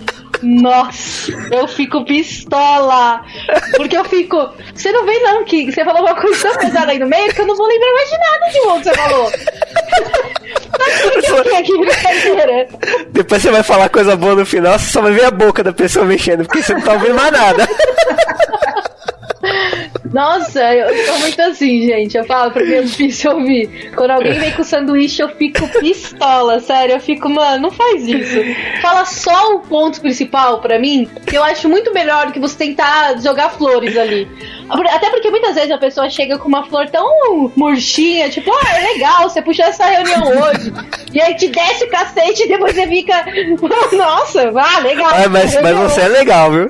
Nossa, 0.46 1.32
eu 1.52 1.68
fico 1.68 2.06
pistola. 2.06 3.26
Porque 3.76 3.98
eu 3.98 4.06
fico. 4.06 4.54
Você 4.76 4.92
não 4.92 5.04
vê, 5.04 5.18
não, 5.20 5.44
que 5.44 5.72
você 5.72 5.84
falou 5.84 6.02
uma 6.02 6.16
coisa 6.16 6.50
tão 6.50 6.58
pesada 6.60 6.92
aí 6.92 7.00
no 7.00 7.08
meio 7.08 7.34
que 7.34 7.42
eu 7.42 7.48
não 7.48 7.56
vou 7.56 7.68
lembrar 7.68 7.94
mais 7.94 8.10
de 8.10 8.18
nada 8.18 8.52
de 8.52 8.60
bom 8.62 8.78
que 8.78 8.84
você 8.84 8.94
falou. 8.94 9.32
Depois 13.12 13.42
você 13.42 13.50
vai 13.50 13.64
falar 13.64 13.90
coisa 13.90 14.16
boa 14.16 14.36
no 14.36 14.46
final, 14.46 14.78
você 14.78 14.92
só 14.92 15.02
vai 15.02 15.14
ver 15.14 15.26
a 15.26 15.32
boca 15.32 15.64
da 15.64 15.74
pessoa 15.74 16.06
mexendo, 16.06 16.46
porque 16.46 16.62
você 16.62 16.74
não 16.74 16.82
tá 16.82 16.94
ouvindo 16.94 17.16
mais 17.16 17.32
nada. 17.32 17.68
Nossa, 20.16 20.74
eu 20.74 21.06
sou 21.06 21.20
muito 21.20 21.42
assim, 21.42 21.82
gente. 21.82 22.18
Eu 22.18 22.24
falo 22.24 22.50
porque 22.50 22.74
é 22.74 22.82
difícil 22.84 23.32
ouvir. 23.32 23.92
Quando 23.94 24.12
alguém 24.12 24.40
vem 24.40 24.52
com 24.54 24.64
sanduíche, 24.64 25.22
eu 25.22 25.28
fico 25.28 25.68
pistola, 25.82 26.62
sério. 26.62 26.96
Eu 26.96 27.02
fico, 27.02 27.28
mano, 27.28 27.64
não 27.64 27.70
faz 27.70 28.08
isso. 28.08 28.40
Fala 28.82 29.04
só 29.04 29.56
o 29.56 29.60
ponto 29.60 30.00
principal 30.00 30.62
para 30.62 30.80
mim, 30.80 31.06
que 31.28 31.36
eu 31.36 31.44
acho 31.44 31.68
muito 31.68 31.94
melhor 31.94 32.28
do 32.28 32.32
que 32.32 32.40
você 32.40 32.56
tentar 32.56 33.22
jogar 33.22 33.50
flores 33.50 33.98
ali. 33.98 34.26
Até 34.70 35.10
porque 35.10 35.30
muitas 35.30 35.56
vezes 35.56 35.72
a 35.72 35.78
pessoa 35.78 36.10
chega 36.10 36.38
com 36.38 36.48
uma 36.48 36.66
flor 36.66 36.90
tão 36.90 37.52
murchinha, 37.56 38.30
tipo, 38.30 38.52
ah, 38.52 38.78
é 38.78 38.94
legal, 38.94 39.30
você 39.30 39.42
puxou 39.42 39.66
essa 39.66 39.86
reunião 39.86 40.24
hoje. 40.24 40.74
e 41.14 41.22
aí 41.22 41.36
te 41.36 41.48
desce 41.50 41.84
o 41.84 41.90
cacete 41.90 42.44
e 42.44 42.48
depois 42.48 42.74
você 42.74 42.88
fica, 42.88 43.26
nossa, 43.96 44.52
ah, 44.56 44.80
legal. 44.80 45.10
Ah, 45.12 45.30
mas, 45.30 45.62
mas 45.62 45.78
você 45.78 46.02
é 46.02 46.08
legal, 46.08 46.52
viu? 46.52 46.70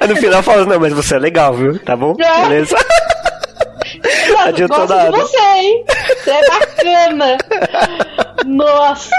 Aí 0.00 0.08
no 0.08 0.16
final 0.16 0.42
fala, 0.42 0.64
não, 0.64 0.80
mas 0.80 0.92
você 0.92 1.16
é 1.16 1.18
legal, 1.18 1.54
viu? 1.54 1.78
Tá 1.78 1.96
bom? 1.96 2.16
É. 2.18 2.42
Beleza. 2.42 2.76
Adiantou 4.44 4.78
gosto 4.78 4.94
nada. 4.94 5.10
de 5.10 5.16
você, 5.18 5.38
hein? 5.38 5.84
Você 6.22 6.30
é 6.30 6.48
bacana. 6.48 7.38
Nossa! 8.46 9.16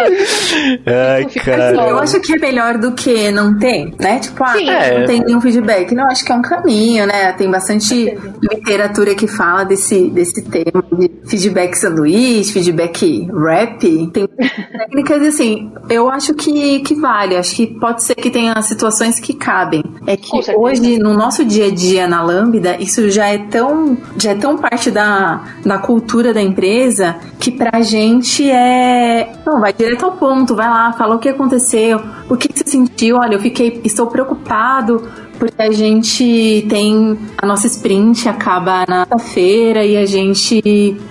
Ai, 0.86 1.26
cara. 1.26 1.90
Eu 1.90 2.00
acho 2.00 2.20
que 2.20 2.34
é 2.34 2.38
melhor 2.38 2.78
do 2.78 2.92
que 2.92 3.32
não 3.32 3.58
ter, 3.58 3.94
né? 4.00 4.20
Tipo, 4.20 4.44
ah, 4.44 4.62
é. 4.62 5.00
não 5.00 5.08
tem 5.08 5.22
nenhum 5.22 5.42
feedback. 5.42 5.94
Não, 5.94 6.06
acho 6.08 6.26
que 6.26 6.32
é 6.32 6.36
um 6.36 6.42
caminho, 6.42 7.06
né? 7.08 7.32
Tem 7.34 7.50
bastante 7.50 8.18
literatura 8.42 9.16
que 9.16 9.28
fala 9.28 9.64
desse, 9.64 10.10
desse 10.10 10.44
tema 10.44 10.84
de 10.92 11.10
feedback 11.26 11.76
sanduíche, 11.76 12.52
feedback 12.52 13.28
rap. 13.32 13.80
Tem 13.80 14.28
técnicas 14.28 15.22
assim, 15.28 15.72
eu 15.90 16.10
acho 16.10 16.34
que, 16.34 16.80
que 16.82 16.96
vale. 16.96 17.38
Acho 17.38 17.56
que 17.56 17.68
pode 17.68 18.04
ser 18.04 18.16
que 18.16 18.30
tenha 18.30 18.62
situações 18.62 19.20
que 19.20 19.34
cabem. 19.34 19.84
É 20.06 20.18
que 20.18 20.32
hoje, 20.56 20.98
no 21.00 21.14
nosso 21.14 21.46
dia 21.46 21.68
a 21.68 21.72
dia 21.72 22.08
na 22.08 22.22
Lambda, 22.22 22.78
isso 22.80 23.10
já 23.10 23.28
é 23.28 23.38
tão, 23.38 23.98
já 24.18 24.32
é 24.32 24.36
tão 24.36 24.58
parte 24.58 24.73
da, 24.92 25.44
da 25.66 25.78
cultura 25.78 26.34
da 26.34 26.42
empresa 26.42 27.16
que 27.40 27.52
pra 27.52 27.82
gente 27.82 28.50
é. 28.50 29.34
Não, 29.46 29.60
vai 29.60 29.74
direto 29.74 30.06
ao 30.06 30.14
ponto, 30.14 30.56
vai 30.56 30.68
lá, 30.68 30.94
fala 30.94 31.16
o 31.16 31.20
que 31.20 31.30
aconteceu, 31.30 32.02
o 32.30 32.36
que 32.36 32.50
você 32.52 32.70
sentiu, 32.70 33.18
olha, 33.18 33.36
eu 33.36 33.40
fiquei, 33.40 33.82
estou 33.84 34.08
preocupado 34.08 35.08
porque 35.44 35.62
a 35.62 35.72
gente 35.72 36.66
tem 36.70 37.20
a 37.38 37.46
nossa 37.46 37.68
sprint 37.68 38.30
acaba 38.30 38.86
na 38.88 39.06
feira 39.20 39.84
e 39.84 39.98
a 39.98 40.06
gente 40.06 40.62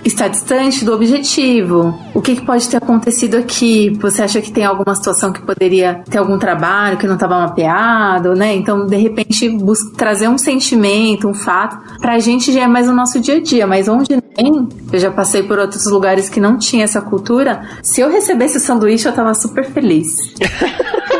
está 0.03 0.27
distante 0.27 0.83
do 0.83 0.91
objetivo. 0.91 1.93
O 2.15 2.21
que, 2.21 2.37
que, 2.37 2.41
pode 2.43 2.67
ter 2.67 2.77
acontecido 2.77 3.37
aqui? 3.37 3.95
Você 4.01 4.23
acha 4.23 4.41
que 4.41 4.51
tem 4.51 4.65
alguma 4.65 4.95
situação 4.95 5.31
que 5.31 5.39
poderia 5.39 6.01
ter 6.09 6.17
algum 6.17 6.39
trabalho 6.39 6.97
que 6.97 7.05
não 7.05 7.13
estava 7.13 7.37
mapeado, 7.41 8.33
né? 8.33 8.55
Então, 8.55 8.87
de 8.87 8.97
repente, 8.97 9.47
busca 9.49 9.95
trazer 9.95 10.27
um 10.27 10.37
sentimento, 10.39 11.27
um 11.27 11.35
fato, 11.35 11.99
pra 11.99 12.17
gente 12.17 12.51
já 12.51 12.61
é 12.61 12.67
mais 12.67 12.89
o 12.89 12.93
nosso 12.93 13.19
dia 13.19 13.35
a 13.35 13.39
dia, 13.39 13.67
mas 13.67 13.87
onde 13.87 14.17
nem, 14.35 14.67
eu 14.91 14.99
já 14.99 15.11
passei 15.11 15.43
por 15.43 15.59
outros 15.59 15.85
lugares 15.85 16.27
que 16.27 16.39
não 16.39 16.57
tinha 16.57 16.85
essa 16.85 17.01
cultura, 17.01 17.61
se 17.83 18.01
eu 18.01 18.09
recebesse 18.09 18.57
o 18.57 18.59
sanduíche, 18.59 19.07
eu 19.07 19.13
tava 19.13 19.35
super 19.35 19.63
feliz. 19.63 20.33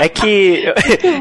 é 0.00 0.08
que 0.08 0.64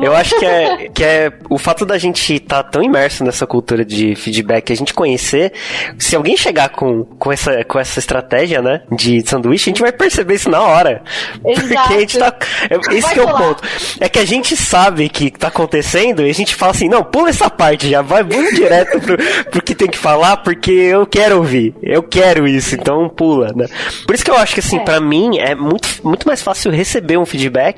eu 0.02 0.15
acho 0.15 0.38
que 0.38 0.46
é, 0.46 0.89
que 0.89 1.04
é 1.04 1.32
o 1.50 1.58
fato 1.58 1.86
da 1.86 1.98
gente 1.98 2.36
estar 2.36 2.63
tá 2.63 2.70
tão 2.70 2.84
imerso 2.84 3.24
nessa 3.24 3.46
cultura 3.46 3.86
de 3.86 4.15
feedback, 4.15 4.72
a 4.72 4.76
gente 4.76 4.94
conhecer, 4.94 5.54
se 5.98 6.15
alguém 6.15 6.36
chegar 6.38 6.70
com, 6.70 7.04
com, 7.04 7.32
essa, 7.32 7.63
com 7.63 7.80
essa 7.80 8.00
estratégia, 8.00 8.62
né, 8.62 8.82
de 8.92 9.28
sanduíche, 9.28 9.70
a 9.70 9.72
gente 9.72 9.82
vai 9.82 9.92
perceber 9.92 10.36
isso 10.36 10.50
na 10.50 10.62
hora. 10.62 11.02
Exato. 11.46 11.68
Porque 11.68 11.94
a 11.94 12.00
gente 12.00 12.18
tá. 12.18 12.36
É, 12.70 12.96
esse 12.96 13.13
que 13.13 13.20
é 13.20 13.24
o 13.24 13.38
ponto. 13.38 13.63
É 14.00 14.10
que 14.10 14.20
a 14.20 14.26
gente 14.26 14.56
sabe 14.56 15.10
que 15.10 15.32
tá 15.32 15.48
acontecendo 15.48 16.26
e 16.26 16.30
a 16.30 16.34
gente 16.34 16.56
fala 16.56 16.72
assim, 16.72 16.89
não, 16.89 17.04
pula 17.04 17.30
essa 17.30 17.50
parte 17.50 17.89
já, 17.89 18.02
vai 18.02 18.24
muito 18.24 18.56
direto 18.56 19.00
pro, 19.00 19.18
pro 19.50 19.62
que 19.62 19.76
tem 19.76 19.88
que 19.88 19.98
falar, 19.98 20.38
porque 20.38 20.72
eu 20.72 21.06
quero 21.06 21.38
ouvir, 21.38 21.74
eu 21.82 22.04
quero 22.04 22.48
isso, 22.48 22.76
então 22.76 23.08
pula, 23.10 23.52
né? 23.56 23.68
Por 24.06 24.15
isso 24.15 24.24
que 24.24 24.32
eu 24.32 24.36
acho 24.36 24.54
que 24.54 24.60
assim, 24.60 24.78
é. 24.78 24.80
para 24.80 25.00
mim 25.00 25.38
é 25.38 25.56
muito, 25.56 25.88
muito 26.04 26.28
mais 26.28 26.42
fácil 26.42 26.72
receber 26.72 27.18
um 27.18 27.26
feedback 27.26 27.68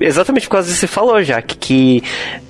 exatamente 0.00 0.46
por 0.46 0.52
causa 0.52 0.68
disso 0.68 0.80
que 0.80 0.86
você 0.86 0.92
falou, 0.92 1.22
já 1.22 1.40
que, 1.42 2.02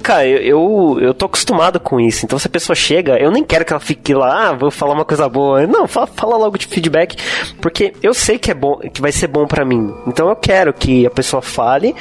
cara, 0.02 0.26
eu, 0.26 0.38
eu, 0.38 0.98
eu, 1.00 1.14
tô 1.14 1.26
acostumado 1.26 1.78
com 1.80 2.00
isso. 2.00 2.24
Então, 2.24 2.38
se 2.38 2.46
a 2.46 2.50
pessoa 2.50 2.74
chega, 2.74 3.18
eu 3.18 3.30
nem 3.30 3.44
quero 3.44 3.64
que 3.64 3.72
ela 3.72 3.80
fique 3.80 4.14
lá, 4.14 4.48
ah, 4.48 4.52
vou 4.52 4.70
falar 4.70 4.94
uma 4.94 5.04
coisa 5.04 5.28
boa. 5.28 5.66
Não, 5.66 5.86
fala, 5.86 6.06
fala 6.06 6.36
logo 6.36 6.58
de 6.58 6.66
feedback, 6.66 7.16
porque 7.60 7.92
eu 8.02 8.14
sei 8.14 8.38
que 8.38 8.50
é 8.50 8.54
bom, 8.54 8.78
que 8.78 9.00
vai 9.00 9.12
ser 9.12 9.26
bom 9.26 9.46
para 9.46 9.64
mim. 9.64 9.92
Então, 10.06 10.28
eu 10.28 10.36
quero 10.36 10.72
que 10.72 11.06
a 11.06 11.10
pessoa 11.10 11.42
fale 11.42 11.94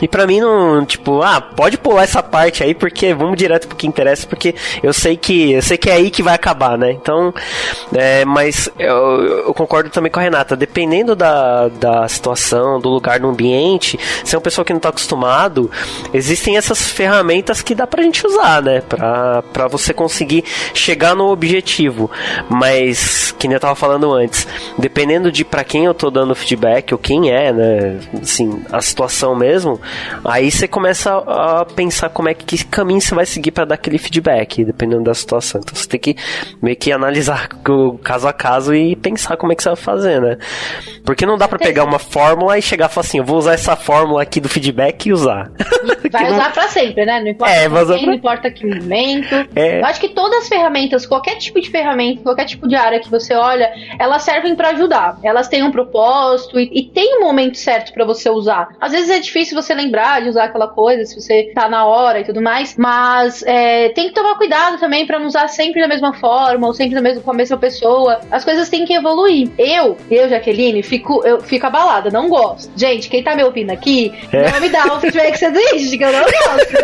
e 0.00 0.08
para 0.08 0.26
mim 0.26 0.40
não, 0.40 0.84
tipo, 0.84 1.22
ah, 1.22 1.40
pode 1.40 1.78
pular 1.78 2.04
essa 2.04 2.22
parte 2.22 2.62
aí 2.62 2.74
porque 2.74 3.14
vamos 3.14 3.36
direto 3.36 3.68
pro 3.68 3.76
que 3.76 3.86
interessa, 3.86 4.26
porque 4.26 4.54
eu 4.82 4.92
sei 4.92 5.16
que 5.16 5.52
eu 5.52 5.62
sei 5.62 5.76
que 5.76 5.90
é 5.90 5.94
aí 5.94 6.10
que 6.10 6.22
vai 6.22 6.34
acabar, 6.34 6.76
né? 6.78 6.92
Então, 6.92 7.32
é, 7.94 8.24
mas 8.24 8.70
eu, 8.78 9.44
eu, 9.46 9.54
concordo 9.54 9.90
também 9.90 10.10
com 10.10 10.20
a 10.20 10.22
Renata, 10.22 10.56
dependendo 10.56 11.14
da, 11.14 11.68
da 11.68 12.08
situação, 12.08 12.80
do 12.80 12.88
lugar, 12.88 13.20
do 13.20 13.28
ambiente, 13.28 13.98
se 14.24 14.34
é 14.34 14.38
uma 14.38 14.42
pessoa 14.42 14.64
que 14.64 14.72
não 14.72 14.80
tá 14.80 14.88
acostumado, 14.90 15.70
existem 16.12 16.56
essas 16.56 16.90
ferramentas 16.90 17.62
que 17.62 17.74
dá 17.74 17.86
pra 17.86 18.02
gente 18.02 18.26
usar, 18.26 18.62
né? 18.62 18.80
Pra, 18.80 19.68
você 19.68 19.92
conseguir 19.92 20.44
chegar 20.72 21.14
no 21.14 21.28
objetivo. 21.30 22.10
Mas, 22.48 23.34
que 23.38 23.46
nem 23.46 23.54
eu 23.54 23.60
tava 23.60 23.74
falando 23.74 24.12
antes, 24.12 24.46
dependendo 24.78 25.30
de 25.30 25.44
para 25.44 25.64
quem 25.64 25.84
eu 25.84 25.94
tô 25.94 26.10
dando 26.10 26.34
feedback 26.34 26.92
ou 26.92 26.98
quem 26.98 27.30
é, 27.30 27.52
né? 27.52 28.00
Assim, 28.20 28.62
a 28.72 28.80
situação 28.80 29.34
mesmo, 29.34 29.80
Aí 30.24 30.50
você 30.50 30.66
começa 30.66 31.16
a 31.16 31.64
pensar 31.64 32.08
como 32.10 32.28
é 32.28 32.34
que 32.34 32.64
caminho 32.64 33.00
você 33.00 33.14
vai 33.14 33.26
seguir 33.26 33.50
para 33.50 33.64
dar 33.64 33.74
aquele 33.74 33.98
feedback, 33.98 34.64
dependendo 34.64 35.04
da 35.04 35.14
situação. 35.14 35.60
Então 35.62 35.74
você 35.74 35.88
tem 35.88 36.00
que 36.00 36.16
meio 36.62 36.76
que 36.76 36.92
analisar 36.92 37.48
o 37.68 37.98
caso 37.98 38.28
a 38.28 38.32
caso 38.32 38.74
e 38.74 38.96
pensar 38.96 39.36
como 39.36 39.52
é 39.52 39.56
que 39.56 39.62
você 39.62 39.70
vai 39.70 39.76
fazer, 39.76 40.20
né? 40.20 40.38
Porque 41.04 41.24
não 41.24 41.38
dá 41.38 41.48
para 41.48 41.58
pegar 41.58 41.84
uma 41.84 41.98
fórmula 41.98 42.58
e 42.58 42.62
chegar 42.62 42.90
e 42.90 42.92
falar 42.92 43.06
assim, 43.06 43.18
eu 43.18 43.24
vou 43.24 43.38
usar 43.38 43.54
essa 43.54 43.76
fórmula 43.76 44.22
aqui 44.22 44.40
do 44.40 44.48
feedback 44.48 45.06
e 45.06 45.12
usar. 45.12 45.50
Vai 46.10 46.24
não... 46.24 46.32
usar 46.32 46.52
para 46.52 46.68
sempre, 46.68 47.04
né? 47.04 47.20
Não 47.20 47.28
importa 47.28 47.52
é, 47.52 47.68
quem, 47.68 47.70
pra... 47.70 48.06
não 48.06 48.14
importa 48.14 48.50
que 48.50 48.66
momento. 48.66 49.34
É. 49.54 49.80
Eu 49.80 49.86
acho 49.86 50.00
que 50.00 50.08
todas 50.08 50.42
as 50.42 50.48
ferramentas, 50.48 51.06
qualquer 51.06 51.36
tipo 51.36 51.60
de 51.60 51.70
ferramenta, 51.70 52.22
qualquer 52.22 52.44
tipo 52.44 52.68
de 52.68 52.74
área 52.74 53.00
que 53.00 53.10
você 53.10 53.34
olha, 53.34 53.70
elas 53.98 54.22
servem 54.22 54.54
para 54.54 54.70
ajudar. 54.70 55.18
Elas 55.22 55.48
têm 55.48 55.62
um 55.62 55.70
propósito 55.70 56.58
e, 56.58 56.70
e 56.72 56.82
tem 56.84 57.18
um 57.18 57.20
momento 57.20 57.56
certo 57.56 57.92
para 57.92 58.04
você 58.04 58.30
usar. 58.30 58.68
Às 58.80 58.92
vezes 58.92 59.10
é 59.10 59.18
difícil 59.18 59.60
você 59.60 59.74
lembrar 59.78 60.22
de 60.22 60.28
usar 60.28 60.44
aquela 60.44 60.68
coisa, 60.68 61.04
se 61.04 61.20
você 61.20 61.50
tá 61.54 61.68
na 61.68 61.86
hora 61.86 62.20
e 62.20 62.24
tudo 62.24 62.42
mais. 62.42 62.76
Mas 62.76 63.42
é, 63.46 63.88
tem 63.90 64.08
que 64.08 64.14
tomar 64.14 64.36
cuidado 64.36 64.78
também 64.78 65.06
para 65.06 65.18
não 65.18 65.26
usar 65.26 65.48
sempre 65.48 65.80
da 65.80 65.88
mesma 65.88 66.12
forma 66.14 66.66
ou 66.66 66.74
sempre 66.74 67.00
mesmo, 67.00 67.22
com 67.22 67.30
a 67.30 67.34
mesma 67.34 67.56
pessoa. 67.56 68.20
As 68.30 68.44
coisas 68.44 68.68
têm 68.68 68.84
que 68.84 68.92
evoluir. 68.92 69.50
Eu, 69.58 69.96
eu, 70.10 70.28
Jaqueline, 70.28 70.82
fico, 70.82 71.22
eu 71.24 71.40
fico 71.40 71.66
abalada, 71.66 72.10
não 72.10 72.28
gosto. 72.28 72.70
Gente, 72.76 73.08
quem 73.08 73.22
tá 73.22 73.34
me 73.34 73.44
ouvindo 73.44 73.70
aqui, 73.70 74.12
é. 74.32 74.50
não 74.50 74.60
me 74.60 74.68
dá 74.68 74.84
um 74.94 75.00
feedback 75.00 75.32
que 75.32 75.38
você 75.38 75.46
existe, 75.46 75.98
que 75.98 76.04
eu 76.04 76.12
não 76.12 76.22
gosto. 76.22 76.78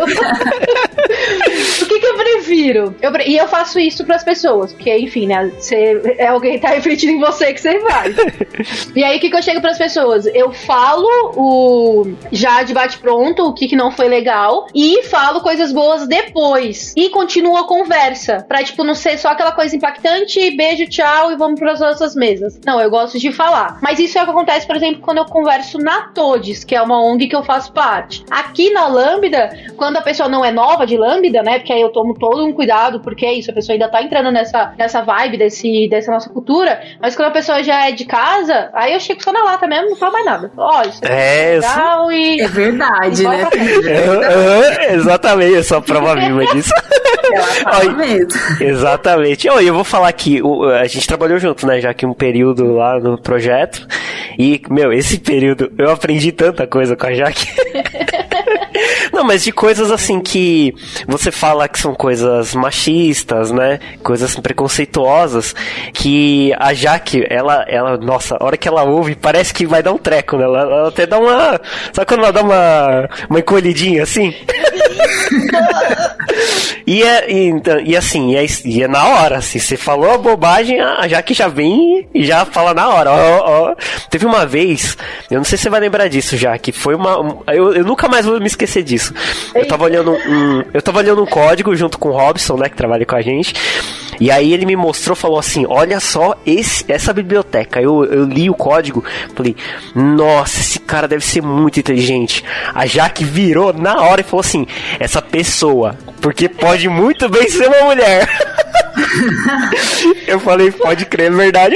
o 1.83 1.87
que, 1.87 1.99
que 1.99 2.05
eu 2.05 2.15
prefiro? 2.15 2.95
Eu, 3.01 3.11
e 3.25 3.37
eu 3.37 3.47
faço 3.47 3.79
isso 3.79 4.05
pras 4.05 4.23
pessoas, 4.23 4.73
porque, 4.73 4.95
enfim, 4.97 5.27
né? 5.27 5.51
Você, 5.57 6.01
é 6.17 6.27
alguém 6.27 6.53
que 6.53 6.59
tá 6.59 6.69
refletindo 6.69 7.13
em 7.13 7.19
você 7.19 7.53
que 7.53 7.61
você 7.61 7.79
vai. 7.79 8.13
e 8.95 9.03
aí, 9.03 9.17
o 9.17 9.19
que, 9.19 9.29
que 9.29 9.35
eu 9.35 9.41
chego 9.41 9.61
pras 9.61 9.77
pessoas? 9.77 10.25
Eu 10.27 10.51
falo 10.51 11.07
o 11.35 12.15
já 12.31 12.63
de 12.63 12.73
bate-pronto, 12.85 13.43
o 13.43 13.53
que, 13.53 13.67
que 13.67 13.75
não 13.75 13.91
foi 13.91 14.07
legal, 14.07 14.67
e 14.73 15.03
falo 15.03 15.41
coisas 15.41 15.71
boas 15.71 16.07
depois. 16.07 16.93
E 16.95 17.09
continuo 17.09 17.57
a 17.57 17.67
conversa. 17.67 18.45
Pra, 18.47 18.63
tipo, 18.63 18.83
não 18.83 18.95
ser 18.95 19.17
só 19.17 19.29
aquela 19.29 19.51
coisa 19.51 19.75
impactante, 19.75 20.55
beijo, 20.55 20.87
tchau, 20.87 21.31
e 21.31 21.35
vamos 21.35 21.59
pras 21.59 21.79
nossas 21.79 22.15
mesas. 22.15 22.59
Não, 22.65 22.79
eu 22.79 22.89
gosto 22.89 23.19
de 23.19 23.31
falar. 23.31 23.79
Mas 23.81 23.99
isso 23.99 24.17
é 24.17 24.21
o 24.21 24.25
que 24.25 24.31
acontece, 24.31 24.67
por 24.67 24.75
exemplo, 24.75 25.01
quando 25.01 25.17
eu 25.17 25.25
converso 25.25 25.77
na 25.77 26.09
Todes, 26.09 26.63
que 26.63 26.75
é 26.75 26.81
uma 26.81 27.01
ONG 27.01 27.27
que 27.27 27.35
eu 27.35 27.43
faço 27.43 27.73
parte. 27.73 28.23
Aqui 28.29 28.71
na 28.71 28.87
Lambda, 28.87 29.49
quando 29.75 29.97
a 29.97 30.01
pessoa 30.01 30.29
não 30.29 30.45
é 30.45 30.51
nova 30.51 30.85
de 30.85 30.97
Lambda, 30.97 31.41
né? 31.41 31.59
Porque 31.59 31.73
aí 31.73 31.81
eu 31.81 31.89
tomo 31.89 32.13
todo 32.13 32.45
um 32.45 32.53
cuidado, 32.53 32.99
porque 32.99 33.25
é 33.25 33.33
isso, 33.33 33.51
a 33.51 33.53
pessoa 33.53 33.73
ainda 33.73 33.89
tá 33.89 34.01
entrando 34.01 34.31
nessa, 34.31 34.73
nessa 34.77 35.01
vibe 35.01 35.37
desse, 35.37 35.87
dessa 35.89 36.11
nossa 36.11 36.29
cultura. 36.29 36.81
Mas 37.01 37.15
quando 37.15 37.29
a 37.29 37.31
pessoa 37.31 37.63
já 37.63 37.87
é 37.87 37.91
de 37.91 38.05
casa, 38.05 38.69
aí 38.73 38.93
eu 38.93 38.99
chego 38.99 39.23
só 39.23 39.31
na 39.31 39.43
lata 39.43 39.67
mesmo, 39.67 39.89
não 39.89 39.95
falo 39.95 40.13
mais 40.13 40.25
nada. 40.25 40.51
Ó, 40.57 40.79
oh, 40.79 40.87
isso 40.87 41.01
é, 41.05 41.55
é 41.55 41.59
legal 41.59 42.11
e. 42.11 42.41
É 42.41 42.47
verdade, 42.75 43.23
né? 43.23 43.49
É, 44.77 44.93
exatamente, 44.95 45.53
eu 45.53 45.63
sou 45.63 45.77
a 45.77 45.81
prova 45.81 46.15
viva 46.15 46.45
disso. 46.47 46.71
Ela 47.65 47.93
mesmo. 47.93 48.27
Exatamente. 48.59 49.49
Oh, 49.49 49.59
eu 49.59 49.73
vou 49.73 49.83
falar 49.83 50.09
aqui, 50.09 50.41
a 50.79 50.85
gente 50.87 51.07
trabalhou 51.07 51.39
junto, 51.39 51.65
né? 51.65 51.79
Já 51.79 51.93
que 51.93 52.05
um 52.05 52.13
período 52.13 52.73
lá 52.73 52.99
no 52.99 53.17
projeto. 53.17 53.87
E, 54.37 54.61
meu, 54.69 54.93
esse 54.93 55.17
período 55.17 55.71
eu 55.77 55.91
aprendi 55.91 56.31
tanta 56.31 56.67
coisa 56.67 56.95
com 56.95 57.07
a 57.07 57.13
Jaque. 57.13 57.47
Não, 59.13 59.23
mas 59.23 59.43
de 59.43 59.51
coisas 59.51 59.91
assim 59.91 60.19
que 60.19 60.73
você 61.07 61.31
fala 61.31 61.67
que 61.67 61.79
são 61.79 61.95
coisas 61.95 62.53
machistas, 62.53 63.51
né? 63.51 63.79
Coisas 64.03 64.35
preconceituosas, 64.35 65.55
que 65.93 66.53
a 66.59 66.73
Jaque, 66.73 67.25
ela, 67.29 67.65
ela, 67.67 67.97
nossa, 67.97 68.35
a 68.37 68.43
hora 68.43 68.57
que 68.57 68.67
ela 68.67 68.83
ouve, 68.83 69.15
parece 69.15 69.53
que 69.53 69.65
vai 69.65 69.81
dar 69.81 69.93
um 69.93 69.97
treco, 69.97 70.37
né? 70.37 70.43
Ela, 70.43 70.61
ela 70.61 70.87
até 70.89 71.05
dá 71.05 71.17
uma. 71.17 71.59
Sabe 71.93 72.05
quando 72.07 72.23
ela 72.23 72.33
dá 72.33 72.41
uma, 72.41 72.64
uma 73.29 73.39
encolhidinha 73.39 74.03
assim? 74.03 74.33
e, 76.85 77.03
é, 77.03 77.31
e, 77.31 77.47
então, 77.47 77.79
e 77.79 77.95
assim, 77.95 78.31
e 78.31 78.37
é, 78.37 78.45
e 78.65 78.83
é, 78.83 78.87
na 78.87 79.07
hora, 79.07 79.37
assim, 79.37 79.59
você 79.59 79.77
falou 79.77 80.11
a 80.11 80.17
bobagem, 80.17 80.79
a 80.79 81.07
Jaque 81.07 81.33
já 81.33 81.47
vem 81.47 82.07
e 82.13 82.23
já 82.23 82.45
fala 82.45 82.73
na 82.73 82.89
hora. 82.89 83.11
Ó, 83.11 83.71
ó. 83.71 83.75
Teve 84.09 84.25
uma 84.25 84.45
vez, 84.45 84.97
eu 85.29 85.37
não 85.37 85.43
sei 85.43 85.57
se 85.57 85.63
você 85.63 85.69
vai 85.69 85.79
lembrar 85.79 86.07
disso 86.07 86.37
já, 86.37 86.57
que 86.57 86.71
foi 86.71 86.95
uma. 86.95 87.43
Eu, 87.47 87.73
eu 87.73 87.85
nunca 87.85 88.07
mais 88.07 88.25
vou 88.25 88.39
me 88.39 88.47
esquecer 88.47 88.83
disso. 88.83 89.13
Eu 89.53 89.67
tava 89.67 89.85
olhando 89.85 90.11
um, 90.11 90.63
eu 90.73 90.81
tava 90.81 90.99
olhando 90.99 91.21
um 91.21 91.25
código 91.25 91.75
junto 91.75 91.97
com 91.97 92.09
o 92.09 92.13
Robson, 92.13 92.57
né, 92.57 92.69
que 92.69 92.75
trabalha 92.75 93.05
com 93.05 93.15
a 93.15 93.21
gente. 93.21 93.53
E 94.19 94.31
aí 94.31 94.53
ele 94.53 94.65
me 94.65 94.75
mostrou, 94.75 95.15
falou 95.15 95.39
assim: 95.39 95.65
"Olha 95.67 95.99
só 95.99 96.35
esse, 96.45 96.85
essa 96.87 97.13
biblioteca". 97.13 97.81
Eu, 97.81 98.05
eu 98.05 98.25
li 98.25 98.49
o 98.49 98.53
código, 98.53 99.03
falei: 99.35 99.55
"Nossa, 99.93 100.59
esse 100.59 100.79
cara 100.79 101.07
deve 101.07 101.25
ser 101.25 101.41
muito 101.41 101.79
inteligente". 101.79 102.43
A 102.73 102.85
Jaque 102.85 103.23
virou 103.23 103.73
na 103.73 104.01
hora 104.01 104.21
e 104.21 104.23
falou 104.23 104.41
assim: 104.41 104.65
"Essa 104.99 105.21
pessoa, 105.21 105.95
porque 106.21 106.47
pode 106.49 106.87
muito 106.89 107.29
bem 107.29 107.49
ser 107.49 107.67
uma 107.67 107.85
mulher". 107.85 108.27
eu 110.27 110.39
falei: 110.39 110.71
"Pode 110.71 111.05
crer, 111.05 111.31
é 111.31 111.35
verdade". 111.35 111.75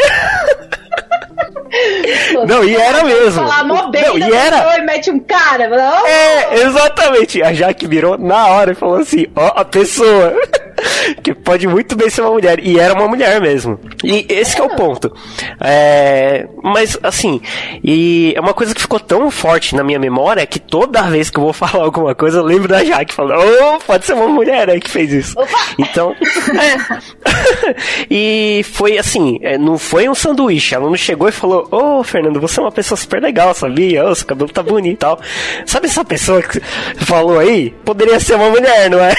Não, 2.48 2.64
e 2.64 2.76
era 2.76 3.04
mesmo. 3.04 3.44
Falar 3.44 3.64
mó 3.64 3.90
bem, 3.90 4.04
não, 4.04 4.18
e 4.18 4.34
era. 4.34 4.78
E 4.78 4.82
mete 4.82 5.12
um 5.12 5.20
cara. 5.20 5.70
Não. 5.70 6.08
É, 6.08 6.62
exatamente. 6.62 7.42
A 7.44 7.54
Jaque 7.54 7.88
virou 7.88 8.18
na 8.18 8.48
hora 8.48 8.72
e 8.72 8.76
falou 8.76 8.98
assim: 8.98 9.28
ó, 9.36 9.52
a 9.56 9.66
pessoa. 9.66 10.34
que 11.22 11.34
pode 11.34 11.68
muito 11.68 11.96
bem 11.96 12.10
ser 12.10 12.22
uma 12.22 12.32
mulher. 12.32 12.60
E 12.60 12.80
era 12.80 12.94
uma 12.94 13.08
mulher 13.08 13.40
mesmo. 13.42 13.80
E 14.04 14.26
esse 14.30 14.60
é 14.60 14.64
o 14.64 14.70
ponto. 14.70 15.14
É, 15.60 16.48
mas, 16.64 16.98
assim, 17.04 17.42
e 17.84 18.34
é 18.36 18.40
uma 18.40 18.54
coisa 18.54 18.74
que 18.74 18.82
ficou 18.82 19.00
tão 19.00 19.30
forte 19.32 19.76
na 19.76 19.84
minha 19.84 20.00
memória 20.00 20.46
que 20.46 20.60
toda 20.60 21.02
vez 21.04 21.30
que 21.30 21.38
eu 21.38 21.44
vou 21.44 21.54
falar 21.54 21.84
alguma 21.84 22.16
coisa, 22.16 22.40
eu 22.40 22.44
lembro 22.44 22.68
da 22.68 22.84
Jaque 22.84 23.14
falando, 23.14 23.42
oh, 23.42 23.80
pode 23.80 24.06
ser 24.06 24.14
uma 24.14 24.28
mulher 24.28 24.70
aí 24.70 24.80
que 24.80 24.90
fez 24.90 25.12
isso. 25.12 25.40
Opa! 25.40 25.50
Então, 25.78 26.16
é. 26.60 27.76
e 28.10 28.62
foi 28.72 28.98
assim, 28.98 29.40
é, 29.42 29.58
não 29.58 29.78
foi 29.78 30.10
um 30.10 30.16
sanduíche. 30.16 30.76
Ela 30.76 30.88
não 30.88 30.98
chegou 30.98 31.28
e 31.28 31.32
falou, 31.32 31.68
ô, 31.72 32.00
oh, 32.00 32.04
Fernando, 32.04 32.40
você 32.40 32.60
é 32.60 32.64
uma 32.64 32.72
pessoa 32.72 32.98
super 32.98 33.22
legal, 33.22 33.54
sabia? 33.54 34.06
Oh, 34.06 34.16
seu 34.16 34.28
cabelo 34.28 34.50
tá 34.50 34.64
bonito 34.64 34.94
e 34.94 34.98
tal. 34.98 35.20
Sabe 35.66 35.88
essa 35.88 36.04
pessoa 36.04 36.42
que 36.42 36.60
falou 37.06 37.40
aí? 37.40 37.72
Poderia 37.84 38.20
ser 38.20 38.36
uma 38.36 38.50
mulher, 38.50 38.90
não 38.90 39.00
é? 39.00 39.14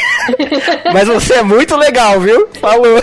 Mas 0.92 1.08
você 1.08 1.34
é 1.34 1.42
muito 1.50 1.76
legal, 1.76 2.20
viu? 2.20 2.48
Falou. 2.60 3.00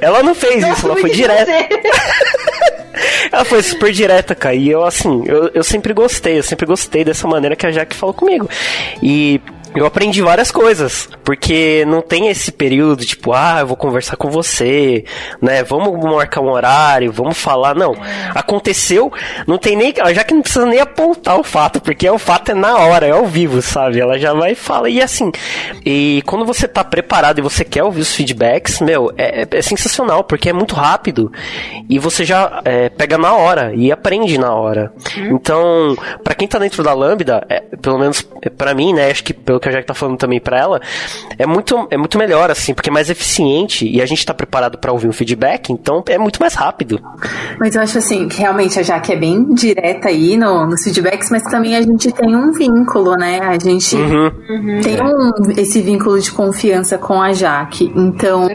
Ela 0.00 0.22
não 0.22 0.34
fez 0.34 0.66
isso, 0.66 0.86
ela 0.86 0.96
foi 0.96 1.10
direta. 1.10 1.50
ela 3.32 3.44
foi 3.44 3.62
super 3.62 3.92
direta, 3.92 4.34
cara. 4.34 4.54
E 4.54 4.68
eu, 4.68 4.84
assim, 4.84 5.24
eu, 5.26 5.50
eu 5.54 5.64
sempre 5.64 5.92
gostei, 5.92 6.38
eu 6.38 6.42
sempre 6.42 6.66
gostei 6.66 7.04
dessa 7.04 7.26
maneira 7.26 7.56
que 7.56 7.66
a 7.66 7.70
Jaque 7.70 7.96
falou 7.96 8.14
comigo. 8.14 8.48
E 9.02 9.40
eu 9.74 9.86
aprendi 9.86 10.22
várias 10.22 10.50
coisas, 10.50 11.08
porque 11.24 11.84
não 11.86 12.00
tem 12.00 12.28
esse 12.28 12.50
período 12.50 13.04
tipo, 13.04 13.32
ah, 13.32 13.58
eu 13.60 13.66
vou 13.66 13.76
conversar 13.76 14.16
com 14.16 14.30
você, 14.30 15.04
né? 15.40 15.62
Vamos 15.62 16.02
marcar 16.04 16.40
um 16.40 16.50
horário, 16.50 17.12
vamos 17.12 17.36
falar. 17.38 17.74
Não, 17.74 17.94
aconteceu, 18.34 19.12
não 19.46 19.58
tem 19.58 19.76
nem, 19.76 19.94
já 20.14 20.24
que 20.24 20.34
não 20.34 20.42
precisa 20.42 20.66
nem 20.66 20.80
apontar 20.80 21.38
o 21.38 21.44
fato, 21.44 21.80
porque 21.80 22.08
o 22.08 22.18
fato 22.18 22.52
é 22.52 22.54
na 22.54 22.78
hora, 22.78 23.06
é 23.06 23.10
ao 23.10 23.26
vivo, 23.26 23.60
sabe? 23.62 24.00
Ela 24.00 24.18
já 24.18 24.32
vai 24.32 24.52
e 24.52 24.54
fala. 24.54 24.88
E 24.88 25.00
assim, 25.00 25.30
e 25.84 26.22
quando 26.26 26.44
você 26.44 26.66
tá 26.66 26.82
preparado 26.82 27.38
e 27.38 27.42
você 27.42 27.64
quer 27.64 27.84
ouvir 27.84 28.00
os 28.00 28.14
feedbacks, 28.14 28.80
meu, 28.80 29.12
é, 29.16 29.46
é, 29.50 29.62
sensacional, 29.62 30.24
porque 30.24 30.48
é 30.48 30.52
muito 30.52 30.74
rápido 30.74 31.30
e 31.88 31.98
você 31.98 32.24
já 32.24 32.60
é, 32.64 32.88
pega 32.88 33.18
na 33.18 33.34
hora 33.34 33.72
e 33.74 33.92
aprende 33.92 34.38
na 34.38 34.54
hora. 34.54 34.92
Uhum. 35.16 35.36
Então, 35.36 35.96
para 36.24 36.34
quem 36.34 36.48
tá 36.48 36.58
dentro 36.58 36.82
da 36.82 36.92
Lambda, 36.92 37.46
é, 37.48 37.60
pelo 37.80 37.98
menos 37.98 38.22
para 38.56 38.74
mim, 38.74 38.92
né? 38.92 39.10
Acho 39.10 39.24
que 39.24 39.34
pelo 39.34 39.57
que 39.60 39.68
a 39.68 39.72
Jack 39.72 39.86
tá 39.86 39.94
falando 39.94 40.16
também 40.16 40.40
para 40.40 40.58
ela, 40.58 40.80
é 41.38 41.46
muito, 41.46 41.86
é 41.90 41.96
muito 41.96 42.18
melhor, 42.18 42.50
assim, 42.50 42.74
porque 42.74 42.90
é 42.90 42.92
mais 42.92 43.10
eficiente 43.10 43.88
e 43.88 44.00
a 44.00 44.06
gente 44.06 44.24
tá 44.24 44.34
preparado 44.34 44.78
para 44.78 44.92
ouvir 44.92 45.08
um 45.08 45.12
feedback, 45.12 45.72
então 45.72 46.02
é 46.06 46.18
muito 46.18 46.40
mais 46.40 46.54
rápido. 46.54 47.00
Mas 47.58 47.74
eu 47.74 47.82
acho 47.82 47.98
assim, 47.98 48.28
que 48.28 48.40
realmente 48.40 48.78
a 48.78 48.82
Jaque 48.82 49.12
é 49.12 49.16
bem 49.16 49.54
direta 49.54 50.08
aí 50.08 50.36
no, 50.36 50.66
nos 50.66 50.82
feedbacks, 50.82 51.30
mas 51.30 51.42
também 51.44 51.76
a 51.76 51.82
gente 51.82 52.12
tem 52.12 52.34
um 52.34 52.52
vínculo, 52.52 53.14
né? 53.16 53.40
A 53.40 53.58
gente 53.58 53.96
uhum. 53.96 54.30
uhum. 54.48 54.80
tem 54.82 55.00
um, 55.02 55.50
esse 55.56 55.80
vínculo 55.80 56.18
de 56.20 56.30
confiança 56.30 56.98
com 56.98 57.20
a 57.20 57.32
Jaque. 57.32 57.92
Então, 57.94 58.48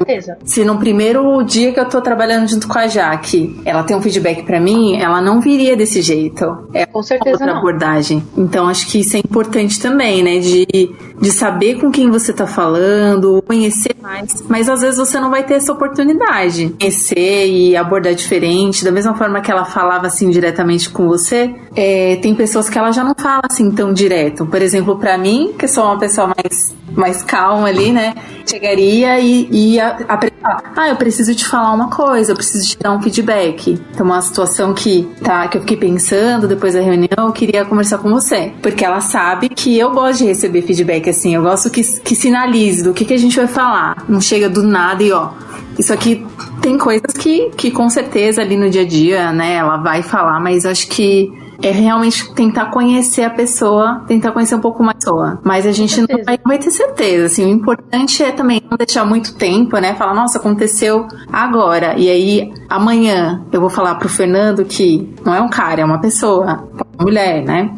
se 0.43 0.64
no 0.64 0.78
primeiro 0.78 1.41
dia 1.43 1.72
que 1.72 1.80
eu 1.80 1.86
tô 1.86 2.01
trabalhando 2.01 2.47
junto 2.47 2.68
com 2.68 2.78
a 2.78 2.88
Jaque, 2.88 3.62
ela 3.66 3.84
tem 3.84 3.95
um 3.95 4.01
feedback 4.01 4.43
para 4.43 4.60
mim, 4.60 4.99
ela 5.01 5.22
não 5.22 5.41
viria 5.41 5.76
desse 5.76 6.01
jeito. 6.01 6.68
É 6.74 6.86
com 6.86 7.01
certeza 7.01 7.32
outra 7.32 7.47
não. 7.47 7.58
abordagem. 7.58 8.24
Então, 8.38 8.68
acho 8.68 8.88
que 8.88 8.99
isso 8.99 9.16
é 9.18 9.20
importante 9.20 9.80
também, 9.80 10.24
né? 10.24 10.39
De 10.39 10.93
Thank 11.00 11.12
you. 11.12 11.12
De 11.24 11.32
saber 11.32 11.80
com 11.80 11.90
quem 11.90 12.12
você 12.12 12.34
tá 12.34 12.46
falando, 12.46 13.42
conhecer 13.48 13.96
mais. 14.02 14.44
Mas 14.50 14.68
às 14.68 14.82
vezes 14.82 14.98
você 14.98 15.22
não 15.22 15.30
vai 15.30 15.42
ter 15.42 15.54
essa 15.54 15.72
oportunidade. 15.72 16.76
Conhecer 16.78 17.48
e 17.48 17.78
abordar 17.78 18.14
diferente. 18.14 18.84
Da 18.84 18.92
mesma 18.92 19.16
forma 19.16 19.40
que 19.40 19.50
ela 19.50 19.64
falava 19.64 20.08
assim 20.08 20.30
diretamente 20.30 20.90
com 20.90 21.08
você, 21.08 21.56
é, 21.74 22.18
tem 22.18 22.36
pessoas 22.36 22.70
que 22.70 22.78
ela 22.78 22.92
já 22.92 23.06
não 23.06 23.16
fala 23.18 23.44
assim 23.50 23.72
tão 23.72 23.94
direto. 23.94 24.46
Por 24.46 24.62
exemplo, 24.62 24.98
para 25.00 25.18
mim, 25.18 25.54
que 25.58 25.66
sou 25.66 25.86
uma 25.86 25.98
pessoa 25.98 26.28
mais, 26.28 26.76
mais 26.92 27.24
calma 27.24 27.70
ali, 27.70 27.94
né? 27.94 28.14
Chegaria 28.46 29.18
e, 29.22 29.48
e 29.50 29.80
apresentar. 29.80 30.74
Ah, 30.76 30.90
eu 30.90 30.98
preciso 30.98 31.34
te 31.34 31.46
falar 31.46 31.72
uma 31.72 31.90
coisa, 31.90 32.34
eu 32.34 32.36
preciso 32.36 32.68
te 32.68 32.78
dar 32.78 32.92
um 32.92 33.02
feedback. 33.02 33.80
Então, 33.94 34.06
uma 34.06 34.22
situação 34.22 34.74
que, 34.74 35.08
tá, 35.24 35.48
que 35.48 35.58
eu 35.58 35.62
fiquei 35.62 35.78
pensando 35.78 36.50
depois 36.50 36.74
da 36.74 36.82
reunião, 36.82 37.28
eu 37.28 37.32
queria 37.32 37.64
conversar 37.64 38.00
com 38.00 38.10
você. 38.10 38.52
Porque 38.62 38.84
ela 38.84 39.00
sabe 39.00 39.48
que 39.48 39.80
eu 39.80 39.92
gosto 39.92 40.20
de 40.20 40.26
receber 40.26 40.64
feedback 40.64 41.12
assim. 41.14 41.34
Eu 41.36 41.41
gosto 41.41 41.70
que, 41.70 41.82
que 42.01 42.16
sinalize 42.16 42.84
do 42.84 42.93
que, 42.93 43.05
que 43.05 43.14
a 43.14 43.18
gente 43.18 43.36
vai 43.36 43.47
falar. 43.47 44.05
Não 44.07 44.22
chega 44.22 44.49
do 44.49 44.64
nada 44.64 45.01
e 45.03 45.11
ó. 45.11 45.32
Isso 45.78 45.91
aqui 45.91 46.26
tem 46.61 46.78
coisas 46.78 47.14
que, 47.18 47.49
que 47.57 47.72
com 47.72 47.89
certeza 47.89 48.41
ali 48.41 48.55
no 48.55 48.70
dia 48.70 48.84
a 48.84 48.86
dia, 48.86 49.32
né, 49.32 49.55
ela 49.55 49.78
vai 49.78 50.03
falar, 50.03 50.39
mas 50.39 50.66
acho 50.66 50.88
que 50.88 51.32
é 51.61 51.72
realmente 51.72 52.32
tentar 52.34 52.68
conhecer 52.68 53.24
a 53.24 53.30
pessoa, 53.30 54.03
tentar 54.07 54.32
conhecer 54.32 54.55
um 54.55 54.59
pouco 54.59 54.84
mais 54.84 54.95
a 54.97 54.99
pessoa. 54.99 55.39
Mas 55.43 55.66
a 55.66 55.72
gente 55.72 55.99
não 56.01 56.07
vai, 56.26 56.38
vai, 56.43 56.57
ter 56.59 56.72
certeza, 56.72 57.26
assim, 57.26 57.45
o 57.45 57.49
importante 57.49 58.22
é 58.22 58.32
também 58.32 58.61
não 58.70 58.78
deixar 58.78 59.05
muito 59.05 59.36
tempo, 59.36 59.78
né, 59.78 59.95
falar, 59.95 60.14
nossa, 60.14 60.38
aconteceu 60.38 61.07
agora, 61.32 61.95
e 61.97 62.09
aí 62.09 62.53
amanhã 62.70 63.43
eu 63.51 63.59
vou 63.59 63.70
falar 63.70 63.95
pro 63.95 64.09
Fernando 64.09 64.66
que 64.66 65.14
não 65.26 65.34
é 65.34 65.41
um 65.41 65.49
cara, 65.49 65.82
é 65.82 65.86
uma 65.86 65.99
pessoa 65.99 66.68
mulher, 66.99 67.43
né? 67.43 67.74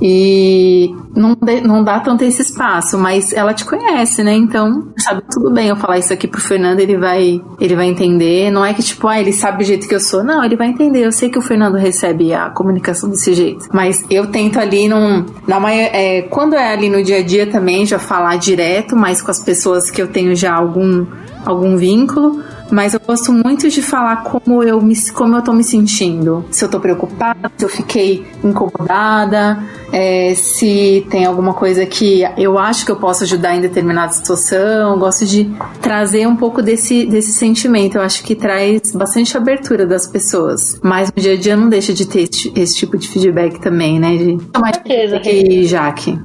E 0.00 0.94
não, 1.14 1.34
de, 1.34 1.60
não 1.60 1.82
dá 1.82 2.00
tanto 2.00 2.22
esse 2.24 2.42
espaço, 2.42 2.98
mas 2.98 3.32
ela 3.32 3.52
te 3.52 3.64
conhece, 3.64 4.22
né? 4.22 4.34
Então, 4.34 4.92
sabe, 4.96 5.22
tudo 5.30 5.50
bem 5.50 5.68
eu 5.68 5.76
falar 5.76 5.98
isso 5.98 6.12
aqui 6.12 6.28
pro 6.28 6.40
Fernando, 6.40 6.80
ele 6.80 6.96
vai, 6.96 7.42
ele 7.60 7.74
vai 7.74 7.86
entender. 7.86 8.50
Não 8.50 8.64
é 8.64 8.72
que, 8.72 8.82
tipo, 8.82 9.08
ah, 9.08 9.20
ele 9.20 9.32
sabe 9.32 9.62
o 9.62 9.66
jeito 9.66 9.88
que 9.88 9.94
eu 9.94 10.00
sou. 10.00 10.22
Não, 10.22 10.44
ele 10.44 10.56
vai 10.56 10.68
entender. 10.68 11.04
Eu 11.04 11.12
sei 11.12 11.28
que 11.28 11.38
o 11.38 11.42
Fernando 11.42 11.76
recebe 11.76 12.32
a 12.32 12.50
comunicação 12.50 13.10
desse 13.10 13.34
jeito. 13.34 13.66
Mas 13.72 14.04
eu 14.08 14.26
tento 14.28 14.58
ali 14.58 14.88
num. 14.88 15.26
Na 15.46 15.58
maior, 15.58 15.90
é, 15.92 16.22
quando 16.22 16.54
é 16.54 16.72
ali 16.72 16.88
no 16.88 17.02
dia 17.02 17.18
a 17.18 17.22
dia 17.22 17.46
também, 17.46 17.84
já 17.84 17.98
falar 17.98 18.36
direto, 18.36 18.96
mas 18.96 19.20
com 19.20 19.30
as 19.30 19.42
pessoas 19.42 19.90
que 19.90 20.00
eu 20.00 20.08
tenho 20.08 20.34
já 20.36 20.54
algum, 20.54 21.06
algum 21.44 21.76
vínculo 21.76 22.42
mas 22.70 22.94
eu 22.94 23.00
gosto 23.00 23.32
muito 23.32 23.68
de 23.68 23.82
falar 23.82 24.24
como 24.24 24.62
eu 24.62 24.80
me, 24.80 24.94
como 25.12 25.36
eu 25.36 25.42
tô 25.42 25.52
me 25.52 25.64
sentindo. 25.64 26.44
Se 26.50 26.64
eu 26.64 26.68
tô 26.68 26.80
preocupada, 26.80 27.50
se 27.56 27.64
eu 27.64 27.68
fiquei 27.68 28.26
incomodada, 28.42 29.62
é, 29.92 30.34
se 30.34 31.06
tem 31.10 31.24
alguma 31.24 31.54
coisa 31.54 31.84
que 31.86 32.22
eu 32.36 32.58
acho 32.58 32.84
que 32.84 32.92
eu 32.92 32.96
posso 32.96 33.24
ajudar 33.24 33.56
em 33.56 33.60
determinada 33.60 34.12
situação. 34.12 34.92
Eu 34.92 34.98
gosto 34.98 35.24
de 35.24 35.50
trazer 35.80 36.26
um 36.26 36.36
pouco 36.36 36.62
desse, 36.62 37.06
desse 37.06 37.32
sentimento. 37.32 37.96
Eu 37.96 38.02
acho 38.02 38.22
que 38.22 38.34
traz 38.34 38.92
bastante 38.92 39.36
abertura 39.36 39.86
das 39.86 40.06
pessoas. 40.06 40.78
Mas 40.82 41.10
no 41.14 41.22
dia 41.22 41.32
a 41.32 41.36
dia 41.36 41.56
não 41.56 41.68
deixa 41.68 41.92
de 41.92 42.06
ter 42.06 42.22
esse, 42.22 42.52
esse 42.54 42.76
tipo 42.76 42.96
de 42.96 43.08
feedback 43.08 43.60
também, 43.60 43.98
né? 43.98 44.16
De... 44.16 44.38
Com 44.52 44.64
certeza. 44.64 45.20
E 45.24 45.64
Jaque. 45.68 46.18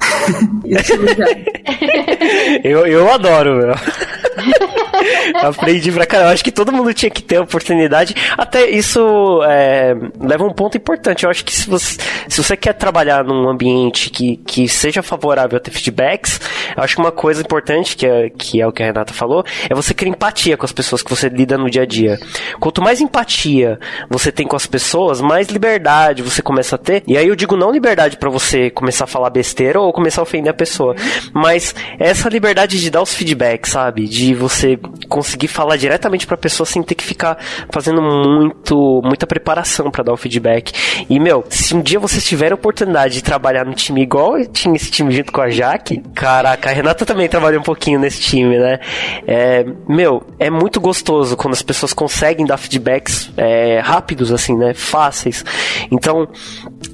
eu, 2.63 2.85
eu 2.85 3.11
adoro, 3.11 3.55
meu. 3.55 3.73
Aprendi 5.41 5.91
pra 5.91 6.05
caramba. 6.05 6.32
Acho 6.33 6.43
que 6.43 6.51
todo 6.51 6.71
mundo 6.71 6.93
tinha 6.93 7.09
que 7.09 7.21
ter 7.21 7.37
a 7.37 7.41
oportunidade. 7.41 8.15
Até 8.37 8.69
isso 8.69 9.41
é, 9.43 9.95
leva 10.19 10.43
um 10.43 10.51
ponto 10.51 10.75
importante. 10.77 11.23
Eu 11.23 11.29
acho 11.29 11.45
que 11.45 11.53
se 11.53 11.69
você, 11.69 11.97
se 12.27 12.43
você 12.43 12.57
quer 12.57 12.73
trabalhar 12.73 13.23
num 13.23 13.47
ambiente 13.47 14.09
que, 14.09 14.37
que 14.37 14.67
seja 14.67 15.03
favorável 15.03 15.57
a 15.57 15.59
ter 15.59 15.71
feedbacks, 15.71 16.41
eu 16.75 16.83
acho 16.83 16.95
que 16.95 17.01
uma 17.01 17.11
coisa 17.11 17.41
importante, 17.41 17.95
que 17.95 18.05
é, 18.05 18.29
que 18.29 18.59
é 18.59 18.67
o 18.67 18.71
que 18.71 18.81
a 18.81 18.87
Renata 18.87 19.13
falou, 19.13 19.43
é 19.69 19.75
você 19.75 19.93
criar 19.93 20.09
empatia 20.09 20.57
com 20.57 20.65
as 20.65 20.71
pessoas 20.71 21.03
que 21.03 21.09
você 21.09 21.29
lida 21.29 21.57
no 21.57 21.69
dia 21.69 21.83
a 21.83 21.85
dia. 21.85 22.19
Quanto 22.59 22.81
mais 22.81 22.99
empatia 22.99 23.79
você 24.09 24.31
tem 24.31 24.47
com 24.47 24.55
as 24.55 24.65
pessoas, 24.65 25.21
mais 25.21 25.47
liberdade 25.49 26.23
você 26.23 26.41
começa 26.41 26.75
a 26.75 26.79
ter. 26.79 27.03
E 27.07 27.17
aí 27.17 27.27
eu 27.27 27.35
digo 27.35 27.55
não 27.55 27.71
liberdade 27.71 28.17
para 28.17 28.29
você 28.29 28.69
começar 28.69 29.03
a 29.03 29.07
falar 29.07 29.29
besteira 29.29 29.79
ou 29.79 29.93
começar 29.93 30.21
a 30.21 30.23
ofender 30.23 30.49
a 30.49 30.53
pessoa, 30.53 30.95
mas 31.31 31.75
essa 31.99 32.29
liberdade 32.29 32.79
de 32.79 32.89
dar 32.89 33.01
os 33.01 33.13
feedbacks, 33.13 33.71
sabe? 33.71 34.07
De 34.07 34.33
você 34.33 34.79
conseguir 35.07 35.47
falar 35.47 35.77
diretamente 35.77 36.22
para 36.25 36.35
a 36.35 36.37
pessoa 36.37 36.65
sem 36.65 36.81
ter 36.83 36.95
que 36.95 37.03
ficar 37.03 37.37
fazendo 37.69 38.01
muito 38.01 39.01
muita 39.03 39.25
preparação 39.27 39.89
para 39.91 40.03
dar 40.03 40.13
o 40.13 40.17
feedback. 40.17 40.71
E 41.09 41.19
meu, 41.19 41.43
se 41.49 41.75
um 41.75 41.81
dia 41.81 41.99
vocês 41.99 42.23
tiverem 42.23 42.53
a 42.53 42.55
oportunidade 42.55 43.15
de 43.15 43.23
trabalhar 43.23 43.65
no 43.65 43.73
time 43.73 44.01
igual 44.01 44.37
eu 44.37 44.47
tinha 44.47 44.75
esse 44.75 44.91
time 44.91 45.11
junto 45.11 45.31
com 45.31 45.41
a 45.41 45.49
Jaque, 45.49 46.01
caraca, 46.13 46.69
a 46.69 46.73
Renata 46.73 47.05
também 47.05 47.27
trabalhou 47.27 47.59
um 47.59 47.63
pouquinho 47.63 47.99
nesse 47.99 48.21
time, 48.21 48.57
né? 48.57 48.79
É, 49.27 49.65
meu, 49.87 50.23
é 50.39 50.49
muito 50.49 50.79
gostoso 50.79 51.35
quando 51.35 51.53
as 51.53 51.61
pessoas 51.61 51.93
conseguem 51.93 52.45
dar 52.45 52.57
feedbacks 52.57 53.31
é, 53.37 53.79
rápidos, 53.79 54.31
assim, 54.31 54.55
né? 54.55 54.73
Fáceis. 54.73 55.43
Então, 55.91 56.27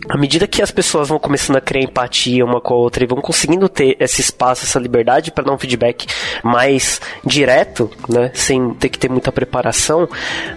à 0.10 0.18
medida 0.18 0.48
que 0.48 0.62
as 0.62 0.72
pessoas 0.72 1.08
vão 1.08 1.20
começando 1.20 1.58
a 1.58 1.62
criar 1.62 1.84
empatia 1.84 2.44
uma 2.44 2.60
com 2.60 2.74
a 2.74 2.78
outra 2.78 3.04
e 3.04 3.08
vão 3.08 3.22
conseguindo 3.22 3.70
ter 3.70 3.96
esse 4.00 4.22
espaço, 4.22 4.66
essa 4.66 4.80
liberdade 4.80 5.32
para 5.32 5.44
dar 5.44 5.54
um 5.54 5.58
feedback 5.58 6.08
mais 6.44 7.00
direto, 7.24 7.92
né, 8.10 8.32
sem 8.34 8.74
ter 8.74 8.90
que 8.90 8.98
ter 8.98 9.10
muita 9.10 9.32
preparação, 9.32 10.10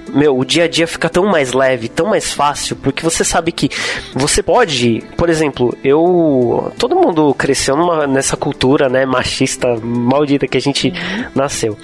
meu, 0.08 0.38
o 0.38 0.44
dia 0.44 0.64
a 0.64 0.68
dia 0.68 0.86
fica 0.86 1.08
tão 1.10 1.26
mais 1.26 1.52
leve, 1.52 1.88
tão 1.88 2.06
mais 2.06 2.32
fácil, 2.32 2.76
porque 2.76 3.02
você 3.02 3.24
sabe 3.24 3.52
que 3.52 3.68
você 4.14 4.42
pode, 4.42 5.04
por 5.18 5.28
exemplo, 5.28 5.76
eu, 5.84 6.72
todo 6.78 6.96
mundo 6.96 7.34
cresceu 7.34 7.76
numa, 7.76 8.06
nessa 8.06 8.36
cultura, 8.36 8.88
né, 8.88 9.04
machista 9.04 9.76
maldita 9.82 10.48
que 10.48 10.56
a 10.56 10.60
gente 10.60 10.92
nasceu. 11.34 11.76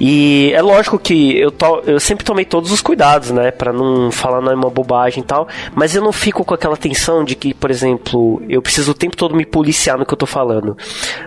E 0.00 0.50
é 0.54 0.62
lógico 0.62 0.98
que 0.98 1.38
eu, 1.38 1.50
to, 1.50 1.82
eu 1.86 2.00
sempre 2.00 2.24
tomei 2.24 2.46
todos 2.46 2.72
os 2.72 2.80
cuidados, 2.80 3.30
né, 3.30 3.50
para 3.50 3.70
não 3.70 4.10
falar 4.10 4.40
nenhuma 4.40 4.70
bobagem 4.70 5.22
e 5.22 5.26
tal, 5.26 5.46
mas 5.74 5.94
eu 5.94 6.02
não 6.02 6.10
fico 6.10 6.42
com 6.42 6.54
aquela 6.54 6.76
tensão 6.76 7.22
de 7.22 7.34
que, 7.34 7.52
por 7.52 7.70
exemplo, 7.70 8.42
eu 8.48 8.62
preciso 8.62 8.92
o 8.92 8.94
tempo 8.94 9.14
todo 9.14 9.36
me 9.36 9.44
policiar 9.44 9.98
no 9.98 10.06
que 10.06 10.14
eu 10.14 10.18
tô 10.18 10.24
falando. 10.24 10.74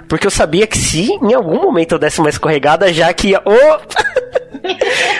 Porque 0.08 0.26
eu 0.26 0.32
sabia 0.32 0.66
que 0.66 0.78
se 0.78 1.12
em 1.22 1.34
algum 1.34 1.62
momento 1.62 1.92
eu 1.92 2.00
desse 2.00 2.20
uma 2.20 2.30
escorregada, 2.30 2.92
já 2.92 3.14
que 3.14 3.30
ia. 3.30 3.44
Oh! 3.46 3.80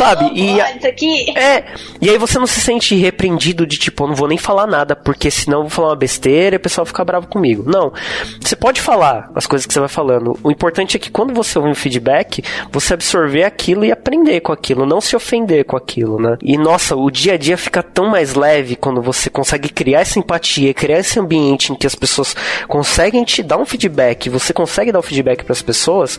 Sabe? 0.00 0.30
e 0.34 0.58
aqui. 0.58 1.38
É. 1.38 1.62
E 2.00 2.08
aí 2.08 2.16
você 2.16 2.38
não 2.38 2.46
se 2.46 2.58
sente 2.58 2.94
repreendido 2.94 3.66
de 3.66 3.76
tipo, 3.76 4.04
eu 4.04 4.08
não 4.08 4.14
vou 4.14 4.26
nem 4.26 4.38
falar 4.38 4.66
nada, 4.66 4.96
porque 4.96 5.30
senão 5.30 5.58
eu 5.58 5.62
vou 5.64 5.70
falar 5.70 5.88
uma 5.88 5.96
besteira 5.96 6.56
e 6.56 6.58
o 6.58 6.60
pessoal 6.60 6.86
fica 6.86 7.04
bravo 7.04 7.26
comigo. 7.26 7.64
Não. 7.66 7.92
Você 8.40 8.56
pode 8.56 8.80
falar 8.80 9.30
as 9.34 9.46
coisas 9.46 9.66
que 9.66 9.74
você 9.74 9.80
vai 9.80 9.90
falando. 9.90 10.38
O 10.42 10.50
importante 10.50 10.96
é 10.96 10.98
que 10.98 11.10
quando 11.10 11.34
você 11.34 11.58
ouvir 11.58 11.70
um 11.70 11.74
feedback, 11.74 12.42
você 12.72 12.94
absorver 12.94 13.44
aquilo 13.44 13.84
e 13.84 13.92
aprender 13.92 14.40
com 14.40 14.52
aquilo, 14.52 14.86
não 14.86 15.02
se 15.02 15.14
ofender 15.14 15.66
com 15.66 15.76
aquilo, 15.76 16.18
né? 16.18 16.38
E 16.42 16.56
nossa, 16.56 16.96
o 16.96 17.10
dia 17.10 17.34
a 17.34 17.36
dia 17.36 17.58
fica 17.58 17.82
tão 17.82 18.08
mais 18.08 18.34
leve 18.34 18.76
quando 18.76 19.02
você 19.02 19.28
consegue 19.28 19.68
criar 19.68 20.00
essa 20.00 20.18
empatia, 20.18 20.72
criar 20.72 21.00
esse 21.00 21.20
ambiente 21.20 21.72
em 21.72 21.74
que 21.74 21.86
as 21.86 21.94
pessoas 21.94 22.34
conseguem 22.66 23.22
te 23.24 23.42
dar 23.42 23.58
um 23.58 23.66
feedback, 23.66 24.30
você 24.30 24.54
consegue 24.54 24.92
dar 24.92 24.98
o 24.98 25.00
um 25.00 25.02
feedback 25.02 25.44
para 25.44 25.52
as 25.52 25.60
pessoas, 25.62 26.18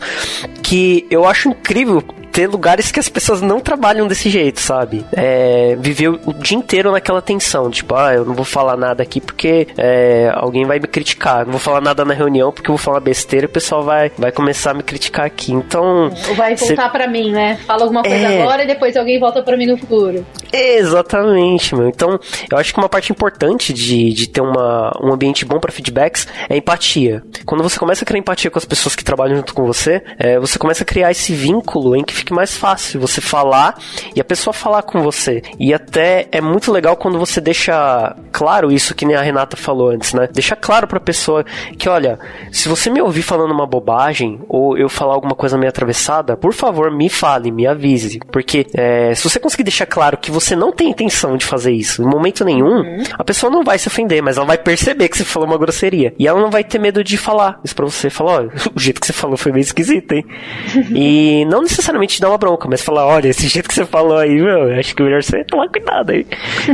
que 0.62 1.04
eu 1.10 1.26
acho 1.26 1.48
incrível 1.48 2.00
ter 2.32 2.48
lugares 2.48 2.90
que 2.90 2.98
as 2.98 3.08
pessoas 3.08 3.42
não 3.42 3.60
trabalham 3.60 4.08
desse 4.08 4.30
jeito, 4.30 4.60
sabe? 4.60 5.04
É, 5.12 5.76
viver 5.78 6.08
o 6.08 6.32
dia 6.32 6.56
inteiro 6.56 6.90
naquela 6.90 7.20
tensão, 7.20 7.70
tipo, 7.70 7.94
ah, 7.94 8.14
eu 8.14 8.24
não 8.24 8.34
vou 8.34 8.44
falar 8.44 8.76
nada 8.76 9.02
aqui 9.02 9.20
porque 9.20 9.68
é, 9.76 10.32
alguém 10.34 10.64
vai 10.64 10.80
me 10.80 10.86
criticar, 10.86 11.44
não 11.44 11.52
vou 11.52 11.60
falar 11.60 11.82
nada 11.82 12.04
na 12.04 12.14
reunião 12.14 12.50
porque 12.50 12.70
eu 12.70 12.74
vou 12.76 12.82
falar 12.82 13.00
besteira 13.00 13.44
e 13.44 13.48
o 13.48 13.50
pessoal 13.50 13.82
vai, 13.84 14.10
vai 14.16 14.32
começar 14.32 14.70
a 14.70 14.74
me 14.74 14.82
criticar 14.82 15.26
aqui. 15.26 15.52
Então. 15.52 16.10
Ou 16.28 16.34
vai 16.34 16.56
voltar 16.56 16.84
cê... 16.84 16.90
para 16.90 17.06
mim, 17.06 17.30
né? 17.30 17.58
Fala 17.66 17.82
alguma 17.82 18.02
coisa 18.02 18.16
é... 18.16 18.42
agora 18.42 18.64
e 18.64 18.66
depois 18.66 18.96
alguém 18.96 19.20
volta 19.20 19.42
para 19.42 19.56
mim 19.56 19.66
no 19.66 19.76
futuro. 19.76 20.24
Exatamente, 20.50 21.74
meu. 21.74 21.88
Então, 21.88 22.18
eu 22.50 22.58
acho 22.58 22.72
que 22.72 22.78
uma 22.78 22.88
parte 22.88 23.12
importante 23.12 23.72
de, 23.72 24.12
de 24.12 24.28
ter 24.28 24.40
uma, 24.40 24.92
um 25.02 25.12
ambiente 25.12 25.44
bom 25.44 25.60
para 25.60 25.72
feedbacks 25.72 26.26
é 26.48 26.56
empatia. 26.56 27.22
Quando 27.44 27.62
você 27.62 27.78
começa 27.78 28.04
a 28.04 28.06
criar 28.06 28.20
empatia 28.20 28.50
com 28.50 28.58
as 28.58 28.64
pessoas 28.64 28.96
que 28.96 29.04
trabalham 29.04 29.36
junto 29.36 29.54
com 29.54 29.64
você, 29.64 30.02
é, 30.18 30.38
você 30.38 30.58
começa 30.58 30.82
a 30.82 30.86
criar 30.86 31.10
esse 31.10 31.32
vínculo 31.34 31.96
em 31.96 32.02
que 32.02 32.21
fique 32.22 32.32
mais 32.32 32.56
fácil 32.56 33.00
você 33.00 33.20
falar 33.20 33.76
e 34.14 34.20
a 34.20 34.24
pessoa 34.24 34.54
falar 34.54 34.82
com 34.82 35.02
você. 35.02 35.42
E 35.58 35.74
até 35.74 36.28
é 36.30 36.40
muito 36.40 36.70
legal 36.70 36.96
quando 36.96 37.18
você 37.18 37.40
deixa 37.40 38.16
claro 38.30 38.70
isso 38.70 38.94
que 38.94 39.04
nem 39.04 39.16
a 39.16 39.22
Renata 39.22 39.56
falou 39.56 39.90
antes, 39.90 40.14
né? 40.14 40.28
Deixa 40.32 40.54
claro 40.54 40.86
pra 40.86 41.00
pessoa 41.00 41.44
que, 41.76 41.88
olha, 41.88 42.18
se 42.50 42.68
você 42.68 42.88
me 42.88 43.02
ouvir 43.02 43.22
falando 43.22 43.50
uma 43.50 43.66
bobagem 43.66 44.40
ou 44.48 44.78
eu 44.78 44.88
falar 44.88 45.14
alguma 45.14 45.34
coisa 45.34 45.58
meio 45.58 45.68
atravessada, 45.68 46.36
por 46.36 46.52
favor, 46.52 46.90
me 46.90 47.08
fale, 47.08 47.50
me 47.50 47.66
avise. 47.66 48.20
Porque 48.30 48.66
é, 48.74 49.14
se 49.14 49.28
você 49.28 49.40
conseguir 49.40 49.64
deixar 49.64 49.86
claro 49.86 50.16
que 50.16 50.30
você 50.30 50.54
não 50.54 50.72
tem 50.72 50.90
intenção 50.90 51.36
de 51.36 51.44
fazer 51.44 51.72
isso 51.72 52.02
em 52.02 52.06
momento 52.06 52.44
nenhum, 52.44 52.82
uhum. 52.82 53.02
a 53.18 53.24
pessoa 53.24 53.50
não 53.50 53.64
vai 53.64 53.78
se 53.78 53.88
ofender, 53.88 54.22
mas 54.22 54.36
ela 54.36 54.46
vai 54.46 54.58
perceber 54.58 55.08
que 55.08 55.18
você 55.18 55.24
falou 55.24 55.48
uma 55.48 55.58
grosseria. 55.58 56.14
E 56.18 56.28
ela 56.28 56.40
não 56.40 56.50
vai 56.50 56.62
ter 56.62 56.78
medo 56.78 57.02
de 57.02 57.16
falar 57.16 57.60
isso 57.64 57.74
pra 57.74 57.84
você. 57.84 58.08
Falar, 58.08 58.44
ó, 58.44 58.48
o 58.74 58.80
jeito 58.80 59.00
que 59.00 59.06
você 59.06 59.12
falou 59.12 59.36
foi 59.36 59.50
meio 59.50 59.62
esquisito, 59.62 60.12
hein? 60.12 60.24
e 60.94 61.44
não 61.46 61.62
necessariamente 61.62 62.11
te 62.12 62.20
dar 62.20 62.28
uma 62.28 62.38
bronca, 62.38 62.68
mas 62.68 62.82
falar, 62.82 63.06
olha, 63.06 63.28
esse 63.28 63.48
jeito 63.48 63.68
que 63.68 63.74
você 63.74 63.84
falou 63.84 64.16
aí, 64.16 64.40
meu, 64.40 64.72
acho 64.78 64.94
que 64.94 65.02
é 65.02 65.04
melhor 65.04 65.22
você 65.22 65.44
tomar 65.44 65.68
cuidado 65.68 66.10
aí. 66.10 66.26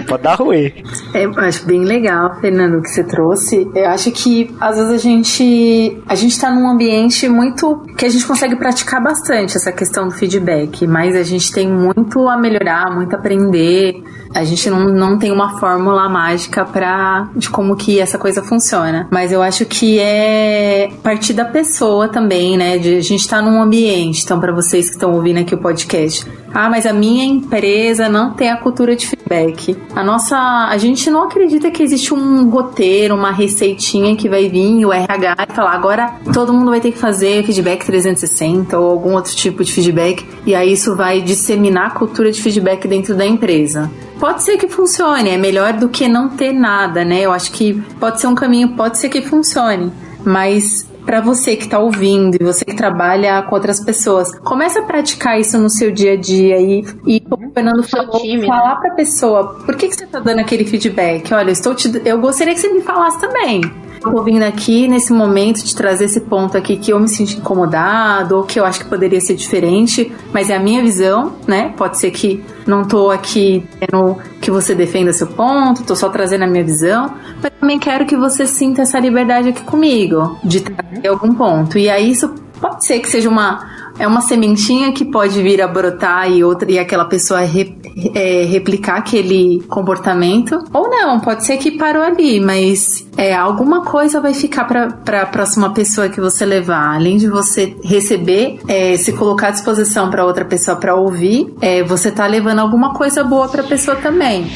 Pode 0.06 0.22
dar 0.22 0.34
ruim. 0.34 0.72
É, 1.14 1.24
eu 1.26 1.38
acho 1.38 1.64
bem 1.66 1.84
legal, 1.84 2.40
Fernando, 2.40 2.82
que 2.82 2.88
você 2.88 3.04
trouxe. 3.04 3.70
Eu 3.74 3.88
acho 3.88 4.10
que 4.12 4.54
às 4.60 4.76
vezes 4.76 4.92
a 4.92 4.98
gente 4.98 5.98
a 6.06 6.14
gente 6.14 6.38
tá 6.38 6.50
num 6.50 6.68
ambiente 6.68 7.28
muito 7.28 7.84
que 7.96 8.04
a 8.04 8.08
gente 8.08 8.26
consegue 8.26 8.56
praticar 8.56 9.02
bastante 9.02 9.56
essa 9.56 9.72
questão 9.72 10.08
do 10.08 10.14
feedback, 10.14 10.86
mas 10.86 11.14
a 11.14 11.22
gente 11.22 11.52
tem 11.52 11.68
muito 11.68 12.28
a 12.28 12.36
melhorar, 12.36 12.94
muito 12.94 13.14
a 13.14 13.18
aprender. 13.18 14.02
A 14.34 14.44
gente 14.44 14.68
não, 14.70 14.88
não 14.88 15.18
tem 15.18 15.30
uma 15.30 15.58
fórmula 15.58 16.08
mágica 16.08 16.64
para 16.64 17.28
de 17.34 17.48
como 17.48 17.76
que 17.76 18.00
essa 18.00 18.18
coisa 18.18 18.42
funciona. 18.42 19.08
Mas 19.10 19.32
eu 19.32 19.42
acho 19.42 19.64
que 19.64 19.98
é 19.98 20.90
partir 21.02 21.32
da 21.32 21.44
pessoa 21.44 22.08
também, 22.08 22.56
né? 22.56 22.78
De 22.78 22.96
a 22.96 23.00
gente 23.00 23.26
tá 23.28 23.40
num 23.40 23.60
ambiente. 23.60 24.22
Então, 24.24 24.38
para 24.38 24.52
vocês 24.52 24.88
que 24.88 24.94
estão 24.94 25.12
ouvindo 25.12 25.38
aqui 25.38 25.54
o 25.54 25.58
podcast, 25.58 26.26
ah, 26.52 26.68
mas 26.68 26.86
a 26.86 26.92
minha 26.92 27.24
empresa 27.24 28.08
não 28.08 28.32
tem 28.32 28.50
a 28.50 28.56
cultura 28.56 28.96
de 28.96 29.06
feedback. 29.06 29.76
A 29.94 30.02
nossa, 30.02 30.36
a 30.36 30.76
gente 30.78 31.10
não 31.10 31.24
acredita 31.24 31.70
que 31.70 31.82
existe 31.82 32.14
um 32.14 32.48
roteiro, 32.48 33.14
uma 33.14 33.30
receitinha 33.30 34.16
que 34.16 34.28
vai 34.28 34.48
vir 34.48 34.84
o 34.84 34.92
RH 34.92 35.36
e 35.50 35.52
falar 35.52 35.72
agora 35.72 36.14
todo 36.32 36.52
mundo 36.52 36.70
vai 36.70 36.80
ter 36.80 36.92
que 36.92 36.98
fazer 36.98 37.44
feedback 37.44 37.84
360 37.84 38.78
ou 38.78 38.90
algum 38.90 39.14
outro 39.14 39.34
tipo 39.34 39.62
de 39.62 39.72
feedback 39.72 40.26
e 40.46 40.54
aí 40.54 40.72
isso 40.72 40.96
vai 40.96 41.20
disseminar 41.20 41.88
a 41.88 41.90
cultura 41.90 42.30
de 42.30 42.40
feedback 42.40 42.88
dentro 42.88 43.14
da 43.14 43.26
empresa. 43.26 43.90
Pode 44.18 44.42
ser 44.42 44.56
que 44.56 44.68
funcione, 44.68 45.30
é 45.30 45.36
melhor 45.36 45.74
do 45.74 45.88
que 45.88 46.08
não 46.08 46.28
ter 46.28 46.52
nada, 46.52 47.04
né? 47.04 47.20
Eu 47.20 47.30
acho 47.30 47.52
que 47.52 47.74
pode 48.00 48.20
ser 48.20 48.26
um 48.26 48.34
caminho, 48.34 48.70
pode 48.70 48.98
ser 48.98 49.08
que 49.08 49.22
funcione, 49.22 49.92
mas 50.24 50.87
para 51.08 51.22
você 51.22 51.56
que 51.56 51.66
tá 51.66 51.78
ouvindo 51.78 52.36
e 52.38 52.44
você 52.44 52.66
que 52.66 52.76
trabalha 52.76 53.40
com 53.40 53.54
outras 53.54 53.82
pessoas, 53.82 54.38
comece 54.40 54.78
a 54.78 54.82
praticar 54.82 55.40
isso 55.40 55.58
no 55.58 55.70
seu 55.70 55.90
dia 55.90 56.12
a 56.12 56.16
dia 56.16 56.60
e, 56.60 56.84
e 57.06 57.18
como 57.20 57.48
o 57.48 57.50
Fernando 57.50 57.82
falou, 57.82 58.20
time, 58.20 58.46
falar 58.46 58.74
né? 58.74 58.80
pra 58.82 58.90
pessoa, 58.90 59.54
por 59.64 59.74
que, 59.74 59.88
que 59.88 59.94
você 59.94 60.06
tá 60.06 60.20
dando 60.20 60.40
aquele 60.40 60.66
feedback? 60.66 61.32
Olha, 61.32 61.48
eu, 61.48 61.52
estou 61.52 61.74
te, 61.74 61.90
eu 62.04 62.20
gostaria 62.20 62.52
que 62.52 62.60
você 62.60 62.70
me 62.70 62.82
falasse 62.82 63.18
também 63.22 63.62
tô 63.98 64.22
vindo 64.22 64.42
aqui 64.42 64.88
nesse 64.88 65.12
momento 65.12 65.64
de 65.64 65.74
trazer 65.74 66.06
esse 66.06 66.20
ponto 66.20 66.56
aqui 66.56 66.76
que 66.76 66.92
eu 66.92 67.00
me 67.00 67.08
sinto 67.08 67.32
incomodado 67.32 68.36
ou 68.36 68.42
que 68.44 68.58
eu 68.58 68.64
acho 68.64 68.80
que 68.80 68.86
poderia 68.86 69.20
ser 69.20 69.34
diferente, 69.34 70.12
mas 70.32 70.50
é 70.50 70.56
a 70.56 70.60
minha 70.60 70.82
visão, 70.82 71.32
né? 71.46 71.72
Pode 71.76 71.98
ser 71.98 72.10
que 72.10 72.42
não 72.66 72.84
tô 72.84 73.10
aqui 73.10 73.66
querendo 73.78 74.16
que 74.40 74.50
você 74.50 74.74
defenda 74.74 75.12
seu 75.12 75.26
ponto, 75.26 75.84
tô 75.84 75.96
só 75.96 76.08
trazendo 76.08 76.44
a 76.44 76.46
minha 76.46 76.64
visão, 76.64 77.14
mas 77.42 77.52
também 77.60 77.78
quero 77.78 78.06
que 78.06 78.16
você 78.16 78.46
sinta 78.46 78.82
essa 78.82 78.98
liberdade 78.98 79.48
aqui 79.48 79.62
comigo, 79.62 80.38
de 80.44 80.60
trazer 80.60 81.08
algum 81.08 81.34
ponto. 81.34 81.78
E 81.78 81.88
aí 81.88 82.10
isso 82.10 82.34
pode 82.60 82.84
ser 82.84 83.00
que 83.00 83.08
seja 83.08 83.28
uma 83.28 83.77
é 83.98 84.06
uma 84.06 84.20
sementinha 84.20 84.92
que 84.92 85.04
pode 85.04 85.42
vir 85.42 85.60
a 85.60 85.68
brotar 85.68 86.30
e 86.30 86.44
outra 86.44 86.70
e 86.70 86.78
aquela 86.78 87.04
pessoa 87.04 87.40
re, 87.40 87.76
é, 88.14 88.44
replicar 88.44 88.96
aquele 88.96 89.62
comportamento. 89.68 90.58
Ou 90.72 90.88
não, 90.88 91.20
pode 91.20 91.44
ser 91.44 91.56
que 91.56 91.72
parou 91.72 92.02
ali, 92.02 92.40
mas 92.40 93.06
é, 93.16 93.34
alguma 93.34 93.84
coisa 93.84 94.20
vai 94.20 94.34
ficar 94.34 94.64
para 94.64 95.22
a 95.22 95.26
próxima 95.26 95.70
pessoa 95.70 96.08
que 96.08 96.20
você 96.20 96.44
levar. 96.44 96.94
Além 96.94 97.16
de 97.16 97.28
você 97.28 97.76
receber, 97.82 98.60
é, 98.68 98.96
se 98.96 99.12
colocar 99.12 99.48
à 99.48 99.50
disposição 99.50 100.10
para 100.10 100.24
outra 100.24 100.44
pessoa 100.44 100.76
para 100.76 100.94
ouvir, 100.94 101.52
é, 101.60 101.82
você 101.82 102.10
tá 102.10 102.26
levando 102.26 102.60
alguma 102.60 102.94
coisa 102.94 103.24
boa 103.24 103.48
para 103.48 103.62
a 103.62 103.66
pessoa 103.66 103.96
também. 103.96 104.46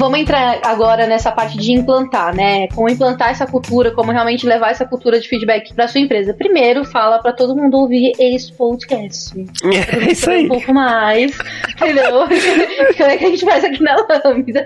Vamos 0.00 0.18
entrar 0.18 0.58
agora 0.64 1.06
nessa 1.06 1.30
parte 1.30 1.58
de 1.58 1.72
implantar, 1.72 2.34
né? 2.34 2.66
Como 2.68 2.88
implantar 2.88 3.30
essa 3.30 3.46
cultura, 3.46 3.90
como 3.90 4.10
realmente 4.10 4.46
levar 4.46 4.70
essa 4.70 4.86
cultura 4.86 5.20
de 5.20 5.28
feedback 5.28 5.74
para 5.74 5.86
sua 5.86 6.00
empresa. 6.00 6.32
Primeiro, 6.32 6.86
fala 6.86 7.18
para 7.18 7.34
todo 7.34 7.54
mundo 7.54 7.76
ouvir 7.76 8.12
esse 8.18 8.50
podcast. 8.52 9.30
É 10.00 10.12
isso 10.12 10.30
aí. 10.30 10.46
Um 10.46 10.48
pouco 10.48 10.72
mais, 10.72 11.36
entendeu? 11.74 12.26
Como 12.96 13.10
é 13.10 13.16
que 13.16 13.24
a 13.24 13.28
gente 13.28 13.44
faz 13.44 13.64
aqui 13.64 13.82
na 13.82 13.96
Lambda? 13.96 14.64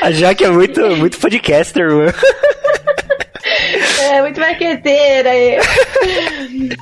A 0.00 0.10
Jaque 0.12 0.44
é 0.44 0.48
muito, 0.48 0.80
muito 0.96 1.18
podcaster, 1.18 1.90
mano. 1.90 2.12
É, 4.02 4.22
muito 4.22 4.40
marqueteira. 4.40 5.30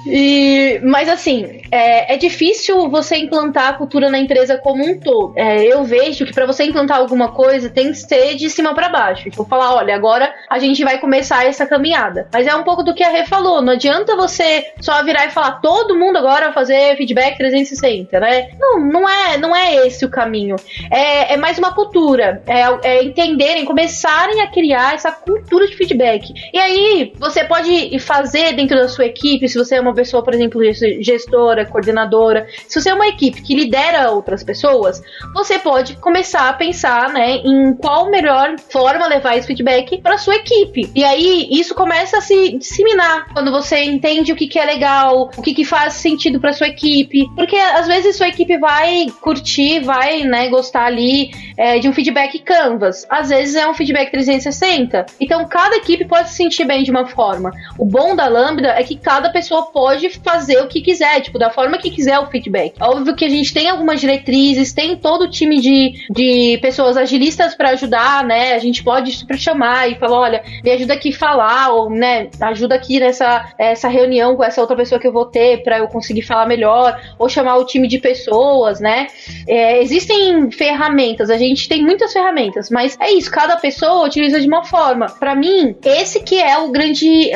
E, 0.06 0.80
mas 0.84 1.08
assim, 1.08 1.60
é, 1.70 2.14
é, 2.14 2.16
difícil 2.16 2.88
você 2.88 3.16
implantar 3.16 3.68
a 3.68 3.72
cultura 3.72 4.10
na 4.10 4.18
empresa 4.18 4.58
como 4.58 4.84
um 4.84 4.98
todo. 4.98 5.32
É, 5.36 5.64
eu 5.64 5.82
vejo 5.82 6.26
que 6.26 6.32
para 6.32 6.46
você 6.46 6.64
implantar 6.64 6.98
alguma 6.98 7.32
coisa 7.32 7.70
tem 7.70 7.90
que 7.90 7.98
ser 7.98 8.34
de 8.36 8.50
cima 8.50 8.74
para 8.74 8.88
baixo. 8.88 9.30
Tipo, 9.30 9.44
falar, 9.44 9.74
olha, 9.74 9.94
agora 9.94 10.32
a 10.48 10.58
gente 10.58 10.84
vai 10.84 10.98
começar 10.98 11.46
essa 11.46 11.66
caminhada. 11.66 12.28
Mas 12.32 12.46
é 12.46 12.54
um 12.54 12.62
pouco 12.62 12.82
do 12.82 12.94
que 12.94 13.02
a 13.02 13.08
Rê 13.08 13.24
falou. 13.26 13.62
Não 13.62 13.72
adianta 13.72 14.14
você 14.14 14.66
só 14.80 15.02
virar 15.02 15.26
e 15.26 15.30
falar, 15.30 15.60
todo 15.60 15.98
mundo 15.98 16.16
agora 16.16 16.52
fazer 16.52 16.96
feedback 16.96 17.36
360, 17.36 18.20
né? 18.20 18.50
Não, 18.58 18.78
não 18.78 19.08
é, 19.08 19.38
não 19.38 19.56
é 19.56 19.86
esse 19.86 20.04
o 20.04 20.10
caminho. 20.10 20.56
É, 20.90 21.34
é 21.34 21.36
mais 21.36 21.58
uma 21.58 21.74
cultura. 21.74 22.42
É, 22.46 22.88
é 22.88 23.02
entenderem, 23.02 23.64
começarem 23.64 24.42
a 24.42 24.50
criar 24.50 24.94
essa 24.94 25.10
cultura 25.10 25.66
de 25.66 25.76
feedback. 25.76 26.32
E 26.52 26.58
aí, 26.58 27.03
você 27.18 27.44
pode 27.44 27.98
fazer 27.98 28.54
dentro 28.54 28.76
da 28.76 28.88
sua 28.88 29.06
equipe, 29.06 29.48
se 29.48 29.58
você 29.58 29.76
é 29.76 29.80
uma 29.80 29.94
pessoa, 29.94 30.22
por 30.22 30.34
exemplo, 30.34 30.60
gestora, 31.00 31.66
coordenadora, 31.66 32.46
se 32.68 32.80
você 32.80 32.90
é 32.90 32.94
uma 32.94 33.08
equipe 33.08 33.42
que 33.42 33.54
lidera 33.54 34.10
outras 34.10 34.42
pessoas, 34.42 35.02
você 35.34 35.58
pode 35.58 35.96
começar 35.96 36.48
a 36.48 36.52
pensar, 36.52 37.12
né, 37.12 37.36
em 37.36 37.74
qual 37.74 38.10
melhor 38.10 38.56
forma 38.70 39.06
levar 39.06 39.36
esse 39.36 39.46
feedback 39.46 39.98
para 39.98 40.18
sua 40.18 40.36
equipe. 40.36 40.90
E 40.94 41.04
aí, 41.04 41.48
isso 41.50 41.74
começa 41.74 42.18
a 42.18 42.20
se 42.20 42.56
disseminar 42.56 43.32
quando 43.32 43.50
você 43.50 43.82
entende 43.82 44.32
o 44.32 44.36
que, 44.36 44.46
que 44.46 44.58
é 44.58 44.64
legal, 44.64 45.30
o 45.36 45.42
que, 45.42 45.54
que 45.54 45.64
faz 45.64 45.94
sentido 45.94 46.40
para 46.40 46.52
sua 46.52 46.68
equipe, 46.68 47.26
porque 47.34 47.56
às 47.56 47.86
vezes 47.86 48.16
sua 48.16 48.28
equipe 48.28 48.58
vai 48.58 49.06
curtir, 49.20 49.80
vai, 49.80 50.22
né, 50.22 50.48
gostar 50.48 50.86
ali 50.86 51.30
é, 51.56 51.78
de 51.78 51.88
um 51.88 51.92
feedback 51.92 52.38
canvas. 52.40 53.06
Às 53.08 53.28
vezes 53.28 53.54
é 53.54 53.68
um 53.68 53.74
feedback 53.74 54.10
360. 54.10 55.06
Então, 55.20 55.46
cada 55.46 55.76
equipe 55.76 56.04
pode 56.04 56.30
se 56.30 56.36
sentir 56.36 56.64
bem 56.64 56.82
de 56.82 56.92
uma 56.94 57.06
forma. 57.06 57.50
O 57.78 57.84
bom 57.84 58.14
da 58.14 58.28
Lambda 58.28 58.68
é 58.68 58.82
que 58.82 58.96
cada 58.96 59.30
pessoa 59.30 59.70
pode 59.72 60.08
fazer 60.20 60.58
o 60.58 60.68
que 60.68 60.80
quiser, 60.80 61.20
tipo, 61.20 61.38
da 61.38 61.50
forma 61.50 61.78
que 61.78 61.90
quiser 61.90 62.18
o 62.18 62.26
feedback. 62.26 62.74
Óbvio 62.80 63.16
que 63.16 63.24
a 63.24 63.28
gente 63.28 63.52
tem 63.52 63.68
algumas 63.68 64.00
diretrizes, 64.00 64.72
tem 64.72 64.96
todo 64.96 65.22
o 65.22 65.30
time 65.30 65.60
de, 65.60 65.92
de 66.10 66.58
pessoas 66.58 66.96
agilistas 66.96 67.54
para 67.54 67.70
ajudar, 67.70 68.24
né? 68.24 68.54
A 68.54 68.58
gente 68.58 68.82
pode 68.82 69.12
super 69.12 69.38
chamar 69.38 69.90
e 69.90 69.96
falar, 69.96 70.18
olha, 70.18 70.44
me 70.62 70.70
ajuda 70.70 70.94
aqui 70.94 71.10
a 71.10 71.18
falar, 71.18 71.70
ou, 71.70 71.90
né, 71.90 72.28
ajuda 72.40 72.74
aqui 72.74 73.00
nessa 73.00 73.52
essa 73.58 73.88
reunião 73.88 74.36
com 74.36 74.44
essa 74.44 74.60
outra 74.60 74.76
pessoa 74.76 75.00
que 75.00 75.06
eu 75.06 75.12
vou 75.12 75.26
ter 75.26 75.62
para 75.62 75.78
eu 75.78 75.88
conseguir 75.88 76.22
falar 76.22 76.46
melhor, 76.46 77.00
ou 77.18 77.28
chamar 77.28 77.56
o 77.56 77.64
time 77.64 77.88
de 77.88 77.98
pessoas, 77.98 78.80
né? 78.80 79.06
É, 79.48 79.82
existem 79.82 80.50
ferramentas, 80.50 81.30
a 81.30 81.36
gente 81.36 81.68
tem 81.68 81.82
muitas 81.82 82.12
ferramentas, 82.12 82.70
mas 82.70 82.96
é 83.00 83.10
isso, 83.12 83.30
cada 83.30 83.56
pessoa 83.56 84.06
utiliza 84.06 84.40
de 84.40 84.46
uma 84.46 84.64
forma. 84.64 85.06
Para 85.06 85.34
mim, 85.34 85.74
esse 85.84 86.22
que 86.22 86.40
é 86.40 86.58
o 86.58 86.70
grande, 86.70 86.83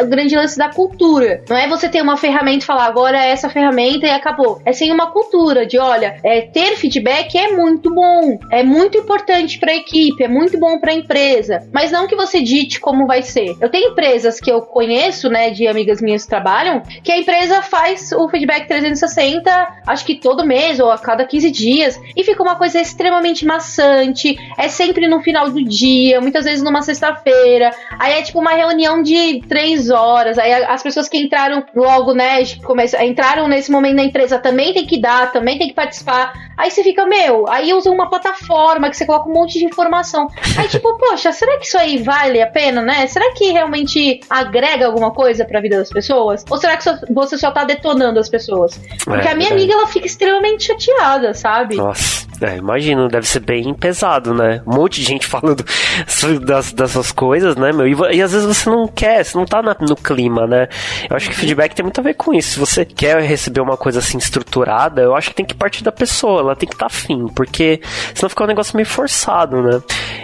o 0.03 0.07
grande 0.07 0.37
lance 0.37 0.59
da 0.59 0.69
cultura. 0.69 1.43
Não 1.49 1.57
é 1.57 1.69
você 1.69 1.89
ter 1.89 2.03
uma 2.03 2.17
ferramenta 2.17 2.65
e 2.65 2.67
falar 2.67 2.87
agora 2.87 3.25
é 3.25 3.31
essa 3.31 3.49
ferramenta 3.49 4.07
e 4.07 4.11
acabou. 4.11 4.61
É 4.65 4.73
sim 4.73 4.91
uma 4.91 5.11
cultura 5.11 5.67
de, 5.67 5.79
olha, 5.79 6.19
é, 6.25 6.43
ter 6.43 6.77
feedback 6.77 7.37
é 7.37 7.53
muito 7.53 7.93
bom, 7.95 8.39
é 8.51 8.63
muito 8.63 8.99
importante 8.99 9.59
para 9.59 9.73
a 9.73 9.77
equipe, 9.77 10.23
é 10.23 10.29
muito 10.29 10.59
bom 10.59 10.79
para 10.79 10.93
a 10.93 10.95
empresa, 10.95 11.69
mas 11.73 11.91
não 11.91 12.07
que 12.07 12.17
você 12.17 12.41
dite 12.41 12.81
como 12.81 13.07
vai 13.07 13.23
ser. 13.23 13.57
Eu 13.61 13.71
tenho 13.71 13.93
empresas 13.93 14.41
que 14.41 14.51
eu 14.51 14.63
conheço, 14.63 15.29
né, 15.29 15.51
de 15.51 15.67
amigas 15.67 16.01
minhas 16.01 16.25
que 16.25 16.29
trabalham, 16.29 16.83
que 17.03 17.13
a 17.13 17.19
empresa 17.19 17.63
faz 17.63 18.13
o 18.13 18.29
feedback 18.29 18.67
360, 18.67 19.69
acho 19.87 20.05
que 20.05 20.17
todo 20.17 20.47
mês 20.47 20.81
ou 20.81 20.91
a 20.91 20.99
cada 20.99 21.25
15 21.25 21.51
dias, 21.51 22.01
e 22.17 22.25
fica 22.25 22.43
uma 22.43 22.57
coisa 22.57 22.81
extremamente 22.81 23.45
maçante, 23.45 24.37
é 24.57 24.69
sempre 24.69 25.09
no 25.09 25.21
final 25.21 25.51
do 25.51 25.63
dia, 25.65 26.21
muitas 26.21 26.45
vezes 26.45 26.63
numa 26.63 26.83
sexta-feira, 26.83 27.71
aí 27.99 28.19
é 28.19 28.23
tipo 28.23 28.39
uma 28.39 28.53
reunião 28.53 29.03
de 29.03 29.38
três 29.41 29.91
horas. 29.91 30.39
Aí 30.39 30.53
as 30.53 30.83
pessoas 30.83 31.09
que 31.09 31.19
entraram 31.19 31.65
logo, 31.75 32.15
né, 32.15 32.45
começa, 32.65 33.03
entraram 33.05 33.49
nesse 33.49 33.71
momento 33.71 33.97
na 33.97 34.05
empresa 34.05 34.39
também 34.39 34.73
tem 34.73 34.87
que 34.87 35.01
dar, 35.01 35.33
também 35.33 35.59
tem 35.59 35.69
que 35.69 35.75
participar. 35.75 36.33
Aí 36.57 36.73
você 36.73 36.83
fica, 36.83 37.07
meu, 37.07 37.49
aí 37.49 37.73
usa 37.73 37.89
uma 37.89 38.11
plataforma 38.11 38.91
que 38.91 38.97
você 38.97 39.07
coloca 39.07 39.29
um 39.29 39.33
monte 39.33 39.61
de 39.61 39.65
informação. 39.65 40.27
Aí, 40.57 40.67
tipo, 40.69 40.99
poxa, 40.99 41.31
será 41.31 41.57
que 41.59 41.67
isso 41.67 41.79
aí 41.79 42.03
vale 42.03 42.43
a 42.43 42.49
pena, 42.49 42.83
né? 42.83 43.07
Será 43.07 43.33
que 43.33 43.53
realmente 43.53 44.21
agrega 44.29 44.87
alguma 44.87 45.13
coisa 45.13 45.45
pra 45.45 45.61
vida 45.61 45.79
das 45.79 45.91
pessoas? 45.91 46.45
Ou 46.51 46.57
será 46.57 46.77
que 46.77 46.85
você 47.13 47.39
só 47.39 47.53
tá 47.53 47.63
detonando 47.63 48.19
as 48.19 48.29
pessoas? 48.29 48.77
Porque 49.05 49.29
é, 49.29 49.31
a 49.31 49.35
minha 49.37 49.51
é. 49.51 49.53
amiga, 49.53 49.73
ela 49.73 49.87
fica 49.87 50.07
extremamente 50.07 50.65
chateada, 50.65 51.33
sabe? 51.33 51.77
Nossa, 51.77 52.27
é, 52.41 52.57
imagino, 52.57 53.09
deve 53.09 53.27
ser 53.27 53.41
bem 53.41 53.73
pesado, 53.75 54.35
né? 54.35 54.61
Um 54.67 54.75
monte 54.75 55.01
de 55.01 55.07
gente 55.07 55.27
falando 55.31 55.65
das, 56.45 56.73
dessas 56.73 57.13
coisas, 57.13 57.55
né, 57.57 57.73
meu? 57.73 57.87
E, 57.87 58.17
e 58.17 58.23
às 58.23 58.33
vezes 58.33 58.47
você 58.47 58.69
não 58.69 58.89
quer, 58.89 59.25
você 59.29 59.39
não 59.39 59.45
tá 59.45 59.63
na, 59.63 59.77
no 59.81 59.97
clima, 59.97 60.47
né? 60.47 60.69
Eu 61.09 61.17
acho 61.17 61.29
que 61.29 61.37
feedback 61.37 61.75
tem 61.75 61.85
muito 61.85 62.01
a 62.01 62.03
ver 62.03 62.15
com 62.15 62.35
isso. 62.35 62.53
Se 62.53 62.59
você 62.59 62.85
quer 62.85 63.21
receber 63.23 63.61
uma 63.61 63.77
coisa 63.77 63.99
assim 63.99 64.19
estruturada, 64.19 65.03
eu 65.03 65.15
acho 65.15 65.31
que 65.31 65.37
tem 65.37 65.47
que 65.47 65.55
partir 65.55 65.85
da 65.85 65.93
pessoa, 65.93 66.41
ela 66.41 66.57
tem 66.57 66.69
que 66.69 66.75
estar 66.75 66.89
tá 66.89 66.95
afim, 66.95 67.27
porque 67.29 67.81
senão 68.15 68.29
fica 68.29 68.45
um 68.45 68.47
negócio 68.47 68.77
meio 68.77 68.87
forçado, 68.87 69.63
né? 69.63 69.81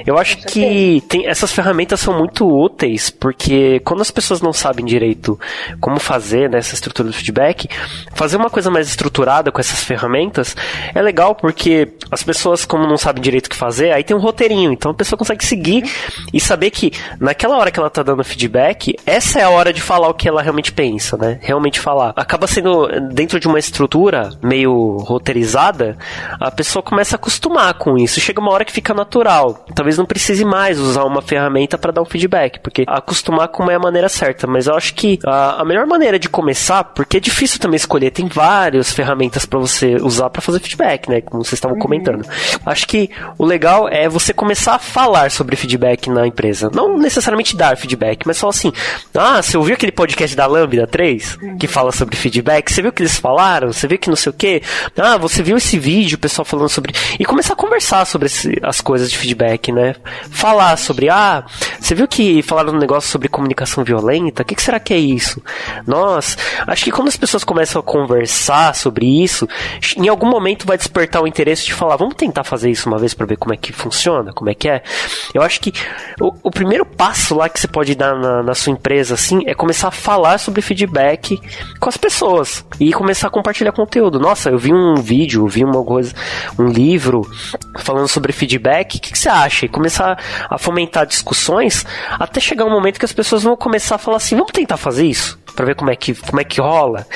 Eu 0.06 0.18
acho 0.18 0.38
que 0.38 1.02
tem, 1.08 1.26
essas 1.26 1.52
ferramentas 1.52 2.00
são 2.00 2.16
muito 2.16 2.46
úteis, 2.46 3.10
porque 3.10 3.80
quando 3.80 4.00
as 4.02 4.10
pessoas 4.10 4.40
não 4.40 4.52
sabem 4.52 4.84
direito 4.84 5.38
como 5.80 5.98
fazer 5.98 6.50
né, 6.50 6.58
essa 6.58 6.74
estrutura 6.74 7.08
do 7.08 7.14
feedback, 7.14 7.68
fazer 8.14 8.36
uma 8.36 8.50
coisa 8.50 8.70
mais 8.70 8.88
estruturada 8.88 9.50
com 9.50 9.60
essas 9.60 9.82
ferramentas 9.82 10.56
é 10.94 11.00
legal 11.00 11.34
porque 11.34 11.92
as 12.10 12.22
pessoas, 12.22 12.64
como 12.64 12.86
não 12.86 12.96
sabem 12.96 13.22
direito 13.22 13.46
o 13.46 13.50
que 13.50 13.56
fazer, 13.56 13.92
aí 13.92 14.04
tem 14.04 14.16
um 14.16 14.20
roteirinho, 14.20 14.72
então 14.72 14.90
a 14.90 14.94
pessoa 14.94 15.18
consegue 15.18 15.44
seguir 15.44 15.84
e 16.32 16.40
saber 16.40 16.70
que 16.70 16.92
naquela 17.18 17.56
hora 17.56 17.70
que 17.70 17.78
ela 17.78 17.90
tá 17.90 18.02
dando 18.02 18.22
feedback, 18.24 18.93
essa 19.06 19.40
é 19.40 19.42
a 19.42 19.50
hora 19.50 19.72
de 19.72 19.80
falar 19.80 20.08
o 20.08 20.14
que 20.14 20.28
ela 20.28 20.42
realmente 20.42 20.72
pensa, 20.72 21.16
né? 21.16 21.38
Realmente 21.40 21.80
falar. 21.80 22.12
Acaba 22.16 22.46
sendo 22.46 22.88
dentro 23.12 23.40
de 23.40 23.48
uma 23.48 23.58
estrutura 23.58 24.30
meio 24.42 24.98
roteirizada, 24.98 25.96
a 26.40 26.50
pessoa 26.50 26.82
começa 26.82 27.14
a 27.14 27.18
acostumar 27.18 27.74
com 27.74 27.96
isso. 27.98 28.20
Chega 28.20 28.40
uma 28.40 28.52
hora 28.52 28.64
que 28.64 28.72
fica 28.72 28.94
natural. 28.94 29.64
Talvez 29.74 29.98
não 29.98 30.04
precise 30.06 30.44
mais 30.44 30.78
usar 30.78 31.04
uma 31.04 31.22
ferramenta 31.22 31.76
para 31.78 31.92
dar 31.92 32.02
um 32.02 32.06
feedback, 32.06 32.60
porque 32.60 32.84
acostumar 32.86 33.48
como 33.48 33.70
é 33.70 33.74
a 33.74 33.80
maneira 33.80 34.08
certa. 34.08 34.46
Mas 34.46 34.66
eu 34.66 34.74
acho 34.74 34.94
que 34.94 35.18
a, 35.24 35.62
a 35.62 35.64
melhor 35.64 35.86
maneira 35.86 36.18
de 36.18 36.28
começar, 36.28 36.84
porque 36.84 37.16
é 37.16 37.20
difícil 37.20 37.58
também 37.58 37.76
escolher, 37.76 38.10
tem 38.10 38.28
várias 38.28 38.92
ferramentas 38.92 39.44
para 39.44 39.58
você 39.58 39.96
usar 39.96 40.30
para 40.30 40.42
fazer 40.42 40.60
feedback, 40.60 41.08
né? 41.08 41.20
Como 41.20 41.44
vocês 41.44 41.54
estavam 41.54 41.78
comentando 41.78 41.94
comentando. 41.94 42.26
Acho 42.66 42.86
que 42.86 43.10
o 43.38 43.44
legal 43.44 43.88
é 43.88 44.08
você 44.08 44.32
começar 44.32 44.74
a 44.74 44.78
falar 44.78 45.30
sobre 45.30 45.56
feedback 45.56 46.10
na 46.10 46.26
empresa. 46.26 46.70
Não 46.72 46.98
necessariamente 46.98 47.56
dar 47.56 47.76
feedback, 47.76 48.26
mas 48.26 48.38
falar 48.38 48.50
assim: 48.50 48.72
ah, 49.14 49.42
você 49.42 49.56
ouviu 49.56 49.74
aquele 49.74 49.92
podcast 49.92 50.36
da 50.36 50.46
Lambda 50.46 50.86
3 50.86 51.38
que 51.58 51.66
fala 51.66 51.92
sobre 51.92 52.16
feedback? 52.16 52.72
Você 52.72 52.82
viu 52.82 52.90
o 52.90 52.92
que 52.92 53.02
eles 53.02 53.18
falaram? 53.18 53.72
Você 53.72 53.86
viu 53.86 53.98
que 53.98 54.08
não 54.08 54.16
sei 54.16 54.30
o 54.30 54.32
que? 54.32 54.62
Ah, 54.96 55.16
você 55.16 55.42
viu 55.42 55.56
esse 55.56 55.78
vídeo, 55.78 56.16
o 56.16 56.18
pessoal 56.18 56.44
falando 56.44 56.68
sobre. 56.68 56.92
E 57.18 57.24
começar 57.24 57.54
a 57.54 57.56
conversar 57.56 58.04
sobre 58.06 58.26
esse, 58.26 58.58
as 58.62 58.80
coisas 58.80 59.10
de 59.10 59.16
feedback, 59.16 59.70
né? 59.72 59.94
Falar 60.30 60.76
sobre, 60.76 61.08
ah, 61.08 61.44
você 61.80 61.94
viu 61.94 62.08
que 62.08 62.42
falaram 62.42 62.72
um 62.72 62.78
negócio 62.78 63.10
sobre 63.10 63.28
comunicação 63.28 63.84
violenta? 63.84 64.42
O 64.42 64.44
que, 64.44 64.54
que 64.54 64.62
será 64.62 64.80
que 64.80 64.92
é 64.92 64.98
isso? 64.98 65.42
Nós, 65.86 66.36
acho 66.66 66.84
que 66.84 66.90
quando 66.90 67.08
as 67.08 67.16
pessoas 67.16 67.44
começam 67.44 67.80
a 67.80 67.82
conversar 67.82 68.74
sobre 68.74 69.22
isso, 69.22 69.48
em 69.96 70.08
algum 70.08 70.28
momento 70.28 70.66
vai 70.66 70.76
despertar 70.76 71.22
o 71.22 71.26
interesse 71.26 71.64
de 71.64 71.74
falar, 71.74 71.96
vamos 71.96 72.14
tentar 72.14 72.44
fazer 72.44 72.70
isso 72.70 72.88
uma 72.88 72.98
vez 72.98 73.14
para 73.14 73.26
ver 73.26 73.36
como 73.36 73.54
é 73.54 73.56
que 73.56 73.72
funciona, 73.72 74.32
como 74.32 74.50
é 74.50 74.54
que 74.54 74.68
é. 74.68 74.82
Eu 75.32 75.42
acho 75.42 75.60
que 75.60 75.72
o, 76.20 76.32
o 76.42 76.50
primeiro 76.50 76.84
passo 76.84 77.34
lá 77.34 77.48
que 77.48 77.60
você 77.60 77.68
pode 77.68 77.94
dar 77.94 78.14
na, 78.16 78.42
na, 78.42 78.54
sua 78.64 78.72
empresa, 78.72 79.14
assim, 79.14 79.42
é 79.46 79.54
começar 79.54 79.88
a 79.88 79.90
falar 79.90 80.38
sobre 80.38 80.62
feedback 80.62 81.38
com 81.78 81.88
as 81.88 81.96
pessoas 81.96 82.64
e 82.80 82.92
começar 82.92 83.28
a 83.28 83.30
compartilhar 83.30 83.72
conteúdo. 83.72 84.18
Nossa, 84.18 84.50
eu 84.50 84.58
vi 84.58 84.72
um 84.72 84.94
vídeo, 84.94 85.46
vi 85.46 85.64
uma 85.64 85.84
coisa, 85.84 86.14
um 86.58 86.66
livro 86.66 87.22
falando 87.78 88.08
sobre 88.08 88.32
feedback, 88.32 88.96
o 88.96 89.00
que, 89.00 89.12
que 89.12 89.18
você 89.18 89.28
acha? 89.28 89.66
E 89.66 89.68
começar 89.68 90.18
a 90.48 90.58
fomentar 90.58 91.06
discussões 91.06 91.84
até 92.18 92.40
chegar 92.40 92.64
um 92.64 92.70
momento 92.70 92.98
que 92.98 93.04
as 93.04 93.12
pessoas 93.12 93.42
vão 93.42 93.56
começar 93.56 93.96
a 93.96 93.98
falar 93.98 94.16
assim, 94.16 94.36
vamos 94.36 94.52
tentar 94.52 94.76
fazer 94.76 95.06
isso? 95.06 95.43
Para 95.54 95.66
ver 95.66 95.74
como 95.74 95.90
é 95.90 95.96
que 95.96 96.14
como 96.14 96.40
é 96.40 96.44
que 96.44 96.60
rola. 96.60 97.06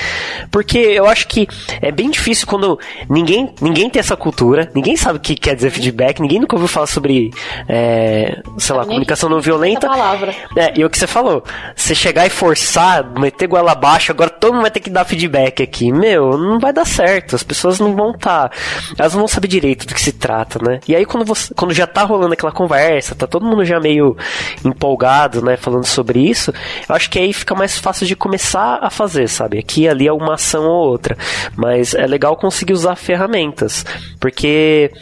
Porque 0.51 0.79
eu 0.79 1.07
acho 1.07 1.27
que 1.29 1.49
é 1.81 1.91
bem 1.91 2.11
difícil 2.11 2.47
quando 2.47 2.79
ninguém 3.09 3.53
ninguém 3.61 3.91
tem 3.91 4.01
essa 4.01 4.17
cultura, 4.17 4.71
ninguém 4.75 4.97
sabe 4.97 5.19
o 5.19 5.21
que 5.21 5.35
quer 5.35 5.55
dizer 5.55 5.71
feedback, 5.71 6.21
ninguém 6.21 6.41
nunca 6.41 6.57
ouviu 6.57 6.69
falar 6.69 6.87
sobre, 6.87 7.33
é, 7.69 8.41
sei 8.59 8.75
lá, 8.75 8.85
comunicação 8.85 9.29
não 9.29 9.41
violenta. 9.41 9.89
Palavra. 9.89 10.35
É, 10.57 10.79
e 10.79 10.85
o 10.85 10.91
que 10.91 10.99
você 10.99 11.07
falou, 11.07 11.43
você 11.75 11.95
chegar 11.95 12.27
e 12.27 12.31
forçar, 12.31 13.05
meter 13.19 13.47
goela 13.47 13.73
abaixo, 13.73 14.13
agora 14.13 14.31
todo 14.31 14.53
mundo 14.53 14.63
vai 14.63 14.71
ter 14.71 14.81
que 14.81 14.91
dar 14.91 15.05
feedback 15.05 15.63
aqui. 15.63 15.93
Meu, 15.93 16.37
não 16.37 16.59
vai 16.59 16.73
dar 16.73 16.87
certo, 16.87 17.35
as 17.37 17.43
pessoas 17.43 17.81
não 17.81 17.95
vão 17.95 18.11
estar, 18.13 18.49
tá, 18.49 18.57
elas 18.99 19.13
não 19.13 19.21
vão 19.21 19.29
saber 19.29 19.49
direito 19.49 19.87
do 19.87 19.95
que 19.95 20.01
se 20.01 20.13
trata, 20.13 20.59
né? 20.63 20.81
E 20.87 20.95
aí 20.95 21.05
quando 21.05 21.25
você, 21.25 21.53
quando 21.55 21.75
já 21.75 21.87
tá 21.87 22.05
rolando 22.05 22.33
aquela 22.33 22.53
conversa, 22.53 23.15
tá 23.15 23.27
todo 23.27 23.45
mundo 23.45 23.65
já 23.65 23.81
meio 23.81 24.17
empolgado, 24.65 25.43
né, 25.43 25.57
falando 25.57 25.87
sobre 25.87 26.21
isso, 26.21 26.53
eu 26.89 26.95
acho 26.95 27.11
que 27.11 27.19
aí 27.19 27.33
fica 27.33 27.55
mais 27.55 27.79
fácil 27.79 28.07
de 28.07 28.17
começar 28.29 28.79
a 28.83 28.91
fazer, 28.91 29.27
sabe? 29.27 29.59
Aqui 29.59 29.83
e 29.83 29.89
ali 29.89 30.07
é 30.07 30.13
uma 30.13 30.35
ação 30.35 30.65
ou 30.65 30.87
outra. 30.87 31.17
Mas 31.57 31.95
é 31.95 32.07
legal 32.07 32.37
conseguir 32.37 32.75
usar 32.75 32.95
ferramentas, 32.95 33.87
porque 34.21 34.93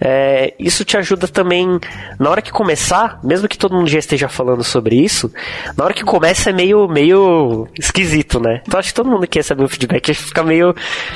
é, 0.00 0.54
isso 0.56 0.84
te 0.84 0.96
ajuda 0.96 1.26
também. 1.26 1.80
Na 2.18 2.30
hora 2.30 2.40
que 2.40 2.52
começar, 2.52 3.18
mesmo 3.24 3.48
que 3.48 3.58
todo 3.58 3.74
mundo 3.74 3.88
já 3.88 3.98
esteja 3.98 4.28
falando 4.28 4.62
sobre 4.62 4.94
isso, 4.94 5.32
na 5.76 5.84
hora 5.84 5.92
que 5.92 6.04
começa 6.04 6.50
é 6.50 6.52
meio, 6.52 6.86
meio 6.86 7.66
esquisito, 7.76 8.38
né? 8.38 8.62
Então 8.64 8.78
acho 8.78 8.90
que 8.90 8.94
todo 8.94 9.10
mundo 9.10 9.26
quer 9.26 9.42
saber 9.42 9.64
o 9.64 9.68
feedback 9.68 10.14
fica 10.14 10.44
meio, 10.44 10.72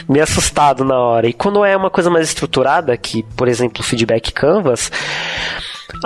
meio 0.08 0.24
assustado 0.24 0.84
na 0.84 0.98
hora. 0.98 1.28
E 1.28 1.32
quando 1.32 1.64
é 1.64 1.76
uma 1.76 1.90
coisa 1.90 2.10
mais 2.10 2.26
estruturada, 2.26 2.96
que, 2.96 3.22
por 3.36 3.46
exemplo, 3.46 3.80
o 3.80 3.84
feedback 3.84 4.32
Canvas 4.32 4.90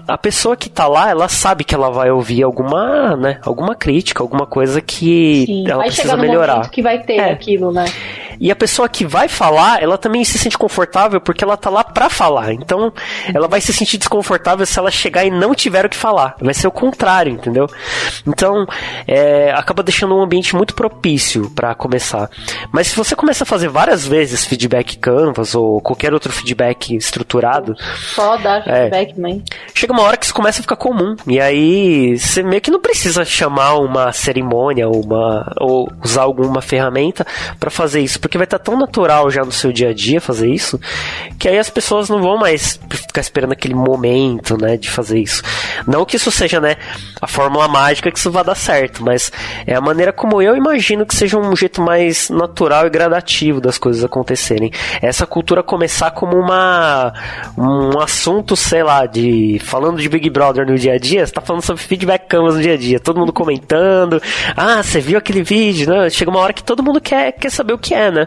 a 0.06 0.18
pessoa 0.18 0.56
que 0.56 0.68
tá 0.68 0.86
lá, 0.86 1.10
ela 1.10 1.28
sabe 1.28 1.64
que 1.64 1.74
ela 1.74 1.90
vai 1.90 2.10
ouvir 2.10 2.42
alguma, 2.42 3.16
né, 3.16 3.38
alguma 3.42 3.74
crítica, 3.74 4.22
alguma 4.22 4.46
coisa 4.46 4.80
que 4.80 5.44
Sim, 5.46 5.70
ela 5.70 5.84
precisa 5.84 6.16
melhorar. 6.16 6.70
que 6.70 6.82
vai 6.82 6.98
ter 7.02 7.14
é. 7.14 7.30
aquilo, 7.30 7.72
né? 7.72 7.84
E 8.40 8.50
a 8.50 8.56
pessoa 8.56 8.88
que 8.88 9.04
vai 9.06 9.28
falar, 9.28 9.82
ela 9.82 9.98
também 9.98 10.24
se 10.24 10.38
sente 10.38 10.58
confortável 10.58 11.20
porque 11.20 11.44
ela 11.44 11.56
tá 11.56 11.70
lá 11.70 11.84
pra 11.84 12.08
falar. 12.08 12.52
Então, 12.52 12.92
ela 13.32 13.48
vai 13.48 13.60
se 13.60 13.72
sentir 13.72 13.98
desconfortável 13.98 14.64
se 14.66 14.78
ela 14.78 14.90
chegar 14.90 15.24
e 15.24 15.30
não 15.30 15.54
tiver 15.54 15.84
o 15.86 15.88
que 15.88 15.96
falar. 15.96 16.36
Vai 16.40 16.54
ser 16.54 16.66
o 16.66 16.72
contrário, 16.72 17.32
entendeu? 17.32 17.68
Então, 18.26 18.66
é, 19.06 19.52
acaba 19.52 19.82
deixando 19.82 20.16
um 20.16 20.22
ambiente 20.22 20.54
muito 20.54 20.74
propício 20.74 21.50
para 21.50 21.74
começar. 21.74 22.30
Mas 22.72 22.88
se 22.88 22.96
você 22.96 23.14
começa 23.16 23.44
a 23.44 23.46
fazer 23.46 23.68
várias 23.68 24.06
vezes 24.06 24.44
feedback 24.44 24.98
Canvas 24.98 25.54
ou 25.54 25.80
qualquer 25.80 26.12
outro 26.12 26.32
feedback 26.32 26.94
estruturado. 26.94 27.74
Só 28.14 28.36
dar 28.36 28.66
é, 28.66 28.90
feedback, 28.90 29.14
é, 29.16 29.20
mãe. 29.20 29.42
Chega 29.74 29.92
uma 29.92 30.02
hora 30.02 30.16
que 30.16 30.24
isso 30.24 30.34
começa 30.34 30.60
a 30.60 30.62
ficar 30.62 30.76
comum. 30.76 31.16
E 31.26 31.40
aí, 31.40 32.18
você 32.18 32.42
meio 32.42 32.60
que 32.60 32.70
não 32.70 32.80
precisa 32.80 33.24
chamar 33.24 33.74
uma 33.74 34.12
cerimônia 34.12 34.88
ou, 34.88 35.02
uma, 35.02 35.52
ou 35.60 35.90
usar 36.02 36.22
alguma 36.22 36.60
ferramenta 36.60 37.26
para 37.58 37.70
fazer 37.70 38.00
isso 38.00 38.20
porque 38.24 38.38
vai 38.38 38.46
estar 38.46 38.58
tá 38.58 38.64
tão 38.64 38.78
natural 38.78 39.30
já 39.30 39.44
no 39.44 39.52
seu 39.52 39.70
dia 39.70 39.90
a 39.90 39.92
dia 39.92 40.18
fazer 40.18 40.48
isso, 40.48 40.80
que 41.38 41.46
aí 41.46 41.58
as 41.58 41.68
pessoas 41.68 42.08
não 42.08 42.22
vão 42.22 42.38
mais 42.38 42.80
ficar 42.88 43.20
esperando 43.20 43.52
aquele 43.52 43.74
momento, 43.74 44.56
né, 44.56 44.78
de 44.78 44.90
fazer 44.90 45.18
isso. 45.18 45.42
Não 45.86 46.06
que 46.06 46.16
isso 46.16 46.30
seja, 46.30 46.58
né, 46.58 46.76
a 47.20 47.26
fórmula 47.26 47.68
mágica 47.68 48.10
que 48.10 48.18
isso 48.18 48.30
vai 48.30 48.42
dar 48.42 48.54
certo, 48.54 49.04
mas 49.04 49.30
é 49.66 49.74
a 49.74 49.80
maneira 49.80 50.10
como 50.10 50.40
eu 50.40 50.56
imagino 50.56 51.04
que 51.04 51.14
seja 51.14 51.36
um 51.36 51.54
jeito 51.54 51.82
mais 51.82 52.30
natural 52.30 52.86
e 52.86 52.90
gradativo 52.90 53.60
das 53.60 53.76
coisas 53.76 54.02
acontecerem. 54.02 54.72
Essa 55.02 55.26
cultura 55.26 55.62
começar 55.62 56.10
como 56.12 56.38
uma 56.38 57.12
um 57.58 58.00
assunto, 58.00 58.56
sei 58.56 58.82
lá, 58.82 59.04
de 59.04 59.60
falando 59.62 60.00
de 60.00 60.08
Big 60.08 60.30
Brother 60.30 60.66
no 60.66 60.78
dia 60.78 60.94
a 60.94 60.98
dia, 60.98 61.26
você 61.26 61.32
tá 61.34 61.42
falando 61.42 61.60
sobre 61.60 61.82
feedback 61.82 62.26
camas 62.26 62.54
no 62.54 62.62
dia 62.62 62.72
a 62.72 62.78
dia, 62.78 62.98
todo 62.98 63.20
mundo 63.20 63.34
comentando, 63.34 64.18
ah, 64.56 64.82
você 64.82 64.98
viu 64.98 65.18
aquele 65.18 65.42
vídeo, 65.42 65.90
né? 65.90 66.08
Chega 66.08 66.30
uma 66.30 66.40
hora 66.40 66.54
que 66.54 66.64
todo 66.64 66.82
mundo 66.82 67.02
quer, 67.02 67.32
quer 67.32 67.50
saber 67.50 67.74
o 67.74 67.78
que 67.78 67.92
é, 67.92 68.13
né? 68.14 68.26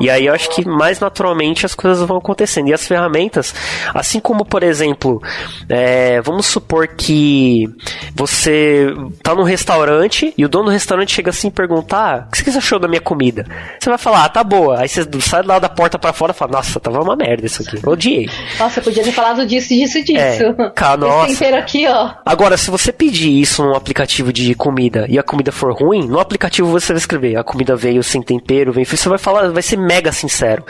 E 0.00 0.10
aí 0.10 0.26
eu 0.26 0.34
acho 0.34 0.50
que 0.50 0.66
mais 0.66 1.00
naturalmente 1.00 1.64
as 1.64 1.74
coisas 1.74 2.06
vão 2.06 2.18
acontecendo. 2.18 2.68
E 2.68 2.74
as 2.74 2.86
ferramentas, 2.86 3.54
assim 3.94 4.20
como, 4.20 4.44
por 4.44 4.62
exemplo, 4.62 5.22
é, 5.68 6.20
vamos 6.20 6.46
supor 6.46 6.88
que 6.88 7.68
você 8.14 8.86
tá 9.22 9.34
num 9.34 9.42
restaurante 9.42 10.34
e 10.36 10.44
o 10.44 10.48
dono 10.48 10.66
do 10.66 10.70
restaurante 10.70 11.14
chega 11.14 11.30
assim 11.30 11.48
e 11.48 11.50
perguntar: 11.50 12.02
ah, 12.02 12.26
o 12.28 12.30
que 12.30 12.50
você 12.50 12.58
achou 12.58 12.78
da 12.78 12.88
minha 12.88 13.00
comida? 13.00 13.46
Você 13.78 13.88
vai 13.88 13.98
falar, 13.98 14.24
ah, 14.24 14.28
tá 14.28 14.44
boa. 14.44 14.80
Aí 14.80 14.88
você 14.88 15.06
sai 15.20 15.42
lá 15.42 15.58
da 15.58 15.68
porta 15.68 15.98
para 15.98 16.12
fora 16.12 16.32
e 16.32 16.34
fala, 16.34 16.52
nossa, 16.52 16.80
tava 16.80 17.00
uma 17.00 17.16
merda 17.16 17.46
isso 17.46 17.62
aqui. 17.62 17.78
Odiei. 17.86 18.28
Nossa, 18.58 18.80
eu 18.80 18.84
podia 18.84 19.02
ter 19.02 19.12
falado 19.12 19.46
disso, 19.46 19.68
disso, 19.68 20.02
disso. 20.02 20.16
É, 20.18 20.70
cara, 20.74 20.96
nossa. 20.96 21.42
Aqui, 21.52 21.86
ó. 21.86 22.12
Agora, 22.24 22.56
se 22.56 22.70
você 22.70 22.92
pedir 22.92 23.30
isso 23.40 23.62
num 23.62 23.74
aplicativo 23.74 24.32
de 24.32 24.54
comida 24.54 25.06
e 25.08 25.18
a 25.18 25.22
comida 25.22 25.52
for 25.52 25.72
ruim, 25.72 26.06
no 26.08 26.18
aplicativo 26.18 26.68
você 26.68 26.92
vai 26.92 26.98
escrever, 26.98 27.36
a 27.36 27.44
comida 27.44 27.76
veio 27.76 28.02
sem 28.02 28.22
tempero, 28.22 28.72
veio 28.72 28.86
você 28.86 29.08
vai 29.12 29.18
falar, 29.18 29.48
vai 29.50 29.62
ser 29.62 29.76
mega 29.76 30.10
sincero. 30.12 30.64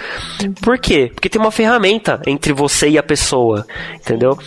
Por 0.60 0.78
quê? 0.78 1.10
Porque 1.12 1.28
tem 1.28 1.40
uma 1.40 1.50
ferramenta 1.50 2.20
entre 2.26 2.52
você 2.52 2.88
e 2.88 2.98
a 2.98 3.02
pessoa, 3.02 3.66
entendeu? 3.94 4.38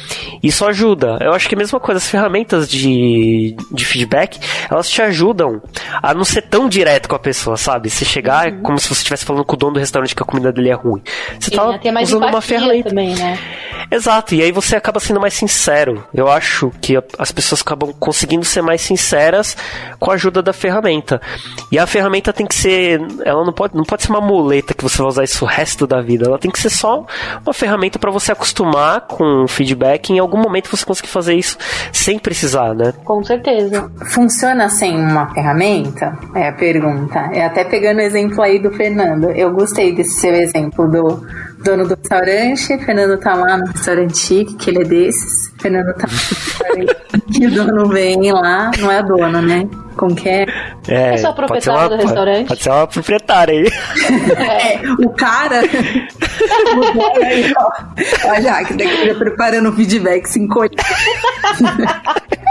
Isso 0.44 0.66
ajuda. 0.66 1.18
Eu 1.22 1.34
acho 1.34 1.48
que 1.48 1.56
a 1.56 1.58
mesma 1.58 1.80
coisa, 1.80 1.98
as 1.98 2.10
ferramentas 2.10 2.70
de, 2.70 3.56
de 3.72 3.86
feedback, 3.86 4.40
elas 4.70 4.90
te 4.90 5.02
ajudam 5.02 5.62
a 6.02 6.14
não 6.14 6.26
ser 6.26 6.44
tão 6.44 6.68
direto 6.68 7.08
com 7.08 7.16
a 7.16 7.20
pessoa, 7.20 7.58
sabe? 7.58 7.90
Se 7.90 8.06
chegar 8.06 8.52
uhum. 8.52 8.62
como 8.62 8.80
se 8.80 8.88
você 8.88 9.02
estivesse 9.02 9.26
falando 9.26 9.46
com 9.46 9.56
o 9.56 9.58
dono 9.58 9.74
do 9.74 9.80
restaurante 9.80 10.16
que 10.16 10.24
a 10.24 10.26
comida 10.26 10.52
dele 10.52 10.70
é 10.70 10.74
ruim. 10.74 11.02
Você 11.40 11.52
tá 11.52 11.68
usando 12.02 12.26
uma 12.26 12.42
ferramenta. 12.42 12.90
Também, 12.90 13.16
né? 13.16 13.40
Exato, 13.92 14.34
e 14.34 14.42
aí 14.42 14.52
você 14.52 14.76
acaba 14.76 15.00
sendo 15.00 15.20
mais 15.20 15.34
sincero. 15.34 16.06
Eu 16.14 16.30
acho 16.30 16.72
que 16.82 16.96
as 17.18 17.32
pessoas 17.32 17.62
acabam 17.62 17.94
conseguindo 18.00 18.44
ser 18.44 18.62
mais 18.62 18.82
sinceras 18.82 19.56
com 20.00 20.12
a 20.12 20.16
ajuda 20.16 20.42
da 20.42 20.54
ferramenta. 20.54 21.22
E 21.72 21.78
a 21.78 21.86
ferramenta 21.86 22.34
tem 22.34 22.46
que 22.46 22.56
ser, 22.56 23.00
ela 23.24 23.46
não 23.46 23.54
pode, 23.54 23.76
não 23.76 23.84
pode 23.86 24.04
ser 24.04 24.10
uma 24.10 24.22
muleta 24.22 24.74
que 24.74 24.84
você 24.84 24.98
vai 24.98 25.08
usar 25.08 25.24
isso 25.24 25.44
o 25.46 25.48
resto 25.48 25.86
da 25.88 26.02
vida. 26.02 26.26
Ela 26.26 26.40
tem 26.40 26.52
que 26.52 26.60
ser 26.60 26.70
só 26.70 27.06
uma 27.46 27.54
ferramenta 27.54 28.00
para 28.00 28.12
você 28.12 28.32
acostumar 28.32 29.02
com 29.02 29.44
o 29.44 29.48
feedback 29.48 30.10
e 30.10 30.14
em 30.14 30.20
algum 30.20 30.38
momento 30.38 30.70
você 30.70 30.86
conseguir 30.86 31.10
fazer 31.10 31.36
isso 31.36 31.58
sem 31.92 32.20
precisar, 32.20 32.74
né? 32.74 32.94
Com 33.04 33.24
certeza. 33.24 33.90
Funciona 34.12 34.70
sem 34.70 34.96
uma 34.96 35.34
ferramenta? 35.34 36.18
É 36.36 36.50
a 36.50 36.54
pergunta. 36.54 37.30
É 37.34 37.46
até 37.46 37.64
pegando 37.64 37.98
o 37.98 38.02
exemplo 38.02 38.42
aí 38.42 38.60
do 38.60 38.72
Fernando. 38.72 39.30
Eu 39.32 39.52
gostei 39.52 39.94
desse 39.94 40.20
seu 40.20 40.34
exemplo 40.34 40.90
do 40.90 41.26
dono 41.66 41.88
do 41.88 41.96
restaurante. 41.96 42.78
Fernando 42.86 43.20
tá 43.20 43.34
lá 43.34 43.58
no 43.58 43.66
restaurante 43.66 44.18
chique, 44.18 44.56
que 44.56 44.70
ele 44.70 44.84
é 44.84 44.86
desses. 44.86 45.52
Fernando 45.60 45.94
tá 45.96 46.08
no 46.08 46.14
restaurante 46.14 47.06
que 47.34 47.48
o 47.48 47.52
dono 47.52 47.90
vem 47.90 48.32
lá, 48.32 48.72
não 48.80 48.92
é 48.92 49.00
a 49.00 49.02
dona, 49.02 49.42
né? 49.42 49.68
Como 49.98 50.16
que 50.16 50.30
é? 50.30 50.46
É, 50.88 51.16
é 51.16 51.18
só 51.18 51.34
proprietário 51.34 51.90
do 51.90 52.04
restaurante. 52.04 52.48
Pode 52.48 52.64
ser 52.64 52.70
uma 52.70 52.88
proprietária 52.88 53.60
aí. 53.60 53.68
É, 54.38 54.82
o 55.04 55.10
cara. 55.10 55.62
Olha, 58.26 58.64
que 58.66 58.74
daqui 58.74 59.14
preparando 59.16 59.70
o 59.70 59.74
feedback 59.74 60.28
50. 60.28 60.84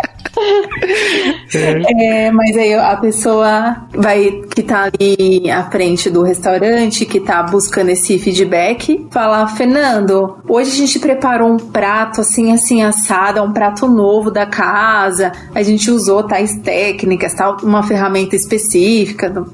é, 1.55 2.31
mas 2.31 2.57
aí 2.57 2.75
a 2.75 2.97
pessoa 2.97 3.87
vai 3.95 4.43
que 4.55 4.63
tá 4.63 4.85
ali 4.85 5.51
à 5.51 5.65
frente 5.71 6.11
do 6.11 6.23
restaurante, 6.23 7.07
que 7.07 7.21
tá 7.21 7.43
buscando 7.43 7.91
esse 7.91 8.19
feedback, 8.19 9.07
fala: 9.11 9.47
Fernando, 9.49 10.39
hoje 10.49 10.71
a 10.71 10.75
gente 10.75 10.99
preparou 10.99 11.53
um 11.53 11.59
prato 11.59 12.21
assim, 12.21 12.53
assim, 12.53 12.83
assado, 12.83 13.39
é 13.39 13.43
um 13.43 13.53
prato 13.53 13.87
novo 13.87 14.31
da 14.31 14.47
casa, 14.47 15.33
a 15.55 15.63
gente 15.63 15.91
usou 15.91 16.23
tais 16.23 16.57
técnicas, 16.59 17.35
tal, 17.35 17.57
uma 17.63 17.83
ferramenta 17.83 18.37
específica, 18.37 19.45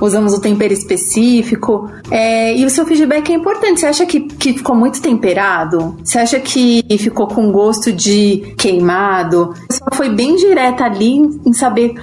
usamos 0.00 0.34
o 0.34 0.40
tempero 0.40 0.72
específico. 0.72 1.90
É, 2.10 2.56
e 2.56 2.64
o 2.64 2.70
seu 2.70 2.84
feedback 2.84 3.30
é 3.30 3.34
importante. 3.34 3.80
Você 3.80 3.86
acha 3.86 4.06
que, 4.06 4.20
que 4.20 4.52
ficou 4.54 4.74
muito 4.74 5.00
temperado? 5.00 5.96
Você 6.02 6.18
acha 6.18 6.40
que 6.40 6.84
ficou 6.98 7.26
com 7.26 7.50
gosto 7.50 7.92
de 7.92 8.54
queimado? 8.56 9.54
Só 9.70 9.84
foi 9.92 10.08
bem 10.20 10.36
direta 10.36 10.84
ali 10.84 11.16
em 11.46 11.52
saber 11.54 11.94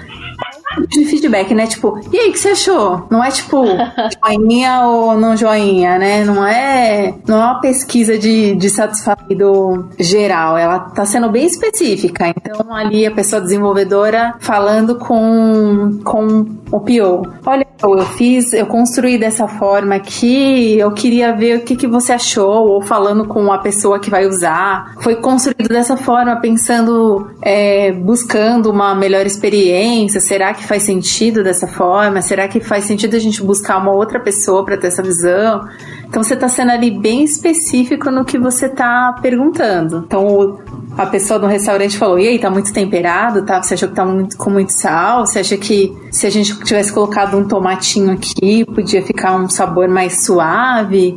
de 0.89 1.05
feedback, 1.05 1.53
né? 1.53 1.67
Tipo, 1.67 1.99
e 2.11 2.17
aí, 2.17 2.29
o 2.29 2.31
que 2.31 2.39
você 2.39 2.49
achou? 2.49 3.07
Não 3.09 3.23
é 3.23 3.29
tipo 3.29 3.63
joinha 4.25 4.81
ou 4.81 5.17
não 5.17 5.35
joinha, 5.35 5.97
né? 5.97 6.23
Não 6.23 6.45
é, 6.45 7.15
não 7.27 7.41
é 7.41 7.45
uma 7.45 7.61
pesquisa 7.61 8.17
de, 8.17 8.55
de 8.55 8.69
satisfazido 8.69 9.89
geral. 9.99 10.57
Ela 10.57 10.79
tá 10.79 11.05
sendo 11.05 11.29
bem 11.29 11.45
específica. 11.45 12.27
Então, 12.29 12.73
ali 12.73 13.05
a 13.05 13.11
pessoa 13.11 13.41
desenvolvedora 13.41 14.35
falando 14.39 14.95
com, 14.95 15.99
com 16.03 16.45
o 16.71 16.79
PO. 16.79 17.27
Olha, 17.45 17.65
eu 17.83 18.05
fiz, 18.05 18.53
eu 18.53 18.65
construí 18.65 19.17
dessa 19.17 19.47
forma 19.47 19.95
aqui, 19.95 20.77
eu 20.77 20.91
queria 20.91 21.35
ver 21.35 21.57
o 21.57 21.61
que, 21.61 21.75
que 21.75 21.87
você 21.87 22.13
achou, 22.13 22.67
ou 22.67 22.81
falando 22.81 23.25
com 23.25 23.51
a 23.51 23.59
pessoa 23.59 23.99
que 23.99 24.09
vai 24.09 24.25
usar. 24.25 24.93
Foi 25.01 25.15
construído 25.15 25.69
dessa 25.69 25.95
forma, 25.95 26.35
pensando, 26.41 27.29
é, 27.41 27.91
buscando 27.91 28.71
uma 28.71 28.95
melhor 28.95 29.25
experiência. 29.25 30.19
Será 30.19 30.53
que 30.53 30.65
faz 30.65 30.83
sentido 30.83 31.43
dessa 31.43 31.67
forma? 31.67 32.21
Será 32.21 32.47
que 32.47 32.59
faz 32.59 32.85
sentido 32.85 33.15
a 33.15 33.19
gente 33.19 33.43
buscar 33.43 33.77
uma 33.77 33.91
outra 33.91 34.19
pessoa 34.19 34.65
para 34.65 34.77
ter 34.77 34.87
essa 34.87 35.03
visão? 35.03 35.67
Então 36.07 36.23
você 36.23 36.33
está 36.33 36.47
sendo 36.47 36.71
ali 36.71 36.91
bem 36.91 37.23
específico 37.23 38.09
no 38.09 38.23
que 38.23 38.39
você 38.39 38.67
está 38.67 39.13
perguntando. 39.21 40.03
Então 40.07 40.59
a 40.97 41.05
pessoa 41.05 41.39
no 41.39 41.47
restaurante 41.47 41.97
falou: 41.97 42.17
"E 42.17 42.27
aí, 42.27 42.39
tá 42.39 42.49
muito 42.49 42.73
temperado, 42.73 43.45
tá? 43.45 43.61
Você 43.61 43.73
achou 43.73 43.89
que 43.89 43.95
tá 43.95 44.05
muito, 44.05 44.37
com 44.37 44.49
muito 44.49 44.71
sal? 44.71 45.25
Você 45.25 45.39
acha 45.39 45.57
que 45.57 45.95
se 46.11 46.25
a 46.25 46.29
gente 46.29 46.57
tivesse 46.63 46.91
colocado 46.91 47.37
um 47.37 47.47
tomatinho 47.47 48.11
aqui, 48.11 48.65
podia 48.65 49.01
ficar 49.01 49.35
um 49.35 49.49
sabor 49.49 49.87
mais 49.87 50.25
suave?" 50.25 51.15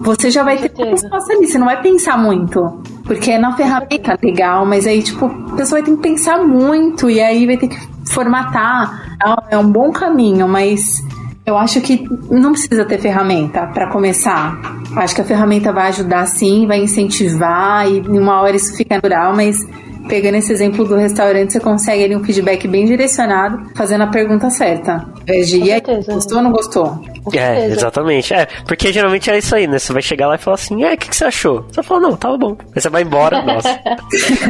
Você 0.00 0.30
já 0.30 0.44
vai 0.44 0.56
ter 0.56 0.72
uma 0.76 0.90
resposta 0.90 1.32
ali, 1.32 1.48
você 1.48 1.58
não 1.58 1.66
vai 1.66 1.82
pensar 1.82 2.16
muito. 2.16 2.80
Porque 3.04 3.32
é 3.32 3.38
na 3.38 3.56
ferramenta 3.56 4.16
legal, 4.22 4.64
mas 4.64 4.86
aí, 4.86 5.02
tipo, 5.02 5.26
a 5.26 5.56
pessoa 5.56 5.80
vai 5.80 5.82
ter 5.82 5.96
que 5.96 6.02
pensar 6.02 6.38
muito 6.46 7.10
e 7.10 7.20
aí 7.20 7.46
vai 7.46 7.56
ter 7.56 7.68
que 7.68 7.78
formatar. 8.06 9.16
É 9.50 9.58
um 9.58 9.70
bom 9.70 9.90
caminho, 9.90 10.46
mas 10.46 11.02
eu 11.48 11.56
acho 11.56 11.80
que 11.80 12.04
não 12.30 12.52
precisa 12.52 12.84
ter 12.84 12.98
ferramenta 12.98 13.66
para 13.68 13.88
começar. 13.88 14.60
Acho 14.94 15.14
que 15.14 15.22
a 15.22 15.24
ferramenta 15.24 15.72
vai 15.72 15.88
ajudar 15.88 16.26
sim, 16.26 16.66
vai 16.66 16.78
incentivar 16.82 17.90
e 17.90 18.00
em 18.00 18.18
uma 18.18 18.42
hora 18.42 18.54
isso 18.54 18.76
fica 18.76 18.96
natural, 18.96 19.34
mas 19.34 19.66
pegando 20.08 20.36
esse 20.36 20.52
exemplo 20.52 20.84
do 20.84 20.96
restaurante, 20.96 21.52
você 21.52 21.60
consegue 21.60 22.04
ali 22.04 22.16
um 22.16 22.24
feedback 22.24 22.66
bem 22.66 22.86
direcionado, 22.86 23.70
fazendo 23.76 24.02
a 24.02 24.06
pergunta 24.06 24.50
certa. 24.50 25.06
E 25.26 25.72
aí, 25.72 25.82
gostou 26.06 26.38
ou 26.38 26.44
não 26.44 26.50
gostou? 26.50 27.00
É, 27.32 27.66
exatamente. 27.66 28.32
É, 28.32 28.46
porque 28.66 28.92
geralmente 28.92 29.30
é 29.30 29.38
isso 29.38 29.54
aí, 29.54 29.66
né? 29.66 29.78
Você 29.78 29.92
vai 29.92 30.02
chegar 30.02 30.26
lá 30.28 30.36
e 30.36 30.38
falar 30.38 30.54
assim, 30.54 30.82
é, 30.84 30.94
o 30.94 30.96
que, 30.96 31.08
que 31.08 31.16
você 31.16 31.24
achou? 31.24 31.66
Você 31.70 31.82
fala, 31.82 32.00
não, 32.00 32.16
tava 32.16 32.38
bom. 32.38 32.56
Aí 32.74 32.80
você 32.80 32.88
vai 32.88 33.02
embora, 33.02 33.42
nossa. 33.44 33.78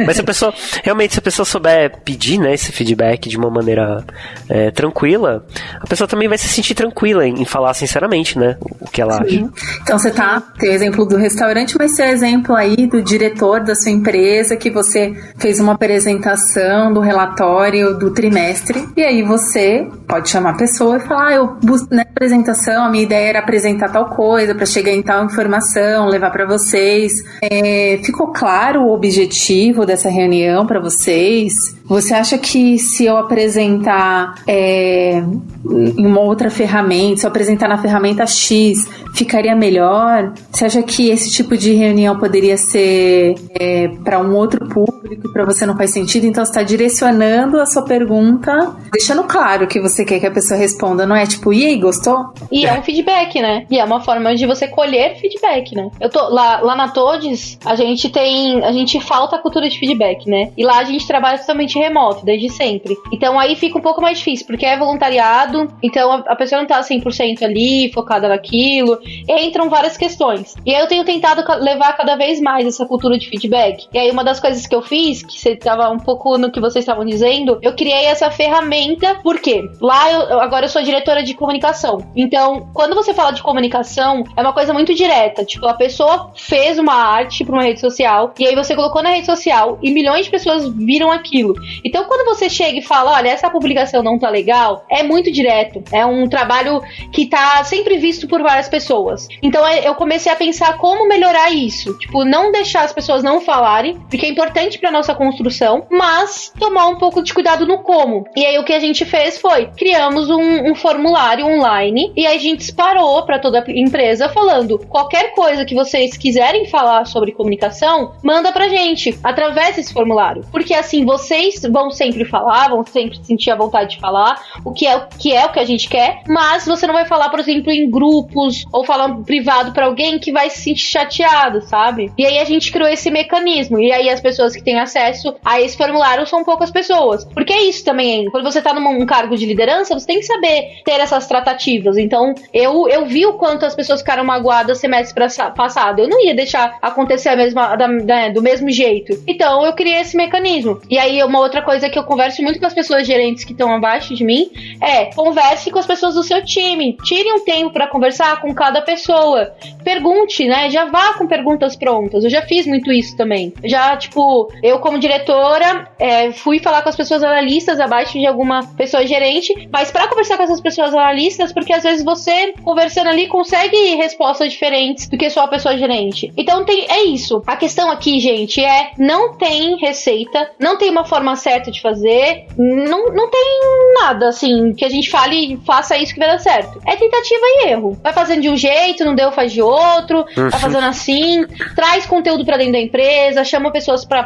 Mas 0.05 0.15
se 0.15 0.21
a 0.21 0.25
pessoa, 0.25 0.53
realmente, 0.83 1.13
se 1.13 1.19
a 1.19 1.21
pessoa 1.21 1.45
souber 1.45 1.99
pedir, 2.03 2.39
né, 2.39 2.53
esse 2.53 2.71
feedback 2.71 3.27
de 3.27 3.37
uma 3.37 3.49
maneira 3.49 4.03
é, 4.47 4.71
tranquila, 4.71 5.45
a 5.79 5.87
pessoa 5.87 6.07
também 6.07 6.27
vai 6.27 6.37
se 6.37 6.47
sentir 6.47 6.73
tranquila 6.73 7.27
em, 7.27 7.41
em 7.41 7.45
falar 7.45 7.73
sinceramente, 7.73 8.37
né, 8.37 8.57
o 8.79 8.89
que 8.89 9.01
ela 9.01 9.17
Sim. 9.17 9.21
acha. 9.23 9.79
Então 9.81 9.99
você 9.99 10.11
tá, 10.11 10.41
tem 10.57 10.69
o 10.69 10.73
exemplo 10.73 11.05
do 11.05 11.17
restaurante, 11.17 11.75
mas 11.77 11.95
tem 11.95 12.05
o 12.05 12.09
exemplo 12.09 12.55
aí 12.55 12.87
do 12.87 13.01
diretor 13.01 13.63
da 13.63 13.75
sua 13.75 13.91
empresa 13.91 14.55
que 14.55 14.69
você 14.69 15.13
fez 15.37 15.48
uma 15.57 15.71
apresentação 15.71 16.91
do 16.91 16.99
relatório 16.99 17.97
do 17.97 18.11
trimestre, 18.11 18.89
e 18.97 19.01
aí 19.01 19.23
você 19.23 19.87
pode 20.05 20.29
chamar 20.29 20.51
a 20.51 20.57
pessoa 20.57 20.97
e 20.97 20.99
falar, 20.99 21.27
ah, 21.27 21.33
eu 21.33 21.57
na 21.89 22.01
apresentação, 22.01 22.83
a 22.83 22.89
minha 22.89 23.03
ideia 23.03 23.29
era 23.29 23.39
apresentar 23.39 23.89
tal 23.89 24.09
coisa 24.09 24.53
para 24.53 24.65
chegar 24.65 24.91
em 24.91 25.01
tal 25.01 25.23
informação, 25.23 26.07
levar 26.07 26.31
para 26.31 26.45
vocês. 26.45 27.13
É, 27.41 27.99
ficou 28.03 28.27
claro 28.33 28.81
o 28.81 28.93
objetivo 28.93 29.85
dessa 29.85 30.09
reunião 30.09 30.65
para 30.65 30.79
vocês? 30.79 31.79
Você 31.85 32.13
acha 32.13 32.37
que 32.37 32.77
se 32.77 33.05
eu 33.05 33.17
apresentar 33.17 34.35
é, 34.47 35.23
em 35.65 36.05
uma 36.05 36.21
outra 36.21 36.49
ferramenta, 36.51 37.21
se 37.21 37.25
eu 37.25 37.29
apresentar 37.29 37.67
na 37.67 37.79
ferramenta 37.79 38.27
X, 38.27 38.87
ficaria 39.15 39.55
melhor? 39.55 40.33
Você 40.51 40.65
acha 40.65 40.83
que 40.83 41.09
esse 41.09 41.31
tipo 41.31 41.57
de 41.57 41.73
reunião 41.73 42.19
poderia 42.19 42.57
ser 42.57 43.35
é, 43.59 43.87
para 44.03 44.19
um 44.19 44.35
outro 44.35 44.67
público, 44.67 45.31
para 45.39 45.45
você 45.45 45.65
não 45.65 45.77
faz 45.77 45.91
sentido? 45.91 46.25
Então 46.25 46.43
você 46.43 46.51
está 46.51 46.63
direcionando 46.63 47.61
a 47.61 47.65
sua 47.65 47.83
pergunta, 47.83 48.75
deixando 48.91 49.23
claro 49.23 49.67
que 49.67 49.79
você 49.79 50.03
quer 50.03 50.19
que 50.19 50.27
a 50.27 50.31
pessoa 50.31 50.59
responda, 50.59 51.05
não 51.05 51.15
é 51.15 51.25
tipo, 51.25 51.53
e 51.53 51.65
aí, 51.65 51.77
gostou? 51.77 52.33
E 52.51 52.65
é 52.65 52.73
um 52.77 52.83
feedback, 52.83 53.41
né? 53.41 53.65
E 53.69 53.79
é 53.79 53.83
uma 53.83 54.01
forma 54.01 54.35
de 54.35 54.45
você 54.45 54.67
colher 54.67 55.15
feedback, 55.15 55.73
né? 55.73 55.89
Eu 55.99 56.09
tô 56.09 56.27
lá, 56.27 56.59
lá 56.59 56.75
na 56.75 56.89
Todes, 56.89 57.57
a 57.63 57.75
gente 57.75 58.09
tem, 58.09 58.63
a 58.65 58.73
gente 58.73 58.99
falta 58.99 59.37
a 59.37 59.39
cultura 59.39 59.69
de 59.69 59.79
feedback, 59.79 60.29
né? 60.29 60.51
E 60.57 60.65
lá 60.65 60.79
a 60.79 60.83
gente 60.83 61.07
trabalha 61.07 61.37
totalmente 61.37 61.79
remoto, 61.79 62.25
desde 62.25 62.49
sempre. 62.49 62.97
Então 63.13 63.39
aí 63.39 63.55
fica 63.55 63.77
um 63.77 63.81
pouco 63.81 64.01
mais 64.01 64.17
difícil, 64.17 64.45
porque 64.45 64.65
é 64.65 64.77
voluntariado, 64.77 65.69
então 65.81 66.11
a, 66.11 66.17
a 66.27 66.35
pessoa 66.35 66.59
não 66.59 66.67
tá 66.67 66.81
100% 66.81 67.43
ali, 67.43 67.91
focada 67.93 68.27
naquilo, 68.27 68.99
e 69.05 69.45
entram 69.45 69.69
várias 69.69 69.95
questões. 69.95 70.55
E 70.65 70.75
aí 70.75 70.81
eu 70.81 70.87
tenho 70.87 71.05
tentado 71.05 71.43
levar 71.61 71.93
cada 71.93 72.17
vez 72.17 72.41
mais 72.41 72.67
essa 72.67 72.85
cultura 72.85 73.17
de 73.17 73.29
feedback. 73.29 73.87
E 73.93 73.97
aí 73.97 74.11
uma 74.11 74.23
das 74.23 74.39
coisas 74.39 74.67
que 74.67 74.75
eu 74.75 74.81
fiz, 74.81 75.18
que 75.25 75.39
você 75.39 75.55
tava 75.55 75.89
um 75.89 75.97
pouco 75.97 76.37
no 76.37 76.51
que 76.51 76.59
vocês 76.59 76.83
estavam 76.83 77.05
dizendo, 77.05 77.59
eu 77.61 77.75
criei 77.75 78.05
essa 78.05 78.29
ferramenta, 78.31 79.19
porque 79.23 79.69
lá 79.81 80.11
eu, 80.11 80.39
agora 80.39 80.65
eu 80.65 80.69
sou 80.69 80.81
diretora 80.81 81.23
de 81.23 81.33
comunicação. 81.33 81.99
Então, 82.15 82.69
quando 82.73 82.95
você 82.95 83.13
fala 83.13 83.31
de 83.31 83.41
comunicação, 83.41 84.23
é 84.35 84.41
uma 84.41 84.53
coisa 84.53 84.73
muito 84.73 84.93
direta. 84.93 85.43
Tipo, 85.43 85.67
a 85.67 85.73
pessoa 85.73 86.31
fez 86.35 86.77
uma 86.77 86.93
arte 86.93 87.43
para 87.43 87.53
uma 87.53 87.63
rede 87.63 87.79
social, 87.79 88.33
e 88.39 88.47
aí 88.47 88.55
você 88.55 88.75
colocou 88.75 89.01
na 89.01 89.11
rede 89.11 89.25
social, 89.25 89.77
e 89.81 89.91
milhões 89.91 90.25
de 90.25 90.31
pessoas 90.31 90.67
viram 90.69 91.11
aquilo. 91.11 91.53
Então, 91.83 92.05
quando 92.05 92.25
você 92.25 92.49
chega 92.49 92.79
e 92.79 92.81
fala, 92.81 93.13
olha, 93.13 93.29
essa 93.29 93.49
publicação 93.49 94.03
não 94.03 94.17
tá 94.17 94.29
legal, 94.29 94.85
é 94.89 95.03
muito 95.03 95.31
direto. 95.31 95.83
É 95.91 96.05
um 96.05 96.27
trabalho 96.27 96.81
que 97.11 97.25
tá 97.25 97.63
sempre 97.63 97.97
visto 97.97 98.27
por 98.27 98.41
várias 98.41 98.69
pessoas. 98.69 99.27
Então, 99.41 99.65
é, 99.65 99.87
eu 99.87 99.95
comecei 99.95 100.31
a 100.31 100.35
pensar 100.35 100.77
como 100.77 101.07
melhorar 101.07 101.51
isso. 101.51 101.97
Tipo, 101.97 102.23
não 102.23 102.51
deixar 102.51 102.83
as 102.83 102.93
pessoas 102.93 103.23
não 103.23 103.41
falarem, 103.41 103.99
porque 104.09 104.25
é 104.25 104.29
importante 104.29 104.77
para 104.77 104.91
nossa 104.91 105.08
construção, 105.15 105.85
mas 105.89 106.53
tomar 106.57 106.87
um 106.87 106.97
pouco 106.97 107.21
de 107.21 107.33
cuidado 107.33 107.65
no 107.65 107.79
como. 107.79 108.25
E 108.35 108.45
aí, 108.45 108.57
o 108.57 108.63
que 108.63 108.73
a 108.73 108.79
gente 108.79 109.05
fez 109.05 109.37
foi 109.37 109.67
criamos 109.77 110.29
um, 110.29 110.71
um 110.71 110.75
formulário 110.75 111.45
online 111.45 112.11
e 112.15 112.25
a 112.25 112.37
gente 112.37 112.59
disparou 112.59 113.23
para 113.23 113.39
toda 113.39 113.59
a 113.59 113.71
empresa 113.71 114.29
falando 114.29 114.79
qualquer 114.87 115.33
coisa 115.33 115.65
que 115.65 115.75
vocês 115.75 116.17
quiserem 116.17 116.65
falar 116.67 117.05
sobre 117.05 117.31
comunicação, 117.31 118.13
manda 118.23 118.51
pra 118.51 118.67
gente 118.67 119.17
através 119.23 119.75
desse 119.75 119.93
formulário. 119.93 120.43
Porque 120.51 120.73
assim, 120.73 121.05
vocês 121.05 121.61
vão 121.69 121.91
sempre 121.91 122.25
falar, 122.25 122.69
vão 122.69 122.85
sempre 122.85 123.23
sentir 123.23 123.51
a 123.51 123.55
vontade 123.55 123.91
de 123.91 123.99
falar, 123.99 124.41
o 124.63 124.71
que 124.71 124.85
é 124.85 124.95
o 124.95 125.07
que 125.07 125.33
é 125.33 125.45
o 125.45 125.51
que 125.51 125.59
a 125.59 125.65
gente 125.65 125.89
quer, 125.89 126.21
mas 126.27 126.65
você 126.65 126.85
não 126.85 126.93
vai 126.93 127.05
falar, 127.05 127.29
por 127.29 127.39
exemplo, 127.39 127.71
em 127.71 127.89
grupos 127.89 128.65
ou 128.71 128.83
falar 128.83 129.09
privado 129.23 129.71
para 129.71 129.85
alguém 129.85 130.19
que 130.19 130.31
vai 130.31 130.49
se 130.49 130.61
sentir 130.61 130.81
chateado, 130.81 131.61
sabe? 131.61 132.11
E 132.17 132.25
aí 132.25 132.39
a 132.39 132.45
gente 132.45 132.71
criou 132.71 132.89
esse 132.89 133.09
mecanismo. 133.09 133.79
E 133.79 133.91
aí 133.91 134.09
as 134.09 134.21
pessoas 134.21 134.55
que 134.55 134.63
têm 134.63 134.79
acesso 134.79 134.98
a 135.43 135.61
esse 135.61 135.77
formulário 135.77 136.25
são 136.27 136.43
poucas 136.43 136.71
pessoas. 136.71 137.25
Porque 137.25 137.53
é 137.53 137.63
isso 137.63 137.83
também, 137.83 138.29
quando 138.29 138.43
você 138.43 138.61
tá 138.61 138.73
num 138.73 139.05
cargo 139.05 139.35
de 139.37 139.45
liderança, 139.45 139.97
você 139.97 140.05
tem 140.05 140.19
que 140.19 140.25
saber 140.25 140.81
ter 140.83 140.99
essas 140.99 141.27
tratativas. 141.27 141.97
Então, 141.97 142.33
eu, 142.53 142.87
eu 142.87 143.05
vi 143.05 143.25
o 143.25 143.33
quanto 143.33 143.65
as 143.65 143.75
pessoas 143.75 144.01
ficaram 144.01 144.23
magoadas 144.23 144.79
semestre 144.79 145.19
passado. 145.55 145.99
Eu 145.99 146.07
não 146.07 146.23
ia 146.23 146.35
deixar 146.35 146.77
acontecer 146.81 147.29
a 147.29 147.35
mesma, 147.35 147.75
da, 147.75 147.87
da, 147.87 148.29
do 148.29 148.41
mesmo 148.41 148.69
jeito. 148.69 149.21
Então, 149.27 149.65
eu 149.65 149.73
criei 149.73 150.01
esse 150.01 150.15
mecanismo. 150.15 150.81
E 150.89 150.97
aí, 150.97 151.21
uma 151.23 151.39
outra 151.39 151.61
coisa 151.61 151.89
que 151.89 151.97
eu 151.97 152.03
converso 152.03 152.41
muito 152.41 152.59
com 152.59 152.65
as 152.65 152.73
pessoas 152.73 153.05
gerentes 153.05 153.43
que 153.43 153.51
estão 153.51 153.73
abaixo 153.73 154.13
de 154.15 154.23
mim 154.23 154.49
é 154.81 155.05
converse 155.13 155.71
com 155.71 155.79
as 155.79 155.85
pessoas 155.85 156.15
do 156.15 156.23
seu 156.23 156.43
time. 156.43 156.97
Tire 157.03 157.31
um 157.31 157.43
tempo 157.43 157.71
para 157.71 157.87
conversar 157.87 158.41
com 158.41 158.53
cada 158.53 158.81
pessoa. 158.81 159.53
Pergunte, 159.83 160.45
né? 160.47 160.69
Já 160.69 160.85
vá 160.85 161.13
com 161.13 161.27
perguntas 161.27 161.75
prontas. 161.75 162.23
Eu 162.23 162.29
já 162.29 162.41
fiz 162.41 162.65
muito 162.65 162.91
isso 162.91 163.15
também. 163.15 163.53
Já, 163.63 163.95
tipo, 163.97 164.51
eu 164.63 164.79
como 164.89 164.97
diretora, 164.97 165.87
é, 165.99 166.31
fui 166.31 166.57
falar 166.57 166.81
com 166.81 166.89
as 166.89 166.95
pessoas 166.95 167.21
analistas 167.21 167.79
abaixo 167.79 168.17
de 168.17 168.25
alguma 168.25 168.65
pessoa 168.75 169.05
gerente, 169.05 169.69
mas 169.71 169.91
para 169.91 170.07
conversar 170.07 170.35
com 170.35 170.41
essas 170.41 170.59
pessoas 170.59 170.95
analistas, 170.95 171.53
porque 171.53 171.71
às 171.71 171.83
vezes 171.83 172.03
você, 172.03 172.53
conversando 172.63 173.07
ali, 173.07 173.27
consegue 173.27 173.77
respostas 173.97 174.51
diferentes 174.51 175.07
do 175.07 175.15
que 175.15 175.29
só 175.29 175.41
a 175.41 175.47
pessoa 175.47 175.77
gerente. 175.77 176.33
Então 176.35 176.65
tem, 176.65 176.87
é 176.89 177.03
isso. 177.03 177.43
A 177.45 177.55
questão 177.55 177.91
aqui, 177.91 178.19
gente, 178.19 178.63
é 178.63 178.89
não 178.97 179.37
tem 179.37 179.77
receita, 179.77 180.49
não 180.57 180.75
tem 180.75 180.89
uma 180.89 181.05
forma 181.05 181.35
certa 181.35 181.69
de 181.69 181.79
fazer. 181.81 182.47
Não, 182.57 183.13
não 183.13 183.29
tem 183.29 183.59
nada, 184.01 184.29
assim, 184.29 184.73
que 184.73 184.83
a 184.83 184.89
gente 184.89 185.07
fale, 185.07 185.59
faça 185.67 185.95
isso 185.99 186.15
que 186.15 186.19
vai 186.19 186.29
dar 186.29 186.39
certo. 186.39 186.81
É 186.87 186.95
tentativa 186.95 187.41
e 187.43 187.67
erro. 187.67 187.95
Vai 188.01 188.11
fazendo 188.11 188.41
de 188.41 188.49
um 188.49 188.57
jeito, 188.57 189.05
não 189.05 189.13
deu, 189.13 189.31
faz 189.31 189.53
de 189.53 189.61
outro, 189.61 190.25
uhum. 190.35 190.49
vai 190.49 190.59
fazendo 190.59 190.85
assim, 190.85 191.45
traz 191.75 192.07
conteúdo 192.07 192.43
para 192.43 192.57
dentro 192.57 192.73
da 192.73 192.79
empresa, 192.79 193.43
chama 193.43 193.71
pessoas 193.71 194.03
para 194.03 194.23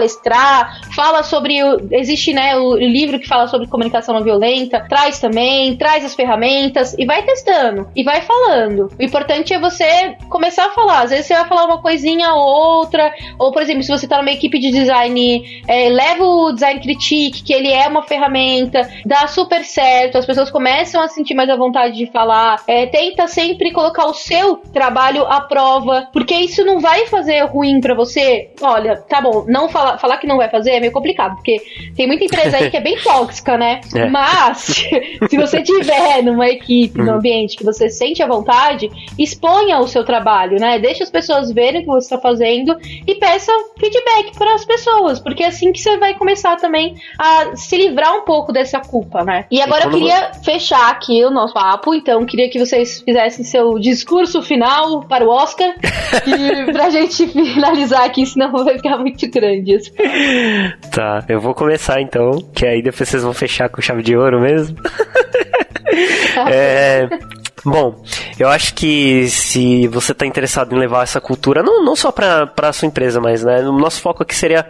palestrar, 0.00 0.80
fala 0.94 1.22
sobre. 1.22 1.58
Existe, 1.90 2.32
né, 2.32 2.56
o 2.56 2.74
livro 2.76 3.18
que 3.18 3.28
fala 3.28 3.46
sobre 3.46 3.68
comunicação 3.68 4.14
não 4.14 4.22
violenta, 4.22 4.84
traz 4.88 5.18
também, 5.18 5.76
traz 5.76 6.04
as 6.04 6.14
ferramentas 6.14 6.96
e 6.98 7.04
vai 7.04 7.22
testando 7.22 7.88
e 7.94 8.02
vai 8.02 8.22
falando. 8.22 8.88
O 8.98 9.02
importante 9.02 9.52
é 9.52 9.58
você 9.58 10.16
começar 10.28 10.66
a 10.66 10.70
falar. 10.70 11.02
Às 11.02 11.10
vezes 11.10 11.26
você 11.26 11.34
vai 11.34 11.46
falar 11.46 11.66
uma 11.66 11.82
coisinha 11.82 12.32
ou 12.32 12.78
outra, 12.78 13.12
ou 13.38 13.52
por 13.52 13.62
exemplo, 13.62 13.82
se 13.82 13.90
você 13.90 14.08
tá 14.08 14.18
numa 14.18 14.30
equipe 14.30 14.58
de 14.58 14.70
design, 14.70 15.62
é, 15.68 15.88
leva 15.88 16.24
o 16.24 16.52
design 16.52 16.80
critique, 16.80 17.42
que 17.42 17.52
ele 17.52 17.70
é 17.70 17.86
uma 17.86 18.02
ferramenta, 18.02 18.88
dá 19.04 19.26
super 19.26 19.64
certo, 19.64 20.16
as 20.16 20.26
pessoas 20.26 20.50
começam 20.50 21.02
a 21.02 21.08
sentir 21.08 21.34
mais 21.34 21.50
a 21.50 21.56
vontade 21.56 21.96
de 21.96 22.06
falar. 22.06 22.62
É, 22.66 22.86
tenta 22.86 23.26
sempre 23.26 23.72
colocar 23.72 24.06
o 24.06 24.14
seu 24.14 24.56
trabalho 24.72 25.26
à 25.26 25.40
prova, 25.42 26.08
porque 26.12 26.34
isso 26.34 26.64
não 26.64 26.80
vai 26.80 27.06
fazer 27.06 27.44
ruim 27.44 27.80
para 27.80 27.94
você. 27.94 28.50
Olha, 28.62 28.96
tá 29.08 29.20
bom, 29.20 29.44
não 29.46 29.68
falar, 29.68 29.89
falar 29.98 30.18
que 30.18 30.26
não 30.26 30.36
vai 30.36 30.48
fazer 30.48 30.72
é 30.72 30.80
meio 30.80 30.92
complicado, 30.92 31.36
porque 31.36 31.60
tem 31.96 32.06
muita 32.06 32.24
empresa 32.24 32.56
aí 32.56 32.70
que 32.70 32.76
é 32.76 32.80
bem 32.80 32.96
tóxica, 33.02 33.56
né? 33.56 33.80
É. 33.94 34.06
Mas 34.08 34.58
se 35.28 35.36
você 35.36 35.62
tiver 35.62 36.22
numa 36.22 36.48
equipe, 36.48 36.98
num 36.98 37.06
uhum. 37.08 37.14
ambiente 37.14 37.56
que 37.56 37.64
você 37.64 37.88
sente 37.88 38.22
a 38.22 38.26
vontade, 38.26 38.90
exponha 39.18 39.78
o 39.78 39.86
seu 39.86 40.04
trabalho, 40.04 40.58
né? 40.58 40.78
Deixe 40.78 41.02
as 41.02 41.10
pessoas 41.10 41.52
verem 41.52 41.80
o 41.80 41.84
que 41.84 41.90
você 41.90 42.06
está 42.14 42.18
fazendo 42.18 42.76
e 43.06 43.14
peça 43.14 43.52
feedback 43.78 44.36
para 44.36 44.54
as 44.54 44.64
pessoas, 44.64 45.20
porque 45.20 45.42
é 45.42 45.46
assim 45.46 45.72
que 45.72 45.80
você 45.80 45.96
vai 45.96 46.14
começar 46.14 46.56
também 46.56 46.94
a 47.18 47.56
se 47.56 47.76
livrar 47.76 48.14
um 48.14 48.24
pouco 48.24 48.52
dessa 48.52 48.80
culpa, 48.80 49.24
né? 49.24 49.46
E 49.50 49.60
agora 49.60 49.84
eu 49.84 49.90
queria 49.90 50.32
fechar 50.44 50.90
aqui 50.90 51.24
o 51.24 51.30
nosso 51.30 51.54
papo, 51.54 51.94
então 51.94 52.24
queria 52.24 52.48
que 52.48 52.58
vocês 52.58 53.00
fizessem 53.02 53.44
seu 53.44 53.78
discurso 53.78 54.42
final 54.42 55.00
para 55.02 55.24
o 55.24 55.28
Oscar 55.28 55.74
e 56.26 56.72
pra 56.72 56.90
gente 56.90 57.26
finalizar 57.26 58.04
aqui, 58.04 58.24
senão 58.26 58.52
vai 58.52 58.76
ficar 58.76 58.98
muito 58.98 59.28
grande. 59.30 59.79
Tá, 60.90 61.24
eu 61.28 61.40
vou 61.40 61.54
começar 61.54 62.00
então, 62.00 62.32
que 62.54 62.66
aí 62.66 62.82
depois 62.82 63.08
vocês 63.08 63.22
vão 63.22 63.32
fechar 63.32 63.68
com 63.68 63.80
chave 63.80 64.02
de 64.02 64.16
ouro 64.16 64.40
mesmo. 64.40 64.76
é, 66.50 67.08
Bom, 67.64 68.02
eu 68.38 68.48
acho 68.48 68.72
que 68.74 69.28
se 69.28 69.86
você 69.88 70.12
está 70.12 70.24
interessado 70.24 70.74
em 70.74 70.78
levar 70.78 71.02
essa 71.02 71.20
cultura, 71.20 71.62
não, 71.62 71.84
não 71.84 71.94
só 71.94 72.10
para 72.10 72.50
a 72.56 72.72
sua 72.72 72.88
empresa, 72.88 73.20
mas 73.20 73.44
né, 73.44 73.60
o 73.60 73.72
nosso 73.72 74.00
foco 74.00 74.22
aqui 74.22 74.34
seria 74.34 74.66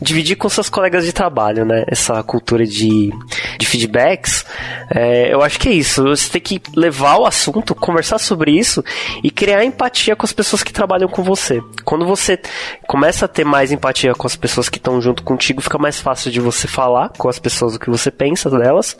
dividir 0.00 0.36
com 0.36 0.48
seus 0.48 0.68
colegas 0.68 1.04
de 1.04 1.12
trabalho, 1.12 1.64
né? 1.64 1.84
Essa 1.86 2.20
cultura 2.24 2.66
de, 2.66 3.12
de 3.58 3.66
feedbacks. 3.66 4.44
É, 4.90 5.32
eu 5.32 5.40
acho 5.40 5.58
que 5.60 5.68
é 5.68 5.72
isso. 5.72 6.02
Você 6.02 6.30
tem 6.30 6.40
que 6.40 6.60
levar 6.74 7.18
o 7.18 7.26
assunto, 7.26 7.76
conversar 7.76 8.18
sobre 8.18 8.50
isso 8.50 8.84
e 9.22 9.30
criar 9.30 9.64
empatia 9.64 10.16
com 10.16 10.26
as 10.26 10.32
pessoas 10.32 10.64
que 10.64 10.72
trabalham 10.72 11.08
com 11.08 11.22
você. 11.22 11.62
Quando 11.84 12.04
você 12.04 12.40
começa 12.88 13.26
a 13.26 13.28
ter 13.28 13.44
mais 13.44 13.70
empatia 13.70 14.14
com 14.14 14.26
as 14.26 14.34
pessoas 14.34 14.68
que 14.68 14.78
estão 14.78 15.00
junto 15.00 15.22
contigo, 15.22 15.60
fica 15.60 15.78
mais 15.78 16.00
fácil 16.00 16.30
de 16.32 16.40
você 16.40 16.66
falar 16.66 17.10
com 17.10 17.28
as 17.28 17.38
pessoas 17.38 17.76
o 17.76 17.78
que 17.78 17.88
você 17.88 18.10
pensa 18.10 18.50
delas 18.50 18.96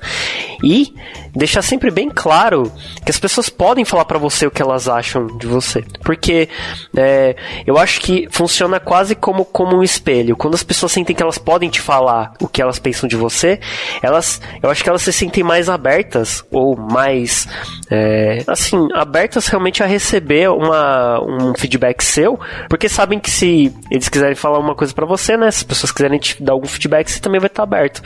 e 0.63 0.95
deixar 1.35 1.63
sempre 1.63 1.91
bem 1.91 2.09
claro 2.09 2.71
que 3.05 3.11
as 3.11 3.19
pessoas 3.19 3.32
pessoas 3.33 3.49
podem 3.49 3.85
falar 3.85 4.05
para 4.05 4.19
você 4.19 4.47
o 4.47 4.51
que 4.51 4.61
elas 4.61 4.89
acham 4.89 5.27
de 5.27 5.47
você. 5.47 5.83
Porque 6.05 6.51
é, 6.95 7.35
eu 7.67 7.79
acho 7.79 8.01
que 8.01 8.29
funciona 8.31 8.79
quase 8.79 9.15
como, 9.15 9.45
como 9.45 9.77
um 9.77 9.83
espelho. 9.83 10.37
Quando 10.37 10.55
as 10.55 10.63
pessoas 10.63 10.93
sentem 10.93 11.17
que 11.17 11.23
elas 11.23 11.39
podem 11.39 11.71
te 11.71 11.81
falar 11.81 12.35
o 12.41 12.47
que 12.47 12.61
elas 12.61 12.79
pensam 12.79 13.09
de 13.09 13.17
você, 13.17 13.59
elas, 14.03 14.41
eu 14.63 14.71
acho 14.71 14.83
que 14.83 14.89
elas 14.89 15.01
se 15.01 15.13
sentem 15.13 15.43
mais 15.43 15.71
abertas 15.71 16.45
ou 16.51 16.77
mais, 16.77 17.49
é, 17.91 18.45
assim, 18.47 18.87
abertas 18.93 19.47
realmente 19.47 19.83
a 19.83 19.87
receber 19.87 20.51
uma, 20.51 21.19
um 21.23 21.55
feedback 21.55 22.03
seu, 22.03 22.39
porque 22.69 22.89
sabem 22.89 23.19
que 23.19 23.31
se 23.31 23.75
eles 23.91 24.11
quiserem 24.11 24.35
falar 24.35 24.59
uma 24.59 24.75
coisa 24.75 24.93
para 24.93 25.07
você, 25.07 25.39
né, 25.39 25.51
se 25.51 25.59
as 25.59 25.63
pessoas 25.63 25.91
quiserem 25.91 26.19
te 26.19 26.43
dar 26.43 26.53
algum 26.53 26.67
feedback, 26.67 27.11
você 27.11 27.21
também 27.21 27.41
vai 27.41 27.49
estar 27.49 27.63
aberto. 27.63 28.03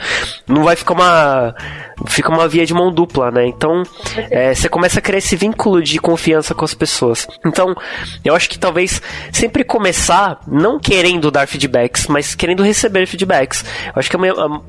Não 0.47 0.63
vai 0.63 0.77
ficar 0.77 0.93
uma, 0.93 1.55
fica 2.05 2.29
uma 2.29 2.47
via 2.47 2.65
de 2.65 2.73
mão 2.73 2.93
dupla, 2.93 3.29
né? 3.29 3.45
Então, 3.45 3.83
é, 4.29 4.53
você 4.53 4.69
começa 4.69 4.99
a 4.99 5.01
criar 5.01 5.16
esse 5.17 5.35
vínculo 5.35 5.81
de 5.81 5.99
confiança 5.99 6.53
com 6.53 6.65
as 6.65 6.73
pessoas. 6.73 7.27
Então, 7.45 7.75
eu 8.23 8.35
acho 8.35 8.49
que 8.49 8.57
talvez 8.57 9.01
sempre 9.31 9.63
começar 9.63 10.39
não 10.47 10.79
querendo 10.79 11.29
dar 11.31 11.47
feedbacks, 11.47 12.07
mas 12.07 12.35
querendo 12.35 12.63
receber 12.63 13.05
feedbacks. 13.05 13.63
Eu 13.87 13.93
acho 13.95 14.09
que 14.09 14.17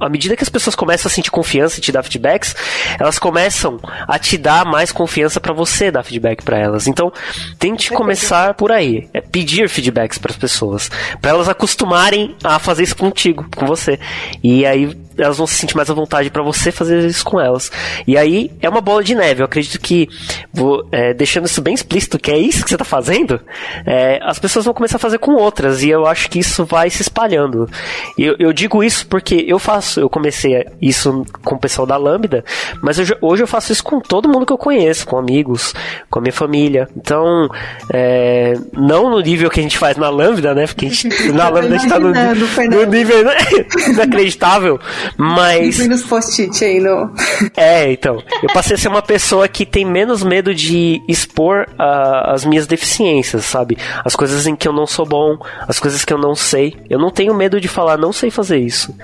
à 0.00 0.08
medida 0.08 0.36
que 0.36 0.42
as 0.42 0.48
pessoas 0.48 0.74
começam 0.74 1.08
a 1.08 1.12
sentir 1.12 1.30
confiança 1.30 1.78
e 1.78 1.82
te 1.82 1.92
dar 1.92 2.02
feedbacks, 2.02 2.54
elas 2.98 3.18
começam 3.18 3.78
a 4.06 4.18
te 4.18 4.36
dar 4.36 4.64
mais 4.64 4.92
confiança 4.92 5.40
para 5.40 5.52
você 5.52 5.90
dar 5.90 6.02
feedback 6.02 6.42
para 6.42 6.58
elas. 6.58 6.86
Então, 6.86 7.12
tente 7.58 7.90
começar 7.90 8.54
por 8.54 8.72
aí, 8.72 9.08
é 9.12 9.20
pedir 9.20 9.68
feedbacks 9.68 10.18
para 10.18 10.30
as 10.30 10.36
pessoas, 10.36 10.90
para 11.20 11.30
elas 11.30 11.48
acostumarem 11.48 12.36
a 12.42 12.58
fazer 12.58 12.82
isso 12.82 12.96
contigo, 12.96 13.46
com 13.54 13.66
você. 13.66 13.98
E 14.42 14.64
aí 14.64 14.96
elas 15.18 15.36
vão 15.36 15.46
se 15.46 15.54
sentir 15.54 15.76
mais 15.76 15.90
à 15.90 15.94
vontade 15.94 16.30
para 16.30 16.42
você 16.42 16.70
fazer 16.70 17.04
isso 17.04 17.24
com 17.24 17.40
elas. 17.40 17.70
E 18.06 18.16
aí 18.16 18.50
é 18.60 18.68
uma 18.68 18.80
bola 18.80 19.02
de 19.02 19.14
neve. 19.14 19.42
Eu 19.42 19.46
acredito 19.46 19.80
que, 19.80 20.08
vou, 20.52 20.86
é, 20.92 21.12
deixando 21.12 21.46
isso 21.46 21.60
bem 21.60 21.74
explícito, 21.74 22.18
que 22.18 22.30
é 22.30 22.38
isso 22.38 22.64
que 22.64 22.70
você 22.70 22.76
tá 22.76 22.84
fazendo, 22.84 23.40
é, 23.84 24.20
as 24.22 24.38
pessoas 24.38 24.64
vão 24.64 24.74
começar 24.74 24.96
a 24.96 25.00
fazer 25.00 25.18
com 25.18 25.32
outras. 25.32 25.82
E 25.82 25.90
eu 25.90 26.06
acho 26.06 26.30
que 26.30 26.38
isso 26.38 26.64
vai 26.64 26.88
se 26.90 27.02
espalhando. 27.02 27.68
E 28.16 28.24
eu, 28.24 28.36
eu 28.38 28.52
digo 28.52 28.82
isso 28.82 29.06
porque 29.06 29.44
eu 29.46 29.58
faço, 29.58 30.00
eu 30.00 30.08
comecei 30.08 30.66
isso 30.80 31.26
com 31.44 31.56
o 31.56 31.58
pessoal 31.58 31.86
da 31.86 31.96
Lambda, 31.96 32.44
mas 32.82 32.98
eu, 32.98 33.16
hoje 33.20 33.42
eu 33.42 33.46
faço 33.46 33.72
isso 33.72 33.82
com 33.82 34.00
todo 34.00 34.28
mundo 34.28 34.46
que 34.46 34.52
eu 34.52 34.58
conheço, 34.58 35.06
com 35.06 35.18
amigos, 35.18 35.74
com 36.10 36.18
a 36.18 36.22
minha 36.22 36.32
família. 36.32 36.88
Então, 36.96 37.48
é, 37.92 38.54
não 38.72 39.10
no 39.10 39.20
nível 39.20 39.50
que 39.50 39.60
a 39.60 39.62
gente 39.62 39.78
faz 39.78 39.96
na 39.96 40.08
Lambda, 40.08 40.54
né? 40.54 40.66
Porque 40.66 40.86
a 40.86 40.88
gente, 40.88 41.32
na 41.32 41.48
Lambda 41.50 41.74
a 41.74 41.78
gente 41.78 41.88
tá 41.88 41.98
no, 41.98 42.12
no 42.12 42.84
nível 42.86 43.16
inacreditável. 43.88 44.78
Mas. 45.16 45.86
nos 45.86 46.02
post-it 46.02 46.64
aí, 46.64 46.80
não. 46.80 47.12
É, 47.56 47.90
então. 47.90 48.22
Eu 48.42 48.52
passei 48.52 48.76
a 48.76 48.78
ser 48.78 48.88
uma 48.88 49.02
pessoa 49.02 49.48
que 49.48 49.64
tem 49.66 49.84
menos 49.84 50.22
medo 50.22 50.54
de 50.54 51.02
expor 51.08 51.66
uh, 51.72 52.30
as 52.30 52.44
minhas 52.44 52.66
deficiências, 52.66 53.44
sabe? 53.44 53.76
As 54.04 54.14
coisas 54.14 54.46
em 54.46 54.54
que 54.54 54.68
eu 54.68 54.72
não 54.72 54.86
sou 54.86 55.06
bom, 55.06 55.38
as 55.66 55.78
coisas 55.78 56.04
que 56.04 56.12
eu 56.12 56.18
não 56.18 56.34
sei. 56.34 56.76
Eu 56.88 56.98
não 56.98 57.10
tenho 57.10 57.34
medo 57.34 57.60
de 57.60 57.68
falar, 57.68 57.96
não 57.96 58.12
sei 58.12 58.30
fazer 58.30 58.58
isso. 58.58 58.94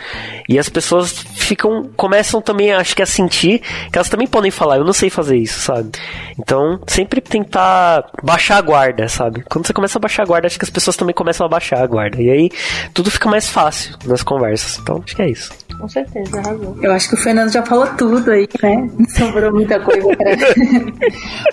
E 0.49 0.59
as 0.59 0.69
pessoas 0.69 1.13
ficam. 1.37 1.91
começam 1.97 2.41
também, 2.41 2.73
acho 2.73 2.95
que, 2.95 3.03
a 3.03 3.07
sentir 3.07 3.61
que 3.91 3.99
elas 3.99 4.09
também 4.09 4.27
podem 4.27 4.51
falar, 4.51 4.77
eu 4.77 4.85
não 4.85 4.93
sei 4.93 5.11
fazer 5.11 5.37
isso, 5.37 5.61
sabe? 5.61 5.91
Então, 6.39 6.81
sempre 6.87 7.21
tentar 7.21 8.05
baixar 8.23 8.59
a 8.59 8.61
guarda, 8.61 9.09
sabe? 9.09 9.43
Quando 9.49 9.67
você 9.67 9.73
começa 9.73 9.99
a 9.99 10.01
baixar 10.01 10.23
a 10.23 10.27
guarda, 10.27 10.47
acho 10.47 10.59
que 10.59 10.65
as 10.65 10.71
pessoas 10.71 10.97
também 10.97 11.15
começam 11.15 11.47
a 11.47 11.49
baixar 11.49 11.83
a 11.83 11.87
guarda. 11.87 12.21
E 12.21 12.31
aí 12.31 12.51
tudo 12.93 13.11
fica 13.11 13.29
mais 13.29 13.49
fácil 13.49 13.97
nas 14.05 14.23
conversas. 14.23 14.79
Então, 14.79 15.03
acho 15.05 15.15
que 15.15 15.23
é 15.23 15.31
isso. 15.31 15.51
Certeza, 15.95 16.41
arrasou. 16.41 16.77
Eu 16.83 16.91
acho 16.91 17.09
que 17.09 17.15
o 17.15 17.17
Fernando 17.17 17.53
já 17.53 17.63
falou 17.63 17.87
tudo 17.97 18.33
aí, 18.33 18.49
né? 18.61 18.91
Sobrou 19.17 19.53
muita 19.53 19.79
coisa 19.79 20.09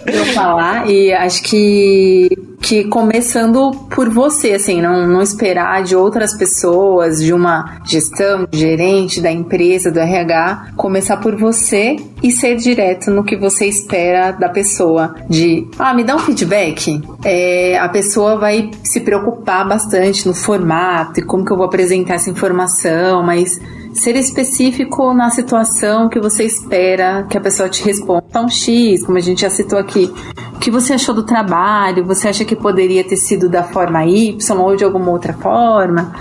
pra 0.04 0.14
eu 0.16 0.26
falar. 0.34 0.90
E 0.90 1.14
acho 1.14 1.44
que, 1.44 2.28
que 2.60 2.86
começando 2.86 3.70
por 3.92 4.10
você, 4.10 4.54
assim, 4.54 4.82
não, 4.82 5.06
não 5.06 5.22
esperar 5.22 5.84
de 5.84 5.96
outras 5.96 6.36
pessoas, 6.36 7.22
de 7.22 7.32
uma 7.32 7.82
gestão, 7.86 8.48
de 8.50 8.58
gerente 8.58 9.22
da 9.22 9.32
empresa, 9.32 9.92
do 9.92 10.00
RH, 10.00 10.72
começar 10.76 11.18
por 11.18 11.36
você 11.36 11.98
e 12.24 12.32
ser 12.32 12.56
direto 12.56 13.12
no 13.12 13.24
que 13.24 13.38
você 13.38 13.68
espera 13.68 14.32
da 14.32 14.50
pessoa. 14.50 15.14
De, 15.30 15.68
ah, 15.78 15.94
me 15.94 16.04
dá 16.04 16.16
um 16.16 16.20
feedback. 16.20 17.00
É, 17.24 17.78
a 17.78 17.90
pessoa 17.90 18.40
vai 18.40 18.72
se 18.84 19.02
preocupar 19.02 19.68
bastante 19.68 20.28
no 20.28 20.34
formato 20.34 21.20
e 21.20 21.24
como 21.24 21.46
que 21.46 21.54
eu 21.54 21.58
vou 21.58 21.68
apresentar 21.68 22.16
essa 22.16 22.32
informação, 22.32 23.22
mas 23.22 23.60
ser 23.94 24.16
específico 24.16 25.14
na 25.14 25.30
situação 25.30 26.10
que 26.10 26.20
você 26.20 26.44
espera 26.44 27.26
que 27.30 27.38
a 27.38 27.42
pessoa 27.42 27.70
te 27.70 27.84
responda. 27.84 28.24
Então, 28.30 28.48
X, 28.48 29.04
como 29.04 29.18
a 29.18 29.22
gente 29.22 29.42
já 29.42 29.50
citou 29.50 29.78
aqui, 29.78 30.12
o 30.56 30.60
que 30.60 30.72
você 30.72 30.94
achou 30.94 31.14
do 31.14 31.24
trabalho? 31.24 32.06
Você 32.06 32.28
acha 32.28 32.46
que 32.46 32.56
poderia 32.56 33.04
ter 33.04 33.18
sido 33.18 33.50
da 33.50 33.64
forma 33.64 34.06
Y 34.06 34.38
ou 34.58 34.76
de 34.76 34.84
alguma 34.84 35.12
outra 35.12 35.34
forma? 35.34 36.14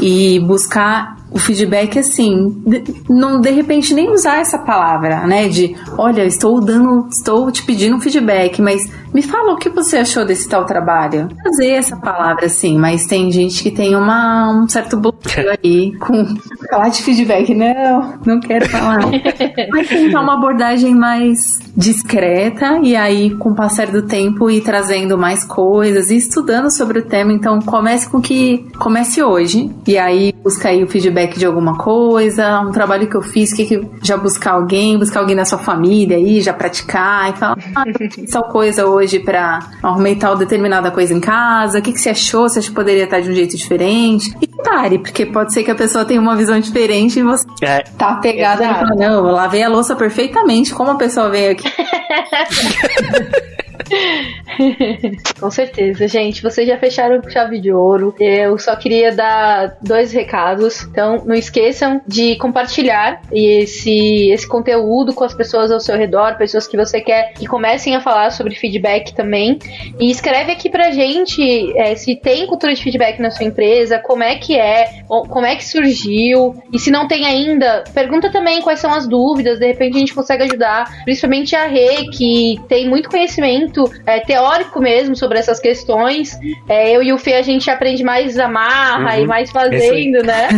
E 0.00 0.40
buscar 0.40 1.16
o 1.34 1.38
feedback 1.38 1.98
assim, 1.98 2.62
de, 2.64 2.84
não 3.10 3.40
de 3.40 3.50
repente 3.50 3.92
nem 3.92 4.08
usar 4.12 4.38
essa 4.38 4.56
palavra, 4.56 5.26
né? 5.26 5.48
De 5.48 5.74
olha, 5.98 6.24
estou 6.24 6.60
dando, 6.60 7.08
estou 7.10 7.50
te 7.50 7.64
pedindo 7.64 7.96
um 7.96 8.00
feedback, 8.00 8.62
mas 8.62 8.88
me 9.14 9.22
fala 9.22 9.52
o 9.52 9.56
que 9.56 9.68
você 9.68 9.98
achou 9.98 10.24
desse 10.24 10.48
tal 10.48 10.64
trabalho. 10.64 11.28
Fazer 11.44 11.68
essa 11.68 11.96
palavra 11.96 12.46
assim, 12.46 12.76
mas 12.76 13.06
tem 13.06 13.30
gente 13.30 13.62
que 13.62 13.70
tem 13.70 13.94
uma, 13.94 14.50
um 14.50 14.68
certo 14.68 14.96
bloqueio 14.96 15.52
aí 15.52 15.96
com 16.02 16.34
falar 16.68 16.88
de 16.88 17.00
feedback. 17.00 17.54
Não, 17.54 18.18
não 18.26 18.40
quero 18.40 18.68
falar. 18.68 19.02
mas 19.70 19.88
tentar 19.88 20.20
uma 20.20 20.34
abordagem 20.34 20.92
mais 20.96 21.60
discreta 21.76 22.80
e 22.82 22.96
aí, 22.96 23.30
com 23.36 23.50
o 23.50 23.54
passar 23.54 23.86
do 23.86 24.02
tempo, 24.02 24.50
ir 24.50 24.62
trazendo 24.62 25.16
mais 25.16 25.44
coisas 25.44 26.10
e 26.10 26.16
estudando 26.16 26.68
sobre 26.68 26.98
o 26.98 27.02
tema. 27.02 27.32
Então, 27.32 27.60
comece 27.60 28.10
com 28.10 28.20
que 28.20 28.66
comece 28.78 29.22
hoje 29.22 29.70
e 29.86 29.96
aí 29.96 30.34
busca 30.42 30.70
aí 30.70 30.82
o 30.82 30.88
feedback 30.88 31.38
de 31.38 31.46
alguma 31.46 31.78
coisa, 31.78 32.60
um 32.60 32.72
trabalho 32.72 33.08
que 33.08 33.16
eu 33.16 33.22
fiz, 33.22 33.52
que, 33.52 33.64
que 33.64 33.80
já 34.02 34.16
buscar 34.16 34.52
alguém, 34.52 34.98
buscar 34.98 35.20
alguém 35.20 35.36
na 35.36 35.44
sua 35.44 35.58
família 35.58 36.16
aí, 36.16 36.40
já 36.40 36.52
praticar 36.52 37.30
e 37.30 37.36
falar, 37.36 37.58
ah, 37.76 37.84
tal 38.30 38.48
coisa 38.48 38.86
hoje 38.86 39.03
para 39.20 39.60
arrumei 39.82 40.16
tal 40.16 40.36
determinada 40.36 40.90
coisa 40.90 41.12
em 41.12 41.20
casa, 41.20 41.78
o 41.78 41.82
que, 41.82 41.92
que 41.92 42.00
você 42.00 42.10
achou? 42.10 42.48
Você 42.48 42.58
acha 42.58 42.68
que 42.68 42.74
poderia 42.74 43.04
estar 43.04 43.20
de 43.20 43.30
um 43.30 43.34
jeito 43.34 43.56
diferente? 43.56 44.34
E 44.40 44.46
pare, 44.46 44.98
porque 44.98 45.26
pode 45.26 45.52
ser 45.52 45.62
que 45.62 45.70
a 45.70 45.74
pessoa 45.74 46.04
tenha 46.04 46.20
uma 46.20 46.36
visão 46.36 46.58
diferente 46.58 47.20
e 47.20 47.22
você 47.22 47.46
é. 47.62 47.82
tá 47.82 48.16
pegada 48.16 48.64
e 48.64 48.66
fala, 48.66 48.94
não, 48.96 49.26
eu 49.26 49.32
lavei 49.32 49.62
a 49.62 49.68
louça 49.68 49.94
perfeitamente, 49.94 50.74
como 50.74 50.90
a 50.90 50.96
pessoa 50.96 51.28
veio 51.28 51.52
aqui. 51.52 51.68
Com 55.38 55.50
certeza, 55.50 56.06
gente. 56.08 56.42
Vocês 56.42 56.66
já 56.66 56.78
fecharam 56.78 57.20
com 57.20 57.28
chave 57.28 57.60
de 57.60 57.72
ouro. 57.72 58.14
Eu 58.18 58.58
só 58.58 58.74
queria 58.76 59.12
dar 59.12 59.76
dois 59.82 60.12
recados. 60.12 60.82
Então, 60.84 61.22
não 61.24 61.34
esqueçam 61.34 62.00
de 62.06 62.36
compartilhar 62.36 63.20
esse, 63.32 64.30
esse 64.30 64.48
conteúdo 64.48 65.14
com 65.14 65.24
as 65.24 65.34
pessoas 65.34 65.70
ao 65.70 65.80
seu 65.80 65.96
redor, 65.96 66.36
pessoas 66.36 66.66
que 66.66 66.76
você 66.76 67.00
quer 67.00 67.32
que 67.34 67.46
comecem 67.46 67.94
a 67.94 68.00
falar 68.00 68.30
sobre 68.30 68.54
feedback 68.54 69.14
também. 69.14 69.58
E 69.98 70.10
escreve 70.10 70.52
aqui 70.52 70.70
pra 70.70 70.90
gente 70.90 71.76
é, 71.78 71.94
se 71.94 72.16
tem 72.16 72.46
cultura 72.46 72.74
de 72.74 72.82
feedback 72.82 73.20
na 73.20 73.30
sua 73.30 73.46
empresa, 73.46 73.98
como 73.98 74.22
é 74.22 74.36
que 74.36 74.58
é, 74.58 74.88
como 75.06 75.44
é 75.46 75.56
que 75.56 75.64
surgiu. 75.64 76.54
E 76.72 76.78
se 76.78 76.90
não 76.90 77.06
tem 77.08 77.26
ainda, 77.26 77.84
pergunta 77.92 78.30
também 78.30 78.62
quais 78.62 78.80
são 78.80 78.92
as 78.92 79.06
dúvidas. 79.06 79.58
De 79.58 79.66
repente 79.66 79.96
a 79.96 80.00
gente 80.00 80.14
consegue 80.14 80.44
ajudar, 80.44 81.04
principalmente 81.04 81.54
a 81.56 81.66
Rê, 81.66 82.06
que 82.12 82.60
tem 82.68 82.88
muito 82.88 83.08
conhecimento 83.08 83.73
é, 84.06 84.20
teórico 84.20 84.80
mesmo 84.80 85.16
sobre 85.16 85.38
essas 85.38 85.60
questões. 85.60 86.38
É, 86.68 86.94
eu 86.94 87.02
e 87.02 87.12
o 87.12 87.18
Fê 87.18 87.34
a 87.34 87.42
gente 87.42 87.70
aprende 87.70 88.02
mais 88.02 88.38
amarra 88.38 89.16
uhum. 89.16 89.24
e 89.24 89.26
mais 89.26 89.50
fazendo, 89.50 90.22
né? 90.22 90.48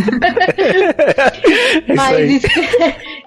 Mas 1.95 2.43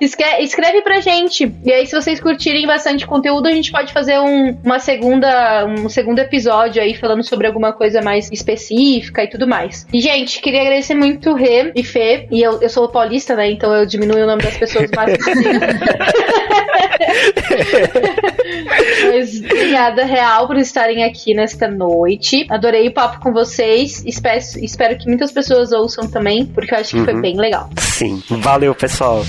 escreve, 0.00 0.42
escreve 0.44 0.82
pra 0.82 1.00
gente. 1.00 1.52
E 1.64 1.72
aí, 1.72 1.86
se 1.86 1.94
vocês 1.94 2.20
curtirem 2.20 2.66
bastante 2.66 3.06
conteúdo, 3.06 3.48
a 3.48 3.52
gente 3.52 3.70
pode 3.72 3.92
fazer 3.92 4.18
um, 4.18 4.58
uma 4.64 4.78
segunda, 4.78 5.66
um 5.66 5.88
segundo 5.88 6.18
episódio 6.18 6.82
aí 6.82 6.94
falando 6.94 7.22
sobre 7.22 7.46
alguma 7.46 7.72
coisa 7.72 8.00
mais 8.02 8.30
específica 8.30 9.24
e 9.24 9.28
tudo 9.28 9.46
mais. 9.46 9.86
E, 9.92 10.00
gente, 10.00 10.40
queria 10.40 10.62
agradecer 10.62 10.94
muito 10.94 11.34
Rê 11.34 11.72
e 11.74 11.84
Fê. 11.84 12.26
E 12.30 12.42
eu, 12.42 12.60
eu 12.60 12.68
sou 12.68 12.88
paulista, 12.88 13.34
né? 13.34 13.50
Então 13.50 13.74
eu 13.74 13.86
diminuo 13.86 14.16
o 14.16 14.26
nome 14.26 14.42
das 14.42 14.56
pessoas 14.56 14.90
mais 14.94 15.16
possível. 15.16 15.60
Mas 19.10 19.40
obrigada, 19.80 20.04
Real, 20.04 20.46
por 20.46 20.58
estarem 20.58 21.04
aqui 21.04 21.34
nesta 21.34 21.66
noite. 21.68 22.46
Adorei 22.50 22.88
o 22.88 22.92
papo 22.92 23.18
com 23.20 23.32
vocês. 23.32 24.04
Espero, 24.04 24.38
espero 24.62 24.98
que 24.98 25.06
muitas 25.06 25.32
pessoas 25.32 25.72
ouçam 25.72 26.06
também, 26.06 26.44
porque 26.46 26.74
eu 26.74 26.78
acho 26.78 26.90
que 26.90 26.98
uhum. 26.98 27.04
foi 27.04 27.20
bem 27.20 27.36
legal. 27.36 27.70
Sim, 27.78 28.22
valeu, 28.28 28.74
pessoal. 28.74 29.24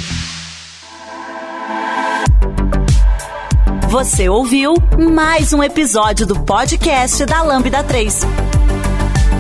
Você 3.90 4.30
ouviu 4.30 4.74
mais 4.98 5.54
um 5.54 5.64
episódio 5.64 6.26
do 6.26 6.40
podcast 6.44 7.26
da 7.26 7.42
Lambda 7.42 7.84
3. 7.84 8.61